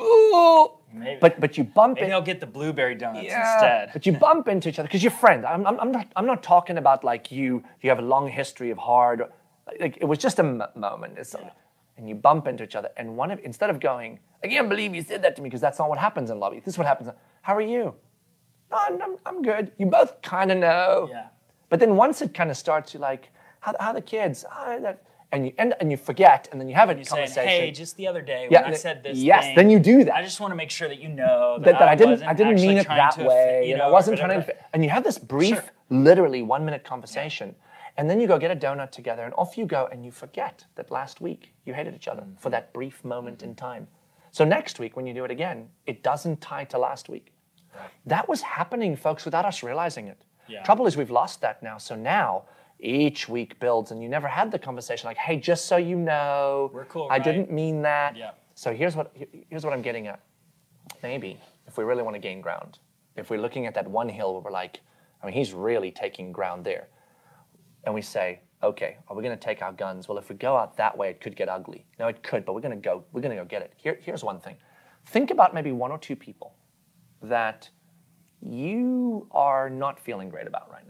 ooh, 0.00 0.70
Maybe- 0.92 1.18
but 1.20 1.38
but 1.40 1.58
you 1.58 1.64
bump 1.64 1.96
maybe 1.96 2.06
it. 2.06 2.10
they'll 2.10 2.22
get 2.22 2.40
the 2.40 2.46
blueberry 2.46 2.94
donuts 2.94 3.26
Yeah, 3.26 3.52
instead 3.54 3.90
But 3.92 4.06
you 4.06 4.12
bump 4.12 4.48
into 4.48 4.68
each 4.70 4.78
other 4.78 4.88
because 4.88 5.02
you're 5.02 5.10
friends. 5.12 5.44
I'm, 5.46 5.66
I'm, 5.66 5.78
I'm, 5.80 5.92
not, 5.92 6.06
I'm 6.16 6.26
not 6.26 6.42
talking 6.42 6.78
about 6.78 7.04
like 7.04 7.30
you, 7.30 7.62
you 7.82 7.90
have 7.90 7.98
a 7.98 8.02
long 8.14 8.28
history 8.28 8.70
of 8.70 8.78
hard, 8.78 9.22
like 9.80 9.98
it 10.00 10.06
was 10.06 10.18
just 10.18 10.38
a 10.38 10.44
m- 10.44 10.62
moment. 10.74 11.18
It's, 11.18 11.34
And 11.98 12.08
you 12.08 12.14
bump 12.14 12.46
into 12.46 12.62
each 12.64 12.76
other. 12.76 12.90
And 12.96 13.16
one 13.16 13.30
of, 13.32 13.38
instead 13.44 13.70
of 13.70 13.80
going, 13.80 14.20
I 14.42 14.46
can't 14.46 14.68
believe 14.68 14.94
you 14.94 15.02
said 15.02 15.20
that 15.24 15.34
to 15.36 15.42
me 15.42 15.48
because 15.48 15.60
that's 15.60 15.78
not 15.80 15.88
what 15.90 15.98
happens 15.98 16.30
in 16.30 16.38
lobby. 16.38 16.60
This 16.60 16.74
is 16.74 16.78
what 16.78 16.86
happens. 16.86 17.10
How 17.42 17.54
are 17.56 17.60
you? 17.60 17.94
No, 18.70 18.78
I'm, 18.86 19.02
I'm, 19.02 19.16
I'm 19.26 19.42
good. 19.42 19.72
You 19.78 19.86
both 19.86 20.22
kind 20.22 20.50
of 20.52 20.58
know. 20.58 21.08
Yeah. 21.10 21.26
But 21.70 21.80
then 21.80 21.96
once 21.96 22.22
it 22.22 22.32
kind 22.32 22.50
of 22.50 22.56
starts, 22.56 22.94
you're 22.94 23.00
like, 23.02 23.30
how, 23.60 23.74
how 23.80 23.92
the 23.92 24.00
kids? 24.00 24.44
Ah, 24.50 24.78
that, 24.80 25.02
and 25.32 25.46
you 25.46 25.52
and, 25.58 25.74
and 25.80 25.90
you 25.90 25.96
forget, 25.96 26.48
and 26.50 26.60
then 26.60 26.68
you 26.68 26.74
have 26.74 26.88
a 26.90 26.98
You 26.98 27.04
conversation. 27.04 27.48
hey, 27.48 27.70
just 27.70 27.96
the 27.96 28.06
other 28.06 28.22
day 28.22 28.48
Yeah, 28.50 28.62
when 28.62 28.72
I 28.72 28.76
said 28.76 29.02
this. 29.02 29.18
yes, 29.18 29.44
thing, 29.44 29.54
then 29.56 29.70
you 29.70 29.78
do 29.78 30.04
that. 30.04 30.14
I 30.14 30.22
just 30.22 30.40
want 30.40 30.52
to 30.52 30.56
make 30.56 30.70
sure 30.70 30.88
that 30.88 31.00
you 31.00 31.08
know 31.08 31.58
that, 31.58 31.64
that, 31.72 31.78
that 31.80 31.88
I, 31.88 31.94
didn't 31.94 32.22
I 32.22 32.32
didn't 32.32 32.56
mean 32.56 32.78
it 32.78 32.88
that 32.88 33.18
way, 33.18 33.68
you 33.68 33.76
know, 33.76 33.84
I 33.88 33.90
wasn't 33.90 34.18
trying 34.18 34.42
to. 34.42 34.54
And 34.72 34.82
you 34.84 34.90
have 34.90 35.04
this 35.04 35.18
brief, 35.18 35.56
Sure. 35.56 35.64
literally 35.90 36.42
one 36.42 36.64
minute 36.64 36.82
conversation, 36.84 37.54
and 37.98 38.08
then 38.08 38.20
you 38.20 38.26
go 38.26 38.38
get 38.38 38.50
a 38.50 38.56
donut 38.56 38.90
together, 38.90 39.22
and 39.24 39.34
off 39.34 39.58
you 39.58 39.66
go, 39.66 39.88
and 39.92 40.04
you 40.04 40.10
forget 40.10 40.64
that 40.76 40.90
last 40.90 41.20
week 41.20 41.52
you 41.66 41.74
hated 41.74 41.94
each 41.94 42.08
other 42.08 42.24
for 42.38 42.48
that 42.50 42.72
brief 42.72 43.04
moment 43.04 43.42
in 43.42 43.54
time. 43.54 43.86
So 44.30 44.44
next 44.44 44.78
week 44.78 44.96
when 44.96 45.06
you 45.06 45.12
do 45.14 45.24
it 45.24 45.30
again, 45.30 45.68
it 45.86 46.02
doesn't 46.02 46.40
tie 46.40 46.64
to 46.64 46.78
last 46.78 47.08
week. 47.08 47.32
That 48.06 48.28
was 48.28 48.40
happening, 48.40 48.96
folks, 48.96 49.24
without 49.24 49.44
us 49.44 49.62
realizing 49.62 50.06
it. 50.08 50.20
Yeah. 50.48 50.62
Trouble 50.62 50.86
is 50.86 50.96
we've 50.96 51.10
lost 51.10 51.40
that 51.42 51.62
now. 51.62 51.76
So 51.78 51.94
now 51.94 52.44
each 52.80 53.28
week 53.28 53.58
builds, 53.60 53.90
and 53.90 54.02
you 54.02 54.08
never 54.08 54.28
had 54.28 54.50
the 54.50 54.58
conversation 54.58 55.06
like, 55.08 55.16
"Hey, 55.16 55.36
just 55.36 55.66
so 55.66 55.76
you 55.76 55.96
know, 55.96 56.70
We're 56.72 56.84
cool, 56.84 57.08
I 57.10 57.14
right?" 57.14 57.24
didn't 57.24 57.50
mean 57.50 57.82
that." 57.82 58.16
Yeah. 58.16 58.32
So 58.54 58.72
here's 58.72 58.96
what 58.96 59.14
here's 59.48 59.64
what 59.64 59.72
I'm 59.72 59.82
getting 59.82 60.06
at. 60.06 60.20
Maybe 61.02 61.38
if 61.66 61.76
we 61.76 61.84
really 61.84 62.02
want 62.02 62.14
to 62.14 62.20
gain 62.20 62.40
ground, 62.40 62.78
if 63.16 63.30
we're 63.30 63.40
looking 63.40 63.66
at 63.66 63.74
that 63.74 63.88
one 63.88 64.08
hill 64.08 64.32
where 64.34 64.42
we're 64.42 64.50
like, 64.50 64.80
I 65.22 65.26
mean, 65.26 65.34
he's 65.34 65.52
really 65.52 65.90
taking 65.90 66.32
ground 66.32 66.64
there, 66.64 66.88
and 67.84 67.94
we 67.94 68.02
say, 68.02 68.40
okay, 68.62 68.96
are 69.08 69.16
we 69.16 69.22
going 69.22 69.36
to 69.36 69.44
take 69.44 69.62
our 69.62 69.72
guns? 69.72 70.08
Well, 70.08 70.18
if 70.18 70.28
we 70.28 70.36
go 70.36 70.56
out 70.56 70.76
that 70.76 70.96
way, 70.96 71.10
it 71.10 71.20
could 71.20 71.36
get 71.36 71.48
ugly. 71.48 71.84
No, 71.98 72.08
it 72.08 72.22
could, 72.22 72.44
but 72.44 72.54
we're 72.54 72.60
going 72.60 72.74
to 72.74 72.80
go. 72.80 73.04
We're 73.12 73.20
going 73.20 73.36
to 73.36 73.42
go 73.42 73.46
get 73.46 73.62
it. 73.62 73.72
Here, 73.76 73.98
here's 74.02 74.24
one 74.24 74.40
thing. 74.40 74.56
Think 75.06 75.30
about 75.30 75.54
maybe 75.54 75.72
one 75.72 75.90
or 75.90 75.98
two 75.98 76.16
people 76.16 76.54
that 77.22 77.68
you 78.40 79.26
are 79.30 79.68
not 79.68 79.98
feeling 79.98 80.28
great 80.28 80.46
about 80.46 80.70
right 80.70 80.86
now. 80.86 80.87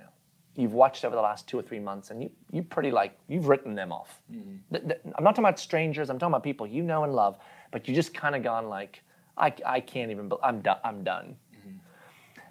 You've 0.58 0.72
watched 0.72 1.04
over 1.04 1.14
the 1.14 1.22
last 1.22 1.46
two 1.46 1.56
or 1.56 1.62
three 1.62 1.78
months, 1.78 2.10
and 2.10 2.20
you 2.20 2.30
you 2.50 2.64
pretty 2.64 2.90
like 2.90 3.16
you've 3.28 3.46
written 3.46 3.76
them 3.76 3.92
off. 3.92 4.20
Mm-hmm. 4.32 4.74
Th- 4.88 5.00
I'm 5.14 5.22
not 5.22 5.30
talking 5.30 5.44
about 5.44 5.60
strangers. 5.60 6.10
I'm 6.10 6.18
talking 6.18 6.32
about 6.32 6.42
people 6.42 6.66
you 6.66 6.82
know 6.82 7.04
and 7.04 7.14
love, 7.14 7.38
but 7.70 7.86
you 7.86 7.94
just 7.94 8.12
kind 8.12 8.34
of 8.34 8.42
gone 8.42 8.68
like, 8.68 9.02
I, 9.36 9.52
I 9.64 9.78
can't 9.78 10.10
even. 10.10 10.28
I'm 10.42 10.60
done. 10.60 10.78
I'm 10.82 11.04
done. 11.04 11.36
Mm-hmm. 11.56 11.76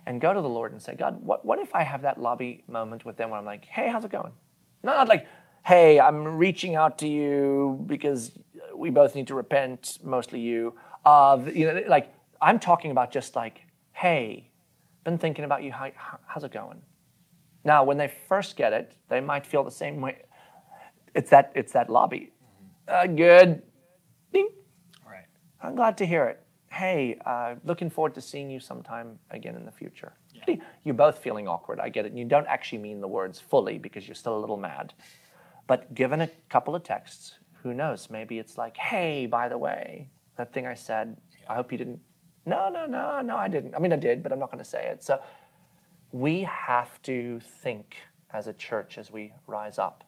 And 0.05 0.22
go 0.22 0.34
to 0.34 0.39
the 0.39 0.47
Lord 0.47 0.72
and 0.72 0.82
say, 0.82 0.95
God, 0.95 1.22
what 1.22 1.43
what 1.43 1.60
if 1.60 1.76
I 1.76 1.84
have 1.84 2.01
that 2.03 2.18
lobby 2.18 2.64
moment 2.70 3.03
with 3.03 3.18
them 3.18 3.30
where 3.30 3.39
I'm 3.39 3.45
like, 3.45 3.66
Hey, 3.66 3.89
how's 3.89 4.05
it 4.05 4.12
going? 4.12 4.32
Not, 4.84 4.95
not 4.95 5.10
like, 5.10 5.28
Hey, 5.66 5.99
I'm 5.99 6.38
reaching 6.38 6.76
out 6.76 6.97
to 6.99 7.10
you 7.10 7.84
because 7.88 8.32
we 8.74 8.89
both 8.89 9.16
need 9.16 9.28
to 9.28 9.36
repent, 9.36 9.97
mostly 10.01 10.39
you. 10.39 10.76
Of 11.03 11.53
you 11.53 11.66
know, 11.74 11.84
like 11.89 12.14
I'm 12.41 12.58
talking 12.58 12.91
about 12.91 13.12
just 13.12 13.36
like, 13.36 13.64
Hey, 13.91 14.49
been 15.03 15.18
thinking 15.18 15.43
about 15.43 15.62
you. 15.64 15.74
How- 15.74 15.91
how's 16.26 16.45
it 16.45 16.53
going? 16.53 16.82
Now, 17.68 17.84
when 17.84 17.97
they 17.97 18.07
first 18.07 18.55
get 18.55 18.72
it, 18.72 18.93
they 19.09 19.20
might 19.20 19.45
feel 19.45 19.61
the 19.61 19.70
same 19.72 19.99
way. 19.99 20.20
It's 21.13 21.30
that 21.32 21.51
it's 21.53 21.74
that 21.74 21.89
lobby. 21.89 22.32
Uh, 22.88 23.07
good. 23.07 23.61
Ding. 24.32 24.47
Right. 25.05 25.26
I'm 25.61 25.76
glad 25.76 25.97
to 25.97 26.05
hear 26.05 26.28
it. 26.28 26.41
Hey, 26.72 27.20
uh, 27.26 27.55
looking 27.65 27.89
forward 27.89 28.15
to 28.15 28.22
seeing 28.22 28.49
you 28.49 28.61
sometime 28.61 29.20
again 29.32 29.55
in 29.57 29.65
the 29.65 29.72
future. 29.74 30.13
You're 30.86 30.95
both 30.95 31.18
feeling 31.18 31.49
awkward. 31.49 31.82
I 31.82 31.89
get 31.89 32.05
it. 32.05 32.13
And 32.13 32.18
you 32.18 32.24
don't 32.24 32.47
actually 32.47 32.78
mean 32.78 33.01
the 33.01 33.07
words 33.09 33.38
fully 33.38 33.78
because 33.78 34.07
you're 34.07 34.15
still 34.15 34.38
a 34.38 34.39
little 34.39 34.55
mad. 34.55 34.93
But 35.68 35.93
given 35.93 36.22
a 36.22 36.30
couple 36.47 36.74
of 36.74 36.84
texts, 36.84 37.34
who 37.63 37.74
knows? 37.74 38.09
Maybe 38.09 38.39
it's 38.39 38.57
like, 38.57 38.78
hey, 38.78 39.26
by 39.26 39.49
the 39.49 39.57
way, 39.57 40.07
that 40.38 40.53
thing 40.53 40.65
I 40.65 40.74
said, 40.74 41.18
I 41.49 41.55
hope 41.55 41.74
you 41.74 41.78
didn't. 41.78 41.99
No, 42.45 42.70
no, 42.70 42.86
no, 42.86 43.20
no, 43.20 43.36
I 43.36 43.49
didn't. 43.49 43.76
I 43.76 43.80
mean, 43.80 43.91
I 43.91 43.97
did, 43.97 44.24
but 44.24 44.32
I'm 44.32 44.39
not 44.39 44.51
going 44.51 44.63
to 44.63 44.70
say 44.70 44.88
it. 44.88 45.03
So 45.03 45.20
we 46.12 46.41
have 46.43 47.01
to 47.03 47.39
think 47.39 47.97
as 48.32 48.47
a 48.47 48.53
church 48.53 48.97
as 48.97 49.12
we 49.12 49.34
rise 49.47 49.78
up 49.78 50.03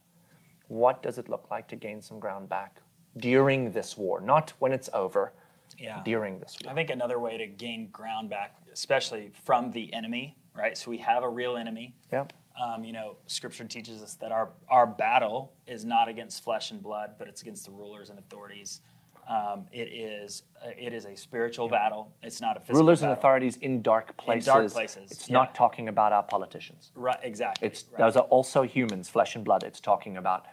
what 0.67 1.01
does 1.01 1.17
it 1.17 1.27
look 1.29 1.47
like 1.49 1.67
to 1.67 1.75
gain 1.75 1.99
some 2.01 2.19
ground 2.19 2.47
back 2.47 2.79
during 3.17 3.71
this 3.71 3.97
war, 3.97 4.21
not 4.21 4.53
when 4.59 4.71
it's 4.71 4.87
over, 4.93 5.33
Yeah. 5.79 6.01
during 6.05 6.39
this 6.39 6.55
war. 6.63 6.71
I 6.71 6.75
think 6.75 6.91
another 6.91 7.17
way 7.19 7.37
to 7.39 7.47
gain 7.47 7.89
ground 7.89 8.29
back, 8.29 8.55
especially 8.71 9.31
from 9.45 9.71
the 9.71 9.91
enemy, 9.93 10.37
right? 10.55 10.77
So 10.77 10.91
we 10.91 10.99
have 10.99 11.23
a 11.23 11.29
real 11.29 11.57
enemy. 11.57 11.95
Yeah. 12.13 12.25
Um, 12.61 12.83
you 12.83 12.93
know, 12.93 13.15
Scripture 13.25 13.65
teaches 13.65 14.03
us 14.03 14.13
that 14.15 14.31
our 14.31 14.51
our 14.69 14.85
battle 14.85 15.53
is 15.65 15.85
not 15.85 16.07
against 16.07 16.43
flesh 16.43 16.69
and 16.69 16.83
blood, 16.83 17.15
but 17.17 17.27
it's 17.27 17.41
against 17.41 17.65
the 17.65 17.71
rulers 17.71 18.09
and 18.11 18.19
authorities. 18.19 18.81
Um, 19.29 19.67
it 19.71 19.89
is 19.93 20.41
uh, 20.65 20.69
it 20.75 20.91
is 20.91 21.05
a 21.05 21.15
spiritual 21.15 21.69
battle. 21.69 22.11
It's 22.23 22.41
not 22.41 22.57
a 22.57 22.59
physical 22.59 22.81
Rulers 22.81 23.03
and 23.03 23.11
authorities 23.11 23.57
in 23.57 23.83
dark 23.83 24.17
places. 24.17 24.47
In 24.47 24.53
dark 24.53 24.71
places, 24.71 25.11
It's 25.11 25.29
yeah. 25.29 25.33
not 25.33 25.53
talking 25.53 25.87
about 25.87 26.11
our 26.13 26.23
politicians. 26.23 26.91
Right, 26.95 27.19
exactly. 27.21 27.67
It's 27.67 27.85
right. 27.91 27.99
those 27.99 28.15
are 28.17 28.23
also 28.23 28.63
humans, 28.63 29.07
flesh 29.07 29.35
and 29.35 29.45
blood. 29.45 29.61
It's 29.63 29.79
talking 29.79 30.17
about 30.17 30.47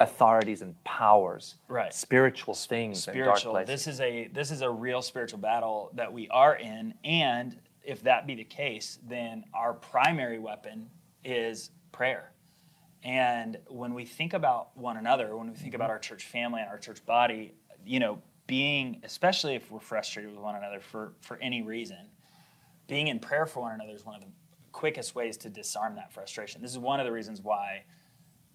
authorities 0.00 0.62
and 0.62 0.82
powers, 0.82 1.54
Right. 1.68 1.94
spiritual 1.94 2.54
things 2.54 3.04
spiritual. 3.04 3.62
This 3.64 3.86
is 3.86 4.00
a 4.00 4.26
this 4.32 4.50
is 4.50 4.62
a 4.62 4.70
real 4.70 5.00
spiritual 5.00 5.38
battle 5.38 5.90
that 5.94 6.12
we 6.12 6.28
are 6.30 6.56
in, 6.56 6.94
and 7.04 7.56
if 7.84 8.02
that 8.02 8.26
be 8.26 8.34
the 8.34 8.44
case, 8.44 8.98
then 9.06 9.44
our 9.54 9.74
primary 9.74 10.40
weapon 10.40 10.90
is 11.24 11.70
prayer. 11.92 12.32
And 13.04 13.58
when 13.68 13.94
we 13.94 14.04
think 14.04 14.32
about 14.32 14.76
one 14.76 14.96
another, 14.96 15.36
when 15.36 15.50
we 15.50 15.56
think 15.56 15.74
about 15.74 15.90
our 15.90 15.98
church 15.98 16.24
family 16.24 16.60
and 16.60 16.70
our 16.70 16.78
church 16.78 17.04
body, 17.04 17.52
you 17.86 18.00
know, 18.00 18.20
being 18.46 19.00
especially 19.04 19.54
if 19.54 19.70
we're 19.70 19.80
frustrated 19.80 20.30
with 20.30 20.40
one 20.40 20.56
another 20.56 20.80
for 20.80 21.14
for 21.20 21.38
any 21.38 21.62
reason, 21.62 22.08
being 22.86 23.08
in 23.08 23.18
prayer 23.18 23.46
for 23.46 23.60
one 23.60 23.72
another 23.72 23.92
is 23.92 24.04
one 24.04 24.16
of 24.16 24.20
the 24.20 24.28
quickest 24.72 25.14
ways 25.14 25.36
to 25.38 25.48
disarm 25.48 25.94
that 25.96 26.12
frustration. 26.12 26.62
This 26.62 26.70
is 26.70 26.78
one 26.78 27.00
of 27.00 27.06
the 27.06 27.12
reasons 27.12 27.40
why 27.40 27.84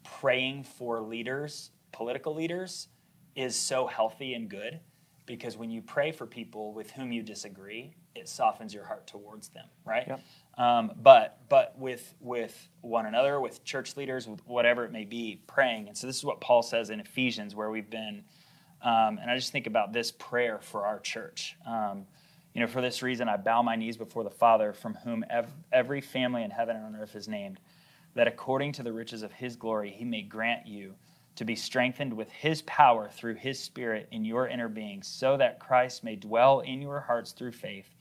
praying 0.03 0.63
for 0.63 1.01
leaders, 1.01 1.71
political 1.91 2.33
leaders, 2.33 2.87
is 3.35 3.55
so 3.55 3.87
healthy 3.87 4.33
and 4.33 4.49
good 4.49 4.79
because 5.27 5.57
when 5.57 5.69
you 5.69 5.81
pray 5.81 6.11
for 6.11 6.25
people 6.25 6.73
with 6.73 6.89
whom 6.91 7.11
you 7.11 7.21
disagree, 7.21 7.93
it 8.15 8.27
softens 8.27 8.73
your 8.73 8.85
heart 8.85 9.05
towards 9.05 9.49
them, 9.49 9.65
right? 9.85 10.07
Yep. 10.07 10.21
Um, 10.57 10.91
but 11.03 11.37
but 11.49 11.77
with 11.77 12.15
with 12.19 12.69
one 12.81 13.05
another, 13.05 13.39
with 13.39 13.63
church 13.63 13.95
leaders, 13.95 14.27
with 14.27 14.45
whatever 14.47 14.85
it 14.85 14.91
may 14.91 15.05
be, 15.05 15.41
praying. 15.45 15.87
And 15.87 15.95
so 15.95 16.07
this 16.07 16.17
is 16.17 16.25
what 16.25 16.41
Paul 16.41 16.63
says 16.63 16.89
in 16.89 16.99
Ephesians, 16.99 17.53
where 17.53 17.69
we've 17.69 17.89
been. 17.89 18.23
Um, 18.81 19.17
and 19.19 19.29
I 19.29 19.35
just 19.35 19.51
think 19.51 19.67
about 19.67 19.93
this 19.93 20.11
prayer 20.11 20.59
for 20.61 20.85
our 20.85 20.99
church. 20.99 21.55
Um, 21.65 22.05
you 22.53 22.61
know, 22.61 22.67
for 22.67 22.81
this 22.81 23.03
reason, 23.03 23.29
I 23.29 23.37
bow 23.37 23.61
my 23.61 23.75
knees 23.75 23.97
before 23.97 24.23
the 24.23 24.29
Father, 24.29 24.73
from 24.73 24.95
whom 24.95 25.23
ev- 25.29 25.51
every 25.71 26.01
family 26.01 26.43
in 26.43 26.51
heaven 26.51 26.75
and 26.75 26.85
on 26.85 26.95
earth 26.95 27.15
is 27.15 27.27
named, 27.27 27.59
that 28.15 28.27
according 28.27 28.71
to 28.73 28.83
the 28.83 28.93
riches 28.93 29.21
of 29.21 29.31
his 29.31 29.55
glory, 29.55 29.91
he 29.91 30.05
may 30.05 30.21
grant 30.21 30.65
you 30.65 30.95
to 31.35 31.45
be 31.45 31.55
strengthened 31.55 32.13
with 32.13 32.31
his 32.31 32.63
power 32.63 33.09
through 33.13 33.35
his 33.35 33.59
Spirit 33.59 34.07
in 34.11 34.25
your 34.25 34.47
inner 34.47 34.67
being, 34.67 35.03
so 35.03 35.37
that 35.37 35.59
Christ 35.59 36.03
may 36.03 36.15
dwell 36.15 36.61
in 36.61 36.81
your 36.81 36.99
hearts 36.99 37.31
through 37.31 37.51
faith, 37.51 37.93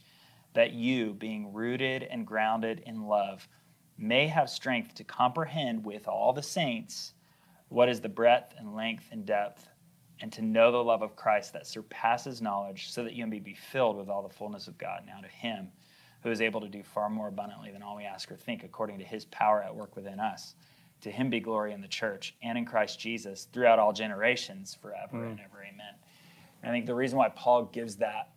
that 0.55 0.73
you, 0.73 1.13
being 1.13 1.53
rooted 1.53 2.03
and 2.05 2.27
grounded 2.27 2.83
in 2.87 3.03
love, 3.03 3.47
may 3.99 4.27
have 4.27 4.49
strength 4.49 4.95
to 4.95 5.05
comprehend 5.05 5.85
with 5.85 6.09
all 6.09 6.33
the 6.33 6.43
saints 6.43 7.13
what 7.69 7.89
is 7.91 8.01
the 8.01 8.09
breadth 8.09 8.55
and 8.59 8.75
length 8.75 9.05
and 9.11 9.27
depth, 9.27 9.69
and 10.21 10.33
to 10.33 10.43
know 10.43 10.73
the 10.73 10.83
love 10.83 11.03
of 11.03 11.17
Christ 11.17 11.53
that 11.53 11.67
surpasses 11.67 12.41
knowledge, 12.41 12.91
so 12.91 13.05
that 13.05 13.15
you 13.15 13.27
may 13.27 13.39
be 13.39 13.55
filled 13.55 13.97
with 13.97 14.09
all 14.09 14.23
the 14.23 14.35
fullness 14.35 14.67
of 14.67 14.79
God. 14.79 15.03
Now 15.07 15.21
to 15.21 15.29
him 15.29 15.69
who 16.23 16.31
is 16.31 16.41
able 16.41 16.61
to 16.61 16.69
do 16.69 16.83
far 16.83 17.09
more 17.09 17.29
abundantly 17.29 17.71
than 17.71 17.83
all 17.83 17.97
we 17.97 18.05
ask 18.05 18.33
or 18.33 18.37
think, 18.37 18.65
according 18.65 18.99
to 18.99 19.05
his 19.05 19.27
power 19.27 19.63
at 19.63 19.75
work 19.75 19.95
within 19.95 20.19
us. 20.19 20.55
To 21.03 21.11
him 21.11 21.31
be 21.31 21.41
glory 21.41 21.73
in 21.73 21.81
the 21.81 21.89
church 21.89 22.35
and 22.43 22.57
in 22.57 22.65
Christ 22.65 22.99
Jesus 22.99 23.47
throughout 23.53 23.79
all 23.79 23.93
generations, 23.93 24.77
forever 24.81 25.25
and 25.25 25.39
mm. 25.39 25.45
ever. 25.45 25.63
Amen. 25.63 25.95
And 26.63 26.71
I 26.71 26.75
think 26.75 26.87
the 26.87 26.95
reason 26.95 27.19
why 27.19 27.29
Paul 27.29 27.67
gives 27.67 27.97
that 27.97 28.31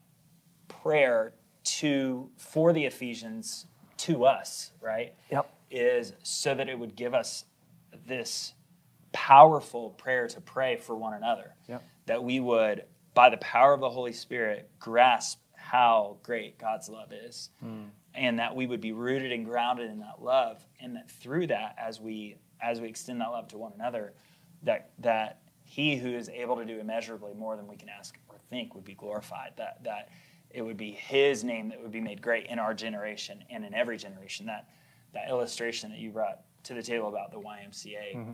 prayer 0.67 1.33
to 1.63 2.29
for 2.37 2.73
the 2.73 2.85
Ephesians 2.85 3.65
to 3.97 4.25
us, 4.25 4.71
right? 4.81 5.13
Yep. 5.31 5.51
Is 5.71 6.13
so 6.21 6.53
that 6.55 6.67
it 6.67 6.77
would 6.77 6.95
give 6.95 7.13
us 7.13 7.45
this 8.05 8.53
powerful 9.11 9.91
prayer 9.91 10.27
to 10.27 10.41
pray 10.41 10.77
for 10.77 10.95
one 10.95 11.13
another. 11.13 11.55
Yep. 11.67 11.83
That 12.05 12.23
we 12.23 12.39
would, 12.39 12.83
by 13.13 13.29
the 13.29 13.37
power 13.37 13.73
of 13.73 13.79
the 13.79 13.89
Holy 13.89 14.13
Spirit, 14.13 14.69
grasp 14.79 15.39
how 15.55 16.17
great 16.23 16.57
God's 16.57 16.89
love 16.89 17.11
is. 17.11 17.49
Hmm. 17.59 17.83
And 18.15 18.39
that 18.39 18.55
we 18.55 18.65
would 18.65 18.81
be 18.81 18.91
rooted 18.91 19.31
and 19.31 19.45
grounded 19.45 19.89
in 19.89 19.99
that 19.99 20.21
love. 20.21 20.65
And 20.79 20.95
that 20.95 21.11
through 21.11 21.47
that, 21.47 21.75
as 21.77 22.01
we 22.01 22.37
as 22.61 22.81
we 22.81 22.89
extend 22.89 23.21
that 23.21 23.29
love 23.29 23.47
to 23.49 23.57
one 23.57 23.71
another, 23.75 24.13
that 24.63 24.89
that 24.99 25.41
he 25.63 25.95
who 25.95 26.09
is 26.09 26.27
able 26.29 26.55
to 26.55 26.65
do 26.65 26.79
immeasurably 26.79 27.33
more 27.33 27.55
than 27.55 27.67
we 27.67 27.75
can 27.75 27.87
ask 27.87 28.17
or 28.27 28.37
think 28.49 28.73
would 28.73 28.83
be 28.83 28.95
glorified. 28.95 29.51
That 29.57 29.83
that 29.83 30.09
it 30.49 30.63
would 30.63 30.77
be 30.77 30.91
his 30.91 31.43
name 31.43 31.69
that 31.69 31.81
would 31.81 31.91
be 31.91 32.01
made 32.01 32.21
great 32.21 32.47
in 32.47 32.57
our 32.57 32.73
generation 32.73 33.43
and 33.51 33.63
in 33.63 33.73
every 33.75 33.97
generation. 33.97 34.47
That 34.47 34.69
that 35.13 35.29
illustration 35.29 35.91
that 35.91 35.99
you 35.99 36.09
brought 36.11 36.41
to 36.63 36.73
the 36.73 36.83
table 36.83 37.07
about 37.07 37.31
the 37.31 37.39
YMCA, 37.39 38.15
mm-hmm. 38.15 38.31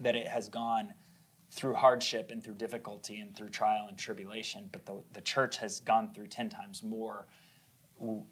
That 0.00 0.16
it 0.16 0.28
has 0.28 0.48
gone 0.48 0.92
through 1.50 1.74
hardship 1.74 2.30
and 2.30 2.42
through 2.44 2.54
difficulty 2.54 3.20
and 3.20 3.34
through 3.34 3.48
trial 3.48 3.86
and 3.88 3.98
tribulation, 3.98 4.68
but 4.72 4.84
the, 4.84 4.94
the 5.14 5.20
church 5.20 5.56
has 5.58 5.80
gone 5.80 6.10
through 6.14 6.26
10 6.26 6.48
times 6.50 6.82
more 6.82 7.26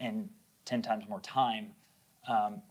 and 0.00 0.28
10 0.64 0.82
times 0.82 1.04
more 1.08 1.20
time. 1.20 1.68
Um, 2.28 2.62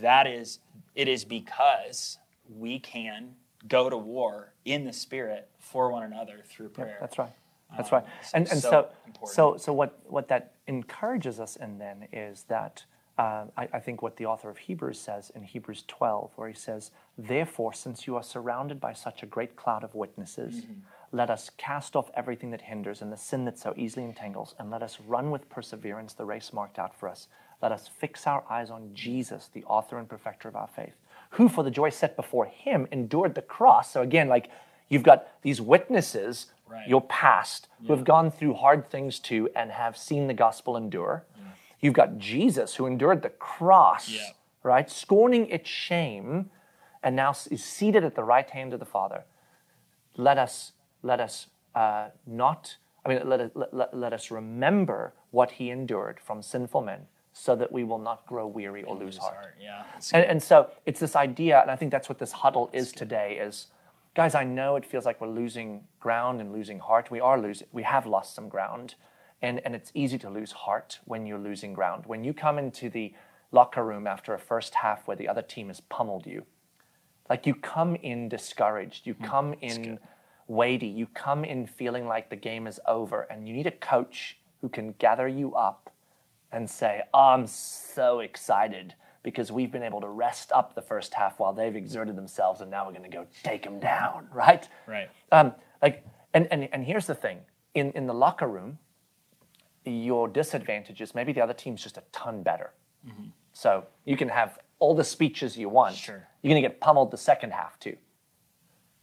that 0.00 0.26
is, 0.26 0.60
it 0.94 1.08
is 1.08 1.24
because 1.24 2.18
we 2.48 2.78
can 2.78 3.34
go 3.68 3.90
to 3.90 3.96
war 3.96 4.52
in 4.64 4.84
the 4.84 4.92
spirit 4.92 5.48
for 5.58 5.90
one 5.90 6.02
another 6.04 6.40
through 6.48 6.68
prayer. 6.70 6.98
That's 7.00 7.18
right. 7.18 7.32
That's 7.76 7.92
Um, 7.92 8.00
right. 8.00 8.08
And 8.34 8.50
and 8.50 8.60
so 8.60 8.88
so 9.24 9.26
so 9.26 9.56
so 9.56 9.72
what 9.72 9.98
what 10.04 10.28
that 10.28 10.54
encourages 10.66 11.40
us 11.40 11.56
in 11.56 11.78
then 11.78 12.06
is 12.12 12.44
that 12.44 12.84
uh, 13.18 13.44
I, 13.56 13.68
I 13.74 13.78
think 13.80 14.00
what 14.02 14.16
the 14.16 14.26
author 14.26 14.48
of 14.50 14.58
Hebrews 14.58 14.98
says 14.98 15.30
in 15.34 15.42
Hebrews 15.42 15.84
12, 15.88 16.30
where 16.36 16.48
he 16.48 16.54
says, 16.54 16.90
"Therefore, 17.18 17.72
since 17.72 18.06
you 18.06 18.16
are 18.16 18.22
surrounded 18.22 18.80
by 18.80 18.92
such 18.94 19.22
a 19.22 19.26
great 19.26 19.54
cloud 19.56 19.84
of 19.84 19.94
witnesses, 19.94 20.62
Mm-hmm. 20.62 20.72
let 21.12 21.28
us 21.30 21.50
cast 21.58 21.94
off 21.94 22.10
everything 22.14 22.50
that 22.52 22.62
hinders 22.62 23.02
and 23.02 23.12
the 23.12 23.16
sin 23.18 23.44
that 23.44 23.58
so 23.58 23.74
easily 23.76 24.04
entangles, 24.04 24.54
and 24.58 24.70
let 24.70 24.82
us 24.82 24.98
run 25.06 25.30
with 25.30 25.48
perseverance 25.50 26.14
the 26.14 26.24
race 26.24 26.52
marked 26.54 26.78
out 26.78 26.94
for 26.98 27.08
us. 27.08 27.28
Let 27.60 27.70
us 27.70 27.86
fix 27.88 28.26
our 28.26 28.42
eyes 28.50 28.70
on 28.70 28.90
Jesus, 28.94 29.48
the 29.52 29.64
author 29.64 29.98
and 29.98 30.08
perfecter 30.08 30.48
of 30.48 30.56
our 30.56 30.68
faith, 30.74 30.94
who, 31.30 31.48
for 31.48 31.62
the 31.62 31.70
joy 31.70 31.90
set 31.90 32.16
before 32.16 32.46
him, 32.46 32.88
endured 32.90 33.34
the 33.34 33.42
cross." 33.42 33.90
So 33.92 34.00
again, 34.00 34.28
like 34.28 34.48
you've 34.88 35.02
got 35.02 35.28
these 35.42 35.60
witnesses 35.60 36.46
Right. 36.68 36.88
your 36.88 37.02
past 37.02 37.68
who 37.86 37.92
have 37.92 38.02
gone 38.04 38.30
through 38.30 38.54
hard 38.54 38.88
things 38.88 39.18
too 39.18 39.50
and 39.54 39.70
have 39.70 39.94
seen 39.94 40.26
the 40.26 40.32
gospel 40.32 40.74
endure. 40.74 41.22
You've 41.82 41.94
got 41.94 42.16
Jesus 42.16 42.76
who 42.76 42.86
endured 42.86 43.22
the 43.22 43.28
cross, 43.28 44.08
Yeah. 44.08 44.20
right? 44.62 44.88
Scorning 44.88 45.48
its 45.50 45.68
shame 45.68 46.50
and 47.02 47.16
now 47.16 47.30
is 47.50 47.62
seated 47.64 48.04
at 48.04 48.14
the 48.14 48.22
right 48.24 48.48
hand 48.48 48.72
of 48.72 48.78
the 48.78 48.86
Father. 48.86 49.24
Let 50.16 50.38
us, 50.38 50.72
let 51.02 51.18
us 51.20 51.48
uh, 51.74 52.08
not, 52.26 52.76
I 53.04 53.08
mean, 53.08 53.28
let, 53.28 53.40
us- 53.40 53.50
let, 53.54 53.74
let, 53.74 53.96
let 53.96 54.12
us 54.12 54.30
remember 54.30 55.12
what 55.32 55.52
he 55.52 55.70
endured 55.70 56.20
from 56.20 56.40
sinful 56.42 56.82
men 56.82 57.06
so 57.32 57.56
that 57.56 57.72
we 57.72 57.82
will 57.82 57.98
not 57.98 58.24
grow 58.26 58.46
weary 58.46 58.84
or 58.84 58.94
lose 58.94 59.16
heart. 59.16 59.34
Heart, 59.34 59.54
Yeah. 59.60 59.82
And, 60.12 60.24
and 60.24 60.42
so 60.42 60.70
it's 60.86 61.00
this 61.00 61.16
idea, 61.16 61.60
and 61.62 61.70
I 61.70 61.76
think 61.76 61.90
that's 61.90 62.08
what 62.08 62.18
this 62.18 62.30
huddle 62.30 62.70
is 62.74 62.92
today. 62.92 63.38
Is 63.38 63.68
guys, 64.14 64.34
I 64.34 64.44
know 64.44 64.76
it 64.76 64.84
feels 64.84 65.06
like 65.06 65.18
we're 65.20 65.28
losing 65.28 65.82
ground 65.98 66.40
and 66.42 66.52
losing 66.52 66.78
heart. 66.78 67.10
We 67.10 67.20
are 67.20 67.40
losing. 67.40 67.66
We 67.72 67.82
have 67.84 68.06
lost 68.06 68.34
some 68.34 68.50
ground, 68.50 68.96
and 69.42 69.60
and 69.64 69.74
it's 69.74 69.90
easy 69.94 70.18
to 70.18 70.30
lose 70.30 70.52
heart 70.52 71.00
when 71.04 71.26
you're 71.26 71.38
losing 71.38 71.74
ground. 71.74 72.04
When 72.06 72.24
you 72.24 72.32
come 72.32 72.58
into 72.58 72.88
the 72.88 73.12
locker 73.50 73.84
room 73.84 74.06
after 74.06 74.32
a 74.32 74.38
first 74.38 74.76
half 74.76 75.06
where 75.06 75.16
the 75.16 75.28
other 75.28 75.42
team 75.42 75.68
has 75.68 75.80
pummeled 75.80 76.26
you, 76.26 76.44
like 77.28 77.46
you 77.46 77.54
come 77.54 77.96
in 77.96 78.28
discouraged, 78.28 79.06
you 79.06 79.14
come 79.14 79.54
in 79.60 79.98
weighty, 80.46 80.86
you 80.86 81.06
come 81.06 81.44
in 81.44 81.66
feeling 81.66 82.06
like 82.06 82.30
the 82.30 82.36
game 82.36 82.66
is 82.66 82.80
over, 82.86 83.22
and 83.22 83.46
you 83.46 83.54
need 83.54 83.66
a 83.66 83.72
coach 83.72 84.38
who 84.60 84.68
can 84.68 84.92
gather 84.98 85.28
you 85.28 85.54
up 85.54 85.90
and 86.52 86.68
say, 86.68 87.02
I'm 87.12 87.46
so 87.46 88.20
excited 88.20 88.94
because 89.22 89.52
we've 89.52 89.70
been 89.70 89.82
able 89.82 90.00
to 90.00 90.08
rest 90.08 90.52
up 90.52 90.74
the 90.74 90.82
first 90.82 91.14
half 91.14 91.38
while 91.38 91.52
they've 91.52 91.76
exerted 91.76 92.16
themselves, 92.16 92.60
and 92.60 92.70
now 92.70 92.86
we're 92.86 92.92
going 92.92 93.10
to 93.10 93.16
go 93.16 93.26
take 93.42 93.62
them 93.62 93.80
down, 93.80 94.28
right? 94.32 94.68
Right. 94.86 95.08
Um, 95.30 95.52
like, 95.80 96.04
and, 96.34 96.48
and, 96.50 96.68
and 96.72 96.84
here's 96.84 97.06
the 97.06 97.14
thing 97.14 97.38
in, 97.74 97.92
in 97.92 98.06
the 98.06 98.14
locker 98.14 98.48
room, 98.48 98.78
your 99.84 100.28
disadvantage 100.28 101.00
is 101.00 101.14
maybe 101.14 101.32
the 101.32 101.40
other 101.40 101.54
team's 101.54 101.82
just 101.82 101.96
a 101.96 102.02
ton 102.12 102.42
better. 102.42 102.72
Mm-hmm. 103.06 103.26
So 103.52 103.84
you 104.04 104.16
can 104.16 104.28
have 104.28 104.58
all 104.78 104.94
the 104.94 105.04
speeches 105.04 105.56
you 105.56 105.68
want. 105.68 105.96
Sure. 105.96 106.26
You're 106.42 106.50
going 106.52 106.62
to 106.62 106.68
get 106.68 106.80
pummeled 106.80 107.10
the 107.10 107.16
second 107.16 107.52
half 107.52 107.78
too. 107.78 107.96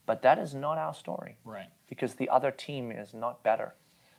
But 0.05 0.21
that 0.23 0.39
is 0.39 0.53
not 0.55 0.77
our 0.77 0.93
story 0.93 1.38
Right. 1.45 1.67
because 1.88 2.15
the 2.15 2.30
other 2.30 2.49
team 2.51 2.91
is 2.91 3.13
not 3.13 3.43
better. 3.43 3.75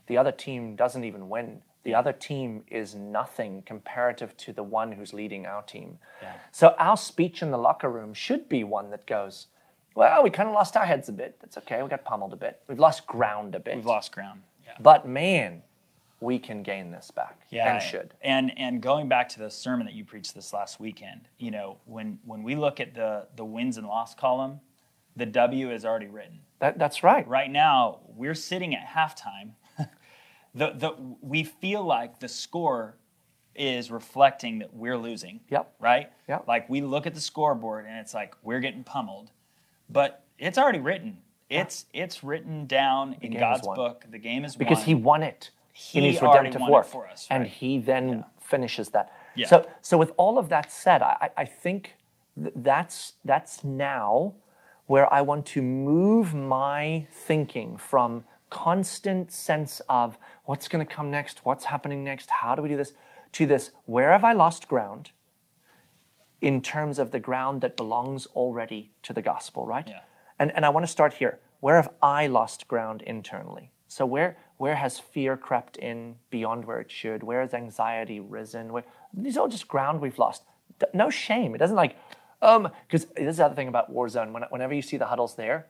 The 0.07 0.17
other 0.19 0.33
team 0.33 0.77
doesn't 0.77 1.05
even 1.05 1.29
win. 1.29 1.63
The 1.83 1.95
other 1.95 2.13
team 2.13 2.63
is 2.69 2.95
nothing 2.95 3.63
comparative 3.63 4.37
to 4.39 4.53
the 4.53 4.63
one 4.63 4.93
who's 4.93 5.13
leading 5.15 5.47
our 5.47 5.63
team. 5.63 5.99
Yeah. 6.23 6.35
So 6.53 6.75
our 6.79 6.97
speech 6.97 7.43
in 7.43 7.51
the 7.51 7.59
locker 7.59 7.91
room 7.91 8.13
should 8.15 8.49
be 8.49 8.65
one 8.65 8.91
that 8.91 9.07
goes, 9.07 9.47
well, 9.95 10.23
we 10.23 10.31
kind 10.31 10.49
of 10.49 10.55
lost 10.55 10.77
our 10.77 10.85
heads 10.85 11.09
a 11.09 11.13
bit. 11.13 11.39
That's 11.41 11.57
okay. 11.59 11.83
We 11.83 11.89
got 11.89 12.05
pummeled 12.05 12.33
a 12.33 12.37
bit. 12.37 12.61
We've 12.69 12.79
lost 12.79 13.07
ground 13.07 13.55
a 13.55 13.61
bit. 13.61 13.77
We've 13.77 13.87
lost 13.87 14.13
ground. 14.13 14.43
Yeah. 14.65 14.73
But 14.81 15.09
man, 15.09 15.63
we 16.21 16.39
can 16.39 16.63
gain 16.63 16.91
this 16.91 17.11
back 17.11 17.47
yeah, 17.51 17.75
and 17.75 17.83
should. 17.83 18.15
And 18.21 18.53
and 18.59 18.81
going 18.81 19.09
back 19.09 19.29
to 19.31 19.39
the 19.39 19.51
sermon 19.51 19.87
that 19.87 19.95
you 19.95 20.05
preached 20.05 20.35
this 20.35 20.53
last 20.53 20.79
weekend, 20.79 21.23
you 21.39 21.51
know, 21.51 21.79
when 21.87 22.19
when 22.25 22.43
we 22.43 22.55
look 22.55 22.79
at 22.79 22.95
the 22.95 23.27
the 23.37 23.45
wins 23.45 23.79
and 23.79 23.87
loss 23.87 24.15
column, 24.15 24.61
the 25.17 25.27
W 25.27 25.71
is 25.71 25.85
already 25.85 26.09
written. 26.09 26.41
That, 26.59 26.79
that's 26.79 27.03
right. 27.03 27.27
Right 27.27 27.51
now, 27.51 28.01
we're 28.15 28.35
sitting 28.35 28.75
at 28.75 28.87
halftime. 28.87 29.53
the 30.55 30.73
the 30.73 30.95
we 31.23 31.45
feel 31.45 31.83
like 31.83 32.21
the 32.21 32.29
score 32.29 32.97
is 33.55 33.91
reflecting 33.91 34.59
that 34.59 34.75
we're 34.75 34.99
losing. 34.99 35.41
Yep. 35.49 35.75
Right? 35.81 36.11
Yep. 36.29 36.47
Like 36.47 36.69
we 36.69 36.83
look 36.83 37.07
at 37.07 37.15
the 37.15 37.21
scoreboard 37.21 37.87
and 37.87 37.99
it's 37.99 38.15
like 38.15 38.35
we're 38.43 38.61
getting 38.61 38.85
pummeled. 38.85 39.31
But 39.89 40.23
it's 40.39 40.59
already 40.59 40.79
written. 40.81 41.19
It's 41.49 41.87
it's 41.93 42.23
written 42.23 42.67
down 42.67 43.17
in 43.23 43.37
God's 43.37 43.67
book. 43.67 44.05
The 44.09 44.19
game 44.19 44.45
is 44.45 44.53
won. 44.53 44.59
because 44.59 44.79
won. 44.79 44.87
he 44.87 44.95
won 44.95 45.23
it 45.23 45.51
in 45.95 46.03
He 46.05 46.13
his 46.13 46.23
already 46.23 46.49
redemptive 46.49 46.69
work, 46.69 46.87
for 46.87 47.09
us, 47.09 47.27
and 47.31 47.47
he 47.47 47.79
then 47.79 48.09
Yeah. 48.11 48.23
finishes 48.41 48.91
that. 48.91 49.13
Yeah. 49.35 49.47
So, 49.47 49.67
so 49.81 49.97
with 49.99 50.13
all 50.17 50.39
of 50.39 50.49
that 50.49 50.71
said, 50.73 51.03
I, 51.03 51.17
I- 51.21 51.31
I 51.43 51.45
think 51.45 51.97
th- 52.37 52.53
that's 52.57 53.15
that's 53.25 53.63
now 53.65 54.35
where 54.87 55.13
I 55.13 55.21
want 55.23 55.47
to 55.47 55.63
move 55.63 56.35
my 56.35 57.07
thinking 57.13 57.77
from 57.77 58.25
constant 58.51 59.31
sense 59.31 59.81
of 59.89 60.19
what's 60.45 60.67
going 60.67 60.85
to 60.85 60.95
come 60.97 61.11
next, 61.11 61.45
what's 61.45 61.65
happening 61.67 62.03
next, 62.03 62.29
how 62.31 62.57
do 62.57 62.63
we 62.63 62.69
do 62.69 62.77
this, 62.77 62.93
to 63.33 63.47
this 63.47 63.71
where 63.87 64.11
have 64.11 64.25
I 64.25 64.33
lost 64.33 64.67
ground 64.67 65.13
in 66.41 66.61
terms 66.61 66.99
of 66.99 67.11
the 67.13 67.21
ground 67.21 67.61
that 67.61 67.77
belongs 67.77 68.27
already 68.35 68.91
to 69.03 69.13
the 69.13 69.23
gospel, 69.23 69.67
right? 69.67 69.87
Yeah. 69.87 70.01
And, 70.39 70.51
and 70.57 70.65
I 70.65 70.71
want 70.71 70.85
to 70.85 70.91
start 70.91 71.13
here. 71.15 71.39
Where 71.61 71.77
have 71.77 71.91
I 72.03 72.27
lost 72.27 72.67
ground 72.67 73.03
internally? 73.03 73.71
So 73.89 74.07
where 74.07 74.37
where 74.61 74.75
has 74.75 74.99
fear 74.99 75.39
crept 75.39 75.79
in 75.79 76.17
beyond 76.29 76.67
where 76.67 76.81
it 76.81 76.91
should? 76.91 77.23
Where 77.23 77.41
has 77.41 77.55
anxiety 77.55 78.21
risen? 78.21 78.75
Where, 78.75 78.85
these 79.15 79.39
are 79.39 79.41
all 79.41 79.49
just 79.49 79.67
ground 79.67 80.03
we've 80.03 80.19
lost. 80.19 80.43
No 80.93 81.09
shame. 81.09 81.55
It 81.55 81.59
doesn't 81.59 81.77
like, 81.77 81.97
um, 82.43 82.69
because 82.87 83.07
this 83.17 83.27
is 83.27 83.37
the 83.39 83.47
other 83.47 83.55
thing 83.55 83.69
about 83.69 83.91
Warzone. 83.91 84.33
When, 84.33 84.43
whenever 84.51 84.75
you 84.75 84.83
see 84.83 84.99
the 84.99 85.07
huddles 85.07 85.35
there, 85.35 85.67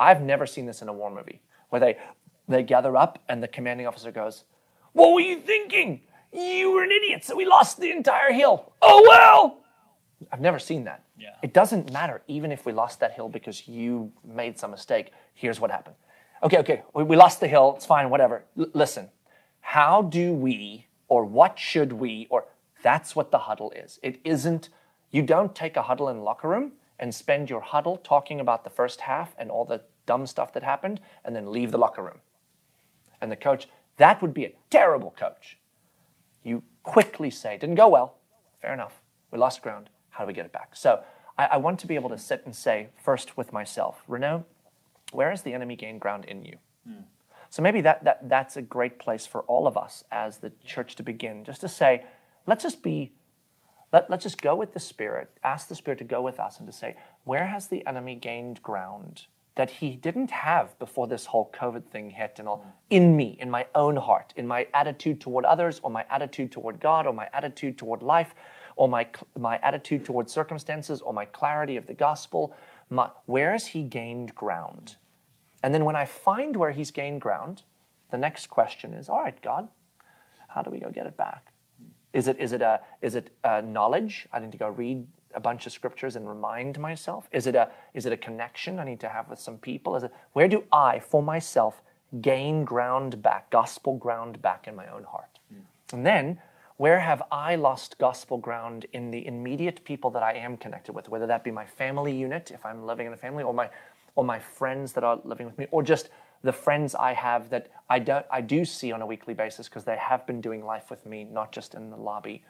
I've 0.00 0.20
never 0.20 0.48
seen 0.48 0.66
this 0.66 0.82
in 0.82 0.88
a 0.88 0.92
war 0.92 1.12
movie 1.12 1.40
where 1.68 1.78
they 1.78 1.96
they 2.48 2.64
gather 2.64 2.96
up 2.96 3.20
and 3.28 3.40
the 3.40 3.46
commanding 3.46 3.86
officer 3.86 4.10
goes, 4.10 4.42
"What 4.94 5.12
were 5.12 5.20
you 5.20 5.38
thinking? 5.38 6.00
You 6.32 6.72
were 6.72 6.82
an 6.82 6.90
idiot, 6.90 7.24
so 7.24 7.36
we 7.36 7.46
lost 7.46 7.78
the 7.78 7.92
entire 7.92 8.32
hill. 8.32 8.72
Oh 8.82 9.04
well." 9.06 9.58
I've 10.32 10.40
never 10.40 10.58
seen 10.58 10.82
that. 10.84 11.04
Yeah. 11.16 11.36
It 11.42 11.52
doesn't 11.52 11.92
matter, 11.92 12.22
even 12.26 12.50
if 12.50 12.66
we 12.66 12.72
lost 12.72 12.98
that 12.98 13.12
hill 13.12 13.28
because 13.28 13.68
you 13.68 14.10
made 14.24 14.58
some 14.58 14.72
mistake. 14.72 15.12
Here's 15.34 15.60
what 15.60 15.70
happened. 15.70 15.94
Okay, 16.42 16.58
okay, 16.58 16.82
we, 16.94 17.16
lost 17.16 17.40
the 17.40 17.48
hill. 17.48 17.74
It's 17.76 17.86
fine, 17.86 18.10
whatever. 18.10 18.44
L- 18.58 18.70
listen, 18.72 19.10
how 19.60 20.02
do 20.02 20.32
we, 20.32 20.86
or 21.08 21.24
what 21.24 21.58
should 21.58 21.92
we, 21.92 22.26
or 22.30 22.44
that's 22.82 23.16
what 23.16 23.30
the 23.30 23.38
huddle 23.38 23.72
is. 23.72 23.98
It 24.02 24.20
isn't, 24.24 24.68
you 25.10 25.22
don't 25.22 25.54
take 25.54 25.76
a 25.76 25.82
huddle 25.82 26.08
in 26.08 26.20
locker 26.20 26.48
room 26.48 26.72
and 26.98 27.14
spend 27.14 27.50
your 27.50 27.60
huddle 27.60 27.96
talking 27.96 28.40
about 28.40 28.64
the 28.64 28.70
first 28.70 29.00
half 29.02 29.34
and 29.38 29.50
all 29.50 29.64
the 29.64 29.82
dumb 30.06 30.26
stuff 30.26 30.52
that 30.52 30.62
happened 30.62 31.00
and 31.24 31.34
then 31.34 31.50
leave 31.50 31.72
the 31.72 31.78
locker 31.78 32.02
room. 32.02 32.20
And 33.20 33.32
the 33.32 33.36
coach, 33.36 33.68
that 33.96 34.22
would 34.22 34.32
be 34.32 34.44
a 34.44 34.52
terrible 34.70 35.10
coach 35.10 35.58
you 36.48 36.62
quickly 36.82 37.30
say, 37.30 37.58
didn't 37.58 37.76
go 37.76 37.88
well. 37.88 38.16
Fair 38.62 38.72
enough. 38.72 39.00
We 39.30 39.38
lost 39.38 39.62
ground. 39.62 39.90
How 40.10 40.24
do 40.24 40.28
we 40.28 40.32
get 40.32 40.46
it 40.46 40.52
back? 40.52 40.74
So 40.74 41.02
I, 41.36 41.46
I 41.46 41.56
want 41.58 41.78
to 41.80 41.86
be 41.86 41.94
able 41.94 42.08
to 42.10 42.18
sit 42.18 42.42
and 42.44 42.54
say, 42.54 42.88
first 43.02 43.36
with 43.36 43.52
myself, 43.52 44.02
Renault, 44.08 44.46
where 45.12 45.30
has 45.30 45.42
the 45.42 45.52
enemy 45.52 45.76
gained 45.76 46.00
ground 46.00 46.24
in 46.26 46.44
you? 46.44 46.56
Hmm. 46.86 47.02
So 47.50 47.62
maybe 47.62 47.80
that, 47.82 48.04
that 48.04 48.28
that's 48.28 48.56
a 48.56 48.62
great 48.62 48.98
place 48.98 49.26
for 49.26 49.42
all 49.42 49.66
of 49.66 49.76
us 49.76 50.04
as 50.12 50.38
the 50.38 50.52
church 50.64 50.96
to 50.96 51.02
begin, 51.02 51.44
just 51.44 51.60
to 51.62 51.68
say, 51.68 52.04
let's 52.46 52.62
just 52.62 52.82
be, 52.82 53.12
let, 53.92 54.10
let's 54.10 54.22
just 54.22 54.40
go 54.40 54.54
with 54.54 54.74
the 54.74 54.80
Spirit, 54.80 55.30
ask 55.42 55.68
the 55.68 55.74
Spirit 55.74 55.98
to 55.98 56.04
go 56.04 56.20
with 56.20 56.38
us 56.38 56.58
and 56.58 56.66
to 56.66 56.72
say, 56.72 56.96
where 57.24 57.46
has 57.46 57.68
the 57.68 57.86
enemy 57.86 58.14
gained 58.14 58.62
ground 58.62 59.24
that 59.54 59.70
he 59.70 59.96
didn't 59.96 60.30
have 60.30 60.78
before 60.78 61.08
this 61.08 61.26
whole 61.26 61.50
COVID 61.52 61.84
thing 61.86 62.10
hit 62.10 62.36
and 62.38 62.46
all 62.46 62.58
hmm. 62.58 62.68
in 62.90 63.16
me, 63.16 63.36
in 63.40 63.50
my 63.50 63.66
own 63.74 63.96
heart, 63.96 64.32
in 64.36 64.46
my 64.46 64.66
attitude 64.74 65.20
toward 65.20 65.44
others, 65.44 65.80
or 65.82 65.90
my 65.90 66.04
attitude 66.10 66.52
toward 66.52 66.78
God, 66.80 67.06
or 67.06 67.12
my 67.12 67.28
attitude 67.32 67.78
toward 67.78 68.02
life, 68.02 68.34
or 68.76 68.88
my, 68.88 69.06
my 69.36 69.58
attitude 69.58 70.04
toward 70.04 70.30
circumstances, 70.30 71.00
or 71.00 71.12
my 71.12 71.24
clarity 71.24 71.76
of 71.76 71.86
the 71.86 71.94
gospel. 71.94 72.54
My, 72.90 73.10
where 73.26 73.52
has 73.52 73.68
he 73.68 73.82
gained 73.82 74.34
ground? 74.34 74.96
And 75.62 75.74
then 75.74 75.84
when 75.84 75.96
I 75.96 76.04
find 76.04 76.56
where 76.56 76.70
he's 76.70 76.90
gained 76.90 77.20
ground, 77.20 77.62
the 78.10 78.18
next 78.18 78.48
question 78.48 78.94
is, 78.94 79.08
all 79.08 79.20
right, 79.20 79.40
God, 79.42 79.68
how 80.48 80.62
do 80.62 80.70
we 80.70 80.78
go 80.78 80.90
get 80.90 81.06
it 81.06 81.16
back? 81.16 81.52
Is 82.12 82.26
it 82.26 82.38
is 82.40 82.52
it 82.52 82.62
a 82.62 82.80
is 83.02 83.14
it 83.14 83.30
a 83.44 83.60
knowledge? 83.60 84.26
I 84.32 84.38
need 84.38 84.52
to 84.52 84.58
go 84.58 84.68
read 84.68 85.06
a 85.34 85.40
bunch 85.40 85.66
of 85.66 85.72
scriptures 85.72 86.16
and 86.16 86.26
remind 86.26 86.78
myself. 86.78 87.28
Is 87.32 87.46
it 87.46 87.54
a 87.54 87.70
is 87.92 88.06
it 88.06 88.12
a 88.12 88.16
connection 88.16 88.78
I 88.78 88.84
need 88.84 89.00
to 89.00 89.08
have 89.08 89.28
with 89.28 89.38
some 89.38 89.58
people? 89.58 89.94
Is 89.94 90.04
it 90.04 90.12
where 90.32 90.48
do 90.48 90.64
I 90.72 91.00
for 91.00 91.22
myself 91.22 91.82
gain 92.22 92.64
ground 92.64 93.22
back, 93.22 93.50
gospel 93.50 93.96
ground 93.98 94.40
back 94.40 94.66
in 94.66 94.74
my 94.74 94.88
own 94.88 95.04
heart? 95.04 95.38
Hmm. 95.52 95.96
And 95.96 96.06
then 96.06 96.40
where 96.78 97.00
have 97.00 97.22
I 97.30 97.56
lost 97.56 97.98
gospel 97.98 98.38
ground 98.38 98.86
in 98.92 99.10
the 99.10 99.26
immediate 99.26 99.84
people 99.84 100.10
that 100.12 100.22
I 100.22 100.34
am 100.34 100.56
connected 100.56 100.94
with, 100.94 101.08
whether 101.08 101.26
that 101.26 101.44
be 101.44 101.50
my 101.50 101.66
family 101.66 102.16
unit, 102.16 102.50
if 102.52 102.64
I'm 102.64 102.86
living 102.86 103.06
in 103.06 103.12
a 103.12 103.16
family, 103.16 103.44
or 103.44 103.52
my 103.52 103.68
or 104.14 104.24
my 104.24 104.38
friends 104.38 104.92
that 104.94 105.04
are 105.04 105.20
living 105.24 105.46
with 105.46 105.58
me, 105.58 105.66
or 105.70 105.82
just 105.82 106.08
the 106.42 106.52
friends 106.52 106.94
I 106.94 107.12
have 107.12 107.50
that 107.50 107.70
I 107.90 107.98
don't 107.98 108.24
I 108.30 108.40
do 108.40 108.64
see 108.64 108.92
on 108.92 109.02
a 109.02 109.06
weekly 109.06 109.34
basis 109.34 109.68
because 109.68 109.84
they 109.84 109.96
have 109.96 110.24
been 110.26 110.40
doing 110.40 110.64
life 110.64 110.88
with 110.88 111.04
me, 111.04 111.24
not 111.24 111.52
just 111.52 111.74
in 111.74 111.90
the 111.90 111.96
lobby. 111.96 112.44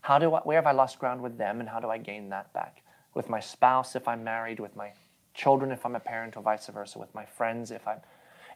How 0.00 0.18
do 0.18 0.34
I, 0.34 0.40
where 0.40 0.56
have 0.56 0.66
I 0.66 0.72
lost 0.72 0.98
ground 0.98 1.20
with 1.20 1.36
them, 1.36 1.60
and 1.60 1.68
how 1.68 1.78
do 1.78 1.90
I 1.90 1.98
gain 1.98 2.30
that 2.30 2.52
back? 2.54 2.82
With 3.12 3.28
my 3.28 3.40
spouse, 3.40 3.94
if 3.94 4.08
I'm 4.08 4.24
married, 4.24 4.58
with 4.58 4.74
my 4.74 4.92
children, 5.34 5.70
if 5.70 5.84
I'm 5.84 5.96
a 5.96 6.00
parent, 6.00 6.36
or 6.36 6.42
vice 6.42 6.66
versa, 6.66 6.98
with 6.98 7.14
my 7.14 7.26
friends, 7.26 7.70
if 7.70 7.86
I'm 7.86 8.00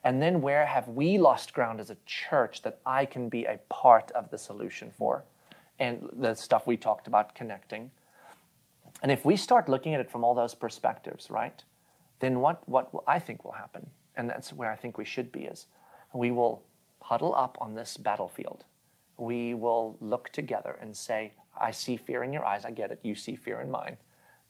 and 0.05 0.23
then 0.23 0.41
where 0.41 0.65
have 0.65 0.89
we 0.89 1.19
lost 1.19 1.53
ground 1.53 1.81
as 1.81 1.91
a 1.91 1.97
church 2.07 2.63
that 2.63 2.81
I 2.87 3.05
can 3.05 3.29
be 3.29 3.45
a 3.45 3.59
part 3.69 4.11
of 4.13 4.31
the 4.31 4.39
solution 4.39 4.91
for? 4.97 5.25
And 5.79 6.09
the 6.13 6.35
stuff 6.35 6.67
we 6.67 6.77
talked 6.77 7.07
about 7.07 7.35
connecting. 7.35 7.91
And 9.03 9.11
if 9.11 9.25
we 9.25 9.37
start 9.37 9.69
looking 9.69 9.95
at 9.95 10.01
it 10.01 10.11
from 10.11 10.25
all 10.25 10.35
those 10.35 10.55
perspectives, 10.55 11.31
right, 11.31 11.63
then 12.21 12.41
what, 12.41 12.67
what 12.69 12.91
I 13.07 13.19
think 13.19 13.45
will 13.45 13.53
happen, 13.53 13.89
and 14.17 14.29
that's 14.29 14.53
where 14.53 14.71
I 14.71 14.77
think 14.77 14.99
we 14.99 15.05
should 15.05 15.33
be, 15.33 15.45
is 15.45 15.67
we 16.13 16.31
will 16.31 16.63
huddle 17.03 17.35
up 17.35 17.57
on 17.61 17.75
this 17.75 17.97
battlefield. 17.97 18.65
We 19.17 19.55
will 19.55 19.97
look 20.01 20.31
together 20.31 20.79
and 20.81 20.97
say, 20.97 21.33
I 21.59 21.71
see 21.71 21.97
fear 21.97 22.23
in 22.23 22.33
your 22.33 22.45
eyes, 22.45 22.65
I 22.65 22.71
get 22.71 22.91
it, 22.91 23.01
you 23.03 23.15
see 23.15 23.37
fear 23.37 23.61
in 23.61 23.71
mine, 23.71 23.97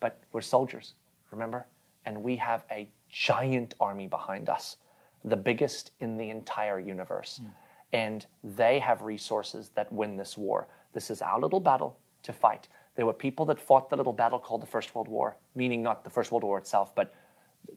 but 0.00 0.20
we're 0.32 0.40
soldiers, 0.40 0.94
remember? 1.30 1.66
And 2.06 2.22
we 2.22 2.36
have 2.36 2.64
a 2.70 2.88
giant 3.08 3.74
army 3.80 4.06
behind 4.06 4.48
us 4.48 4.76
the 5.24 5.36
biggest 5.36 5.92
in 6.00 6.16
the 6.16 6.30
entire 6.30 6.78
universe. 6.78 7.40
Mm. 7.42 7.50
And 7.92 8.26
they 8.44 8.78
have 8.78 9.02
resources 9.02 9.70
that 9.74 9.92
win 9.92 10.16
this 10.16 10.38
war. 10.38 10.68
This 10.92 11.10
is 11.10 11.22
our 11.22 11.40
little 11.40 11.60
battle 11.60 11.98
to 12.22 12.32
fight. 12.32 12.68
There 12.94 13.06
were 13.06 13.12
people 13.12 13.46
that 13.46 13.58
fought 13.58 13.90
the 13.90 13.96
little 13.96 14.12
battle 14.12 14.38
called 14.38 14.62
the 14.62 14.66
First 14.66 14.94
World 14.94 15.08
War, 15.08 15.36
meaning 15.54 15.82
not 15.82 16.04
the 16.04 16.10
First 16.10 16.32
World 16.32 16.44
War 16.44 16.58
itself, 16.58 16.94
but 16.94 17.14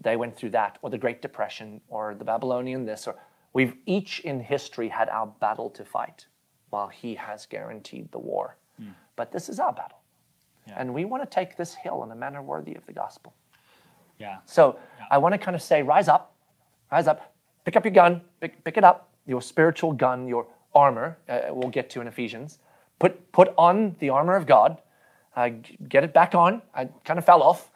they 0.02 0.16
went 0.16 0.36
through 0.36 0.52
that, 0.52 0.78
or 0.82 0.90
the 0.90 0.98
Great 0.98 1.22
Depression, 1.22 1.82
or 1.88 2.16
the 2.16 2.24
Babylonian 2.24 2.86
this, 2.86 3.08
or 3.08 3.16
we've 3.54 3.76
each 3.86 4.20
in 4.22 4.40
history 4.40 4.88
had 4.88 5.10
our 5.10 5.28
battle 5.28 5.70
to 5.72 5.86
fight 5.86 6.26
while 6.70 6.88
he 6.88 7.16
has 7.16 7.46
guaranteed 7.46 8.12
the 8.12 8.20
war. 8.20 8.58
Mm. 8.82 8.94
But 9.16 9.32
this 9.32 9.50
is 9.50 9.60
our 9.60 9.74
battle. 9.74 10.00
Yeah. 10.68 10.76
And 10.78 10.94
we 10.94 11.06
want 11.06 11.24
to 11.24 11.30
take 11.30 11.58
this 11.58 11.76
hill 11.76 12.04
in 12.04 12.12
a 12.12 12.16
manner 12.16 12.42
worthy 12.42 12.76
of 12.76 12.86
the 12.86 12.94
gospel. 12.94 13.34
Yeah. 14.20 14.38
So 14.46 14.80
yeah. 15.00 15.06
I 15.12 15.18
want 15.18 15.34
to 15.34 15.38
kind 15.38 15.56
of 15.56 15.62
say, 15.62 15.84
rise 15.84 16.08
up, 16.08 16.36
rise 16.92 17.08
up, 17.08 17.33
pick 17.66 17.76
up 17.76 17.86
your 17.86 17.94
gun, 17.94 18.22
pick, 18.40 18.64
pick 18.64 18.78
it 18.78 18.84
up, 18.84 19.10
your 19.26 19.42
spiritual 19.42 19.94
gun, 19.94 20.28
your 20.28 20.48
armor, 20.76 21.18
uh, 21.30 21.42
we'll 21.50 21.70
get 21.70 21.90
to 21.92 22.02
in 22.02 22.08
Ephesians. 22.08 22.60
Put, 23.00 23.32
put 23.32 23.54
on 23.58 23.96
the 24.00 24.10
armor 24.10 24.36
of 24.36 24.46
God, 24.46 24.78
uh, 25.36 25.50
get 25.90 26.04
it 26.04 26.14
back 26.14 26.36
on. 26.36 26.62
I 26.74 26.86
kind 27.06 27.18
of 27.18 27.26
fell 27.26 27.42
off, 27.42 27.72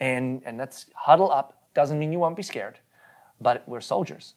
and, 0.00 0.42
and 0.44 0.58
let's 0.58 0.86
huddle 0.94 1.30
up. 1.30 1.62
Doesn't 1.74 1.98
mean 1.98 2.12
you 2.12 2.18
won't 2.18 2.36
be 2.36 2.42
scared, 2.42 2.78
but 3.40 3.62
we're 3.68 3.80
soldiers. 3.80 4.34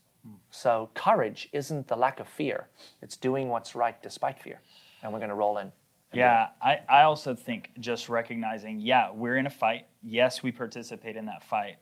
So 0.52 0.90
courage 0.94 1.50
isn't 1.54 1.88
the 1.88 1.96
lack 1.96 2.20
of 2.20 2.28
fear, 2.28 2.68
it's 3.02 3.16
doing 3.18 3.50
what's 3.50 3.76
right 3.76 4.02
despite 4.04 4.40
fear. 4.40 4.60
And 5.02 5.14
we're 5.14 5.20
going 5.20 5.30
to 5.30 5.36
roll 5.36 5.58
in. 5.60 5.72
Yeah, 6.12 6.48
I, 6.62 6.80
I 6.90 7.04
also 7.04 7.36
think 7.36 7.72
just 7.80 8.10
recognizing, 8.10 8.80
yeah, 8.80 9.12
we're 9.12 9.38
in 9.38 9.46
a 9.46 9.50
fight. 9.50 9.86
Yes, 10.04 10.42
we 10.42 10.52
participate 10.52 11.16
in 11.16 11.26
that 11.26 11.44
fight. 11.44 11.78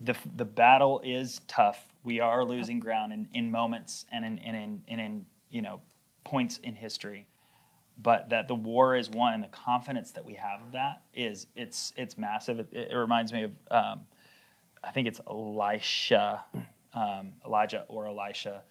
The, 0.00 0.14
the 0.34 0.44
battle 0.44 1.00
is 1.04 1.40
tough 1.46 1.86
we 2.06 2.20
are 2.20 2.44
losing 2.44 2.78
ground 2.78 3.12
in, 3.12 3.28
in 3.34 3.50
moments 3.50 4.06
and 4.12 4.24
in, 4.24 4.38
in, 4.38 4.80
and 4.86 5.00
in 5.00 5.26
you 5.50 5.60
know 5.60 5.80
points 6.24 6.58
in 6.62 6.74
history. 6.74 7.26
But 7.98 8.28
that 8.30 8.46
the 8.46 8.54
war 8.54 8.94
is 8.94 9.10
won 9.10 9.34
and 9.34 9.42
the 9.42 9.48
confidence 9.48 10.12
that 10.12 10.24
we 10.24 10.34
have 10.34 10.62
of 10.62 10.72
that 10.72 11.02
is 11.12 11.48
it's 11.56 11.92
it's 11.96 12.16
massive. 12.16 12.60
It, 12.60 12.68
it 12.72 12.94
reminds 12.94 13.32
me 13.32 13.42
of 13.44 13.52
um, 13.70 14.00
i 14.84 14.90
think 14.92 15.08
it's 15.08 15.20
elisha 15.28 16.44
um, 16.94 17.32
elijah 17.44 17.84
or 17.88 18.06
elisha. 18.06 18.62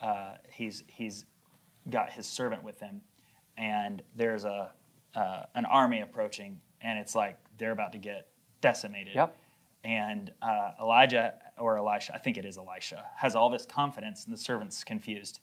Uh, 0.00 0.34
he's 0.50 0.84
he's 0.86 1.24
got 1.90 2.10
his 2.10 2.26
servant 2.26 2.62
with 2.62 2.78
him 2.78 3.00
and 3.56 4.02
there's 4.14 4.44
a 4.44 4.70
uh, 5.14 5.42
an 5.54 5.64
army 5.64 6.00
approaching 6.02 6.60
and 6.82 6.98
it's 6.98 7.14
like 7.14 7.38
they're 7.58 7.72
about 7.72 7.92
to 7.92 7.98
get 7.98 8.28
decimated. 8.60 9.14
Yep. 9.14 9.36
And 9.86 10.32
uh, 10.42 10.72
elijah 10.80 11.34
or 11.58 11.78
Elisha, 11.78 12.12
I 12.14 12.18
think 12.18 12.36
it 12.36 12.44
is 12.44 12.58
Elisha, 12.58 13.04
has 13.16 13.36
all 13.36 13.48
this 13.48 13.64
confidence, 13.64 14.24
and 14.24 14.34
the 14.34 14.38
servant's 14.38 14.82
confused. 14.82 15.38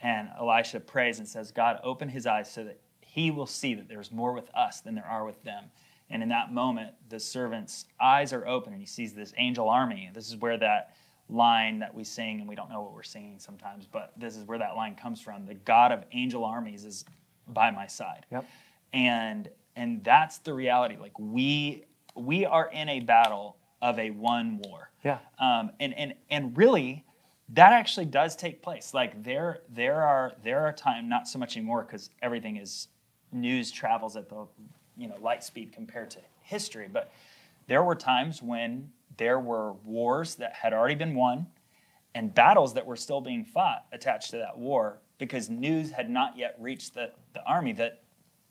And 0.00 0.28
Elisha 0.40 0.80
prays 0.80 1.18
and 1.18 1.28
says, 1.28 1.52
God, 1.52 1.78
open 1.84 2.08
his 2.08 2.26
eyes 2.26 2.50
so 2.50 2.64
that 2.64 2.80
he 3.02 3.30
will 3.30 3.46
see 3.46 3.74
that 3.74 3.88
there's 3.88 4.10
more 4.10 4.32
with 4.32 4.50
us 4.54 4.80
than 4.80 4.94
there 4.94 5.06
are 5.06 5.24
with 5.24 5.40
them. 5.44 5.66
And 6.10 6.22
in 6.22 6.30
that 6.30 6.52
moment, 6.52 6.94
the 7.10 7.20
servant's 7.20 7.84
eyes 8.00 8.32
are 8.32 8.46
open 8.48 8.72
and 8.72 8.80
he 8.80 8.86
sees 8.86 9.12
this 9.12 9.34
angel 9.36 9.68
army. 9.68 10.10
This 10.12 10.28
is 10.28 10.36
where 10.36 10.56
that 10.56 10.96
line 11.28 11.78
that 11.78 11.94
we 11.94 12.02
sing, 12.02 12.40
and 12.40 12.48
we 12.48 12.54
don't 12.54 12.70
know 12.70 12.80
what 12.80 12.94
we're 12.94 13.02
singing 13.02 13.38
sometimes, 13.38 13.86
but 13.86 14.12
this 14.16 14.36
is 14.36 14.44
where 14.44 14.58
that 14.58 14.74
line 14.74 14.94
comes 14.94 15.20
from. 15.20 15.44
The 15.44 15.54
God 15.54 15.92
of 15.92 16.04
angel 16.12 16.44
armies 16.44 16.84
is 16.84 17.04
by 17.46 17.70
my 17.70 17.86
side. 17.86 18.24
Yep. 18.30 18.46
And 18.94 19.48
and 19.76 20.02
that's 20.02 20.38
the 20.38 20.52
reality. 20.52 20.96
Like 20.98 21.18
we 21.18 21.84
we 22.16 22.44
are 22.44 22.70
in 22.70 22.88
a 22.88 23.00
battle 23.00 23.56
of 23.82 23.98
a 23.98 24.10
one 24.10 24.62
war. 24.64 24.90
Yeah. 25.04 25.18
Um, 25.38 25.72
and 25.80 25.92
and 25.98 26.14
and 26.30 26.56
really, 26.56 27.04
that 27.50 27.72
actually 27.72 28.06
does 28.06 28.34
take 28.36 28.62
place. 28.62 28.94
Like 28.94 29.22
there 29.22 29.58
there 29.68 30.00
are 30.00 30.32
there 30.42 30.60
are 30.60 30.72
times 30.72 31.08
not 31.08 31.28
so 31.28 31.38
much 31.38 31.56
anymore 31.56 31.82
because 31.84 32.08
everything 32.22 32.56
is 32.56 32.88
news 33.32 33.70
travels 33.70 34.16
at 34.16 34.28
the 34.28 34.46
you 34.96 35.08
know 35.08 35.16
light 35.20 35.44
speed 35.44 35.72
compared 35.72 36.10
to 36.12 36.20
history. 36.40 36.88
But 36.90 37.12
there 37.66 37.82
were 37.82 37.96
times 37.96 38.42
when 38.42 38.90
there 39.18 39.40
were 39.40 39.72
wars 39.84 40.36
that 40.36 40.54
had 40.54 40.72
already 40.72 40.94
been 40.94 41.14
won 41.14 41.46
and 42.14 42.32
battles 42.34 42.74
that 42.74 42.86
were 42.86 42.96
still 42.96 43.20
being 43.20 43.44
fought 43.44 43.86
attached 43.92 44.30
to 44.30 44.36
that 44.36 44.56
war 44.56 44.98
because 45.18 45.48
news 45.48 45.90
had 45.90 46.10
not 46.10 46.36
yet 46.36 46.56
reached 46.58 46.94
the, 46.94 47.10
the 47.34 47.42
army 47.44 47.72
that 47.72 48.02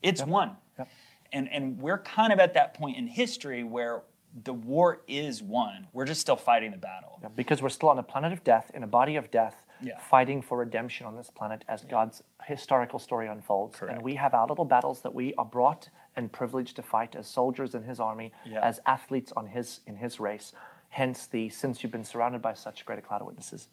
it's 0.02 0.22
yep. 0.22 0.30
won. 0.30 0.56
Yep. 0.78 0.88
And, 1.34 1.50
and 1.50 1.80
we're 1.80 2.00
kind 2.00 2.34
of 2.34 2.40
at 2.40 2.54
that 2.56 2.74
point 2.74 2.98
in 2.98 3.08
history 3.08 3.64
where 3.64 4.02
the 4.44 4.54
war 4.54 5.02
is 5.08 5.44
won. 5.44 5.88
We're 5.94 6.06
just 6.06 6.22
still 6.22 6.36
fighting 6.36 6.72
the 6.72 6.78
battle. 6.78 7.20
Yeah, 7.22 7.30
because 7.36 7.62
we're 7.62 7.70
still 7.70 7.90
on 7.90 8.00
a 8.00 8.04
planet 8.04 8.32
of 8.32 8.44
death, 8.44 8.72
in 8.74 8.84
a 8.84 8.88
body 8.88 9.16
of 9.16 9.30
death, 9.32 9.66
yeah. 9.82 10.00
fighting 10.00 10.42
for 10.42 10.58
redemption 10.58 11.06
on 11.06 11.16
this 11.16 11.30
planet 11.30 11.64
as 11.68 11.84
God's 11.84 12.24
historical 12.46 13.00
story 13.00 13.28
unfolds. 13.28 13.78
Correct. 13.78 13.96
And 13.96 14.04
we 14.04 14.16
have 14.16 14.34
our 14.34 14.48
little 14.48 14.66
battles 14.66 15.02
that 15.02 15.14
we 15.14 15.34
are 15.36 15.46
brought 15.46 15.90
and 16.16 16.32
privileged 16.32 16.76
to 16.78 16.82
fight 16.82 17.16
as 17.16 17.28
soldiers 17.28 17.76
in 17.76 17.84
His 17.84 18.00
army, 18.00 18.32
yeah. 18.46 18.62
as 18.62 18.80
athletes 18.86 19.32
on 19.36 19.48
His 19.48 19.82
in 19.86 19.96
His 19.98 20.20
race. 20.20 20.54
Hence, 20.90 21.28
the 21.28 21.50
since 21.50 21.84
you've 21.84 21.92
been 21.92 22.04
surrounded 22.04 22.42
by 22.42 22.54
such 22.54 22.86
great 22.86 23.00
a 23.00 23.02
cloud 23.02 23.22
of 23.22 23.28
witnesses, 23.28 23.68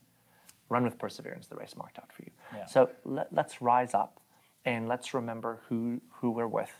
run 0.69 0.85
with 0.85 0.99
perseverance 0.99 1.47
the 1.47 1.57
race 1.57 1.75
marked 1.77 1.99
out 1.99 2.13
for 2.13 2.23
you. 2.23 2.31
So 2.69 2.91
let, 3.05 3.33
let's 3.33 3.61
rise 3.61 3.95
up 3.95 4.21
and 4.65 4.89
let's 4.89 5.15
remember 5.15 5.61
who 5.69 6.01
who 6.11 6.31
we're 6.31 6.47
with 6.47 6.71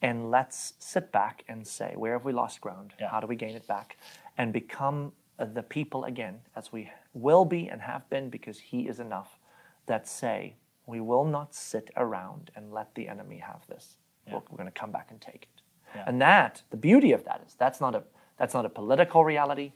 and 0.00 0.30
let's 0.30 0.74
sit 0.78 1.10
back 1.12 1.44
and 1.48 1.66
say, 1.66 1.94
where 1.96 2.12
have 2.12 2.24
we 2.24 2.32
lost 2.32 2.60
ground? 2.60 2.94
Yeah. 3.00 3.10
How 3.10 3.20
do 3.20 3.26
we 3.26 3.36
gain 3.36 3.56
it 3.56 3.66
back? 3.66 3.96
And 4.36 4.52
become 4.52 5.12
the 5.38 5.62
people 5.62 6.04
again, 6.04 6.40
as 6.56 6.72
we 6.72 6.90
will 7.14 7.44
be 7.44 7.68
and 7.68 7.80
have 7.80 8.08
been, 8.10 8.30
because 8.30 8.58
He 8.58 8.88
is 8.88 9.00
enough, 9.00 9.38
that 9.86 10.08
say, 10.08 10.56
we 10.86 11.00
will 11.00 11.24
not 11.24 11.54
sit 11.54 11.90
around 11.96 12.50
and 12.56 12.72
let 12.72 12.94
the 12.94 13.08
enemy 13.08 13.38
have 13.38 13.66
this. 13.68 13.96
Yeah. 14.26 14.34
We're, 14.34 14.40
we're 14.50 14.56
going 14.56 14.72
to 14.72 14.80
come 14.80 14.90
back 14.90 15.08
and 15.10 15.20
take 15.20 15.48
it. 15.54 15.62
Yeah. 15.94 16.04
And 16.06 16.20
that, 16.20 16.62
the 16.70 16.76
beauty 16.76 17.12
of 17.12 17.24
that 17.24 17.42
is, 17.46 17.54
that's 17.54 17.80
not 17.80 17.94
a 17.94 18.02
that's 18.38 18.54
not 18.54 18.64
a 18.64 18.68
political 18.68 19.24
reality. 19.24 19.72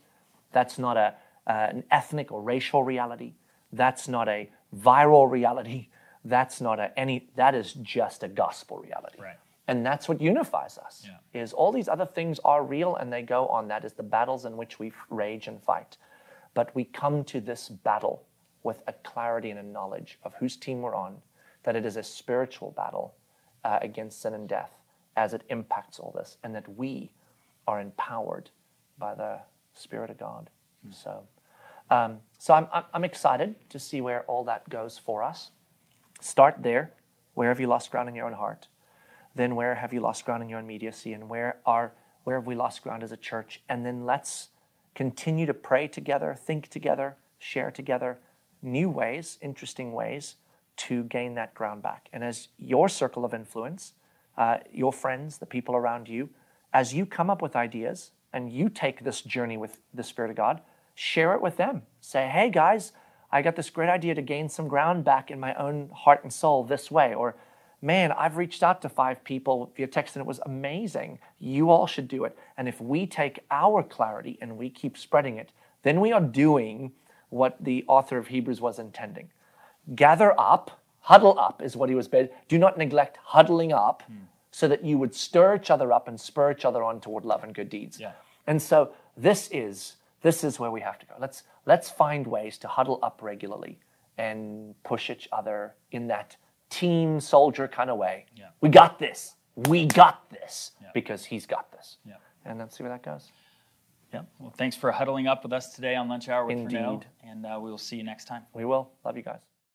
That's 0.52 0.78
not 0.78 0.96
a 0.96 1.14
uh, 1.46 1.68
an 1.70 1.84
ethnic 1.90 2.30
or 2.30 2.40
racial 2.42 2.84
reality. 2.84 3.34
That's 3.72 4.06
not 4.08 4.28
a 4.28 4.50
viral 4.76 5.28
reality. 5.30 5.88
That's 6.24 6.60
not 6.60 6.78
a 6.78 6.96
any. 6.98 7.28
That 7.36 7.54
is 7.54 7.72
just 7.72 8.22
a 8.22 8.28
gospel 8.28 8.78
reality. 8.78 9.18
Right. 9.20 9.38
And 9.68 9.86
that's 9.86 10.08
what 10.08 10.20
unifies 10.20 10.78
us. 10.78 11.06
Yeah. 11.06 11.40
Is 11.40 11.52
all 11.52 11.72
these 11.72 11.88
other 11.88 12.06
things 12.06 12.40
are 12.44 12.64
real 12.64 12.96
and 12.96 13.12
they 13.12 13.22
go 13.22 13.46
on. 13.46 13.68
That 13.68 13.84
is 13.84 13.92
the 13.92 14.02
battles 14.02 14.44
in 14.44 14.56
which 14.56 14.78
we 14.78 14.92
rage 15.08 15.46
and 15.46 15.62
fight. 15.62 15.96
But 16.54 16.74
we 16.74 16.84
come 16.84 17.24
to 17.24 17.40
this 17.40 17.68
battle 17.68 18.24
with 18.62 18.82
a 18.86 18.92
clarity 18.92 19.50
and 19.50 19.58
a 19.58 19.62
knowledge 19.62 20.18
of 20.24 20.34
whose 20.34 20.56
team 20.56 20.82
we're 20.82 20.94
on, 20.94 21.16
that 21.62 21.76
it 21.76 21.84
is 21.84 21.96
a 21.96 22.02
spiritual 22.02 22.72
battle 22.72 23.14
uh, 23.64 23.78
against 23.82 24.20
sin 24.20 24.34
and 24.34 24.48
death 24.48 24.70
as 25.16 25.34
it 25.34 25.42
impacts 25.48 25.98
all 25.98 26.12
this, 26.16 26.38
and 26.42 26.54
that 26.54 26.66
we 26.76 27.10
are 27.66 27.80
empowered 27.80 28.50
by 28.98 29.14
the 29.14 29.38
Spirit 29.74 30.10
of 30.10 30.18
God. 30.18 30.48
Mm. 30.86 30.94
So, 30.94 31.22
um, 31.90 32.18
so 32.38 32.54
I'm, 32.54 32.66
I'm 32.94 33.04
excited 33.04 33.54
to 33.70 33.78
see 33.78 34.00
where 34.00 34.22
all 34.22 34.44
that 34.44 34.68
goes 34.68 34.98
for 34.98 35.22
us. 35.22 35.50
Start 36.20 36.56
there. 36.62 36.92
Where 37.34 37.48
have 37.48 37.60
you 37.60 37.66
lost 37.66 37.90
ground 37.90 38.08
in 38.08 38.14
your 38.14 38.26
own 38.26 38.32
heart? 38.32 38.68
Then 39.34 39.54
where 39.54 39.76
have 39.76 39.92
you 39.92 40.00
lost 40.00 40.24
ground 40.24 40.42
in 40.42 40.48
your 40.48 40.60
immediacy 40.60 41.12
and 41.12 41.28
where 41.28 41.58
are 41.66 41.92
where 42.24 42.36
have 42.36 42.46
we 42.46 42.54
lost 42.54 42.82
ground 42.82 43.02
as 43.02 43.12
a 43.12 43.16
church 43.16 43.60
and 43.68 43.84
then 43.84 44.06
let's 44.06 44.48
continue 44.94 45.46
to 45.46 45.54
pray 45.54 45.88
together 45.88 46.36
think 46.38 46.68
together 46.68 47.16
share 47.38 47.70
together 47.70 48.18
new 48.62 48.88
ways 48.88 49.38
interesting 49.42 49.92
ways 49.92 50.36
to 50.76 51.04
gain 51.04 51.34
that 51.34 51.54
ground 51.54 51.82
back. 51.82 52.08
And 52.12 52.24
as 52.24 52.48
your 52.58 52.88
circle 52.88 53.24
of 53.24 53.34
influence, 53.34 53.92
uh, 54.36 54.58
your 54.72 54.92
friends, 54.92 55.38
the 55.38 55.46
people 55.46 55.76
around 55.76 56.08
you, 56.08 56.30
as 56.72 56.94
you 56.94 57.04
come 57.06 57.30
up 57.30 57.42
with 57.42 57.54
ideas 57.54 58.10
and 58.32 58.50
you 58.50 58.68
take 58.68 59.04
this 59.04 59.20
journey 59.20 59.56
with 59.56 59.78
the 59.92 60.02
Spirit 60.02 60.30
of 60.30 60.36
God, 60.36 60.60
share 60.94 61.34
it 61.34 61.42
with 61.42 61.56
them. 61.56 61.82
Say, 62.00 62.28
hey 62.28 62.50
guys, 62.50 62.92
I 63.30 63.42
got 63.42 63.56
this 63.56 63.70
great 63.70 63.88
idea 63.88 64.14
to 64.14 64.22
gain 64.22 64.48
some 64.48 64.68
ground 64.68 65.04
back 65.04 65.30
in 65.30 65.38
my 65.38 65.54
own 65.54 65.90
heart 65.94 66.22
and 66.22 66.32
soul 66.32 66.64
this 66.64 66.90
way. 66.90 67.14
Or, 67.14 67.36
man, 67.82 68.12
I've 68.12 68.36
reached 68.36 68.62
out 68.62 68.80
to 68.82 68.88
five 68.88 69.24
people 69.24 69.72
via 69.76 69.88
text 69.88 70.14
and 70.14 70.22
it 70.22 70.26
was 70.26 70.40
amazing. 70.46 71.18
You 71.40 71.70
all 71.70 71.86
should 71.86 72.08
do 72.08 72.24
it. 72.24 72.38
And 72.56 72.68
if 72.68 72.80
we 72.80 73.06
take 73.06 73.40
our 73.50 73.82
clarity 73.82 74.38
and 74.40 74.56
we 74.56 74.70
keep 74.70 74.96
spreading 74.96 75.36
it, 75.36 75.50
then 75.82 76.00
we 76.00 76.12
are 76.12 76.20
doing 76.20 76.92
what 77.28 77.56
the 77.62 77.84
author 77.88 78.18
of 78.18 78.28
Hebrews 78.28 78.60
was 78.60 78.78
intending. 78.78 79.30
Gather 79.94 80.38
up, 80.38 80.80
huddle 81.00 81.38
up 81.38 81.60
is 81.60 81.76
what 81.76 81.88
he 81.88 81.94
was 81.94 82.06
bid. 82.06 82.30
Do 82.46 82.56
not 82.56 82.78
neglect 82.78 83.18
huddling 83.22 83.72
up 83.72 84.04
hmm. 84.06 84.24
so 84.52 84.68
that 84.68 84.84
you 84.84 84.96
would 84.96 85.14
stir 85.14 85.56
each 85.56 85.70
other 85.70 85.92
up 85.92 86.06
and 86.06 86.20
spur 86.20 86.52
each 86.52 86.64
other 86.64 86.84
on 86.84 87.00
toward 87.00 87.24
love 87.24 87.42
and 87.42 87.52
good 87.52 87.68
deeds. 87.68 87.98
Yeah. 87.98 88.12
And 88.46 88.62
so 88.62 88.92
this 89.16 89.48
is 89.50 89.96
this 90.22 90.44
is 90.44 90.60
where 90.60 90.70
we 90.70 90.80
have 90.80 91.00
to 91.00 91.06
go. 91.06 91.14
Let's 91.18 91.42
let's 91.66 91.90
find 91.90 92.26
ways 92.26 92.58
to 92.58 92.68
huddle 92.68 93.00
up 93.02 93.20
regularly 93.22 93.80
and 94.16 94.80
push 94.84 95.10
each 95.10 95.28
other 95.32 95.74
in 95.90 96.06
that 96.08 96.36
team 96.72 97.20
soldier 97.20 97.68
kind 97.68 97.90
of 97.90 97.98
way. 97.98 98.26
Yeah. 98.34 98.46
We 98.60 98.68
got 98.68 98.98
this. 98.98 99.36
We 99.54 99.86
got 99.86 100.30
this 100.30 100.72
Yeah. 100.80 100.88
because 100.94 101.24
he's 101.24 101.46
got 101.46 101.70
this. 101.72 101.98
Yeah. 102.06 102.14
And 102.44 102.58
let's 102.58 102.76
see 102.76 102.82
where 102.82 102.92
that 102.92 103.02
goes. 103.02 103.30
Yeah. 104.12 104.22
Well, 104.38 104.52
thanks 104.56 104.76
for 104.76 104.90
huddling 104.92 105.26
up 105.26 105.42
with 105.42 105.52
us 105.52 105.74
today 105.74 105.94
on 105.94 106.08
Lunch 106.08 106.28
Hour 106.28 106.44
with 106.46 106.56
Indeed. 106.58 107.06
and 107.22 107.46
uh, 107.46 107.58
we 107.60 107.70
will 107.70 107.78
see 107.78 107.96
you 107.96 108.02
next 108.02 108.26
time. 108.26 108.42
We 108.54 108.64
will. 108.64 108.90
Love 109.04 109.16
you 109.16 109.22
guys. 109.22 109.40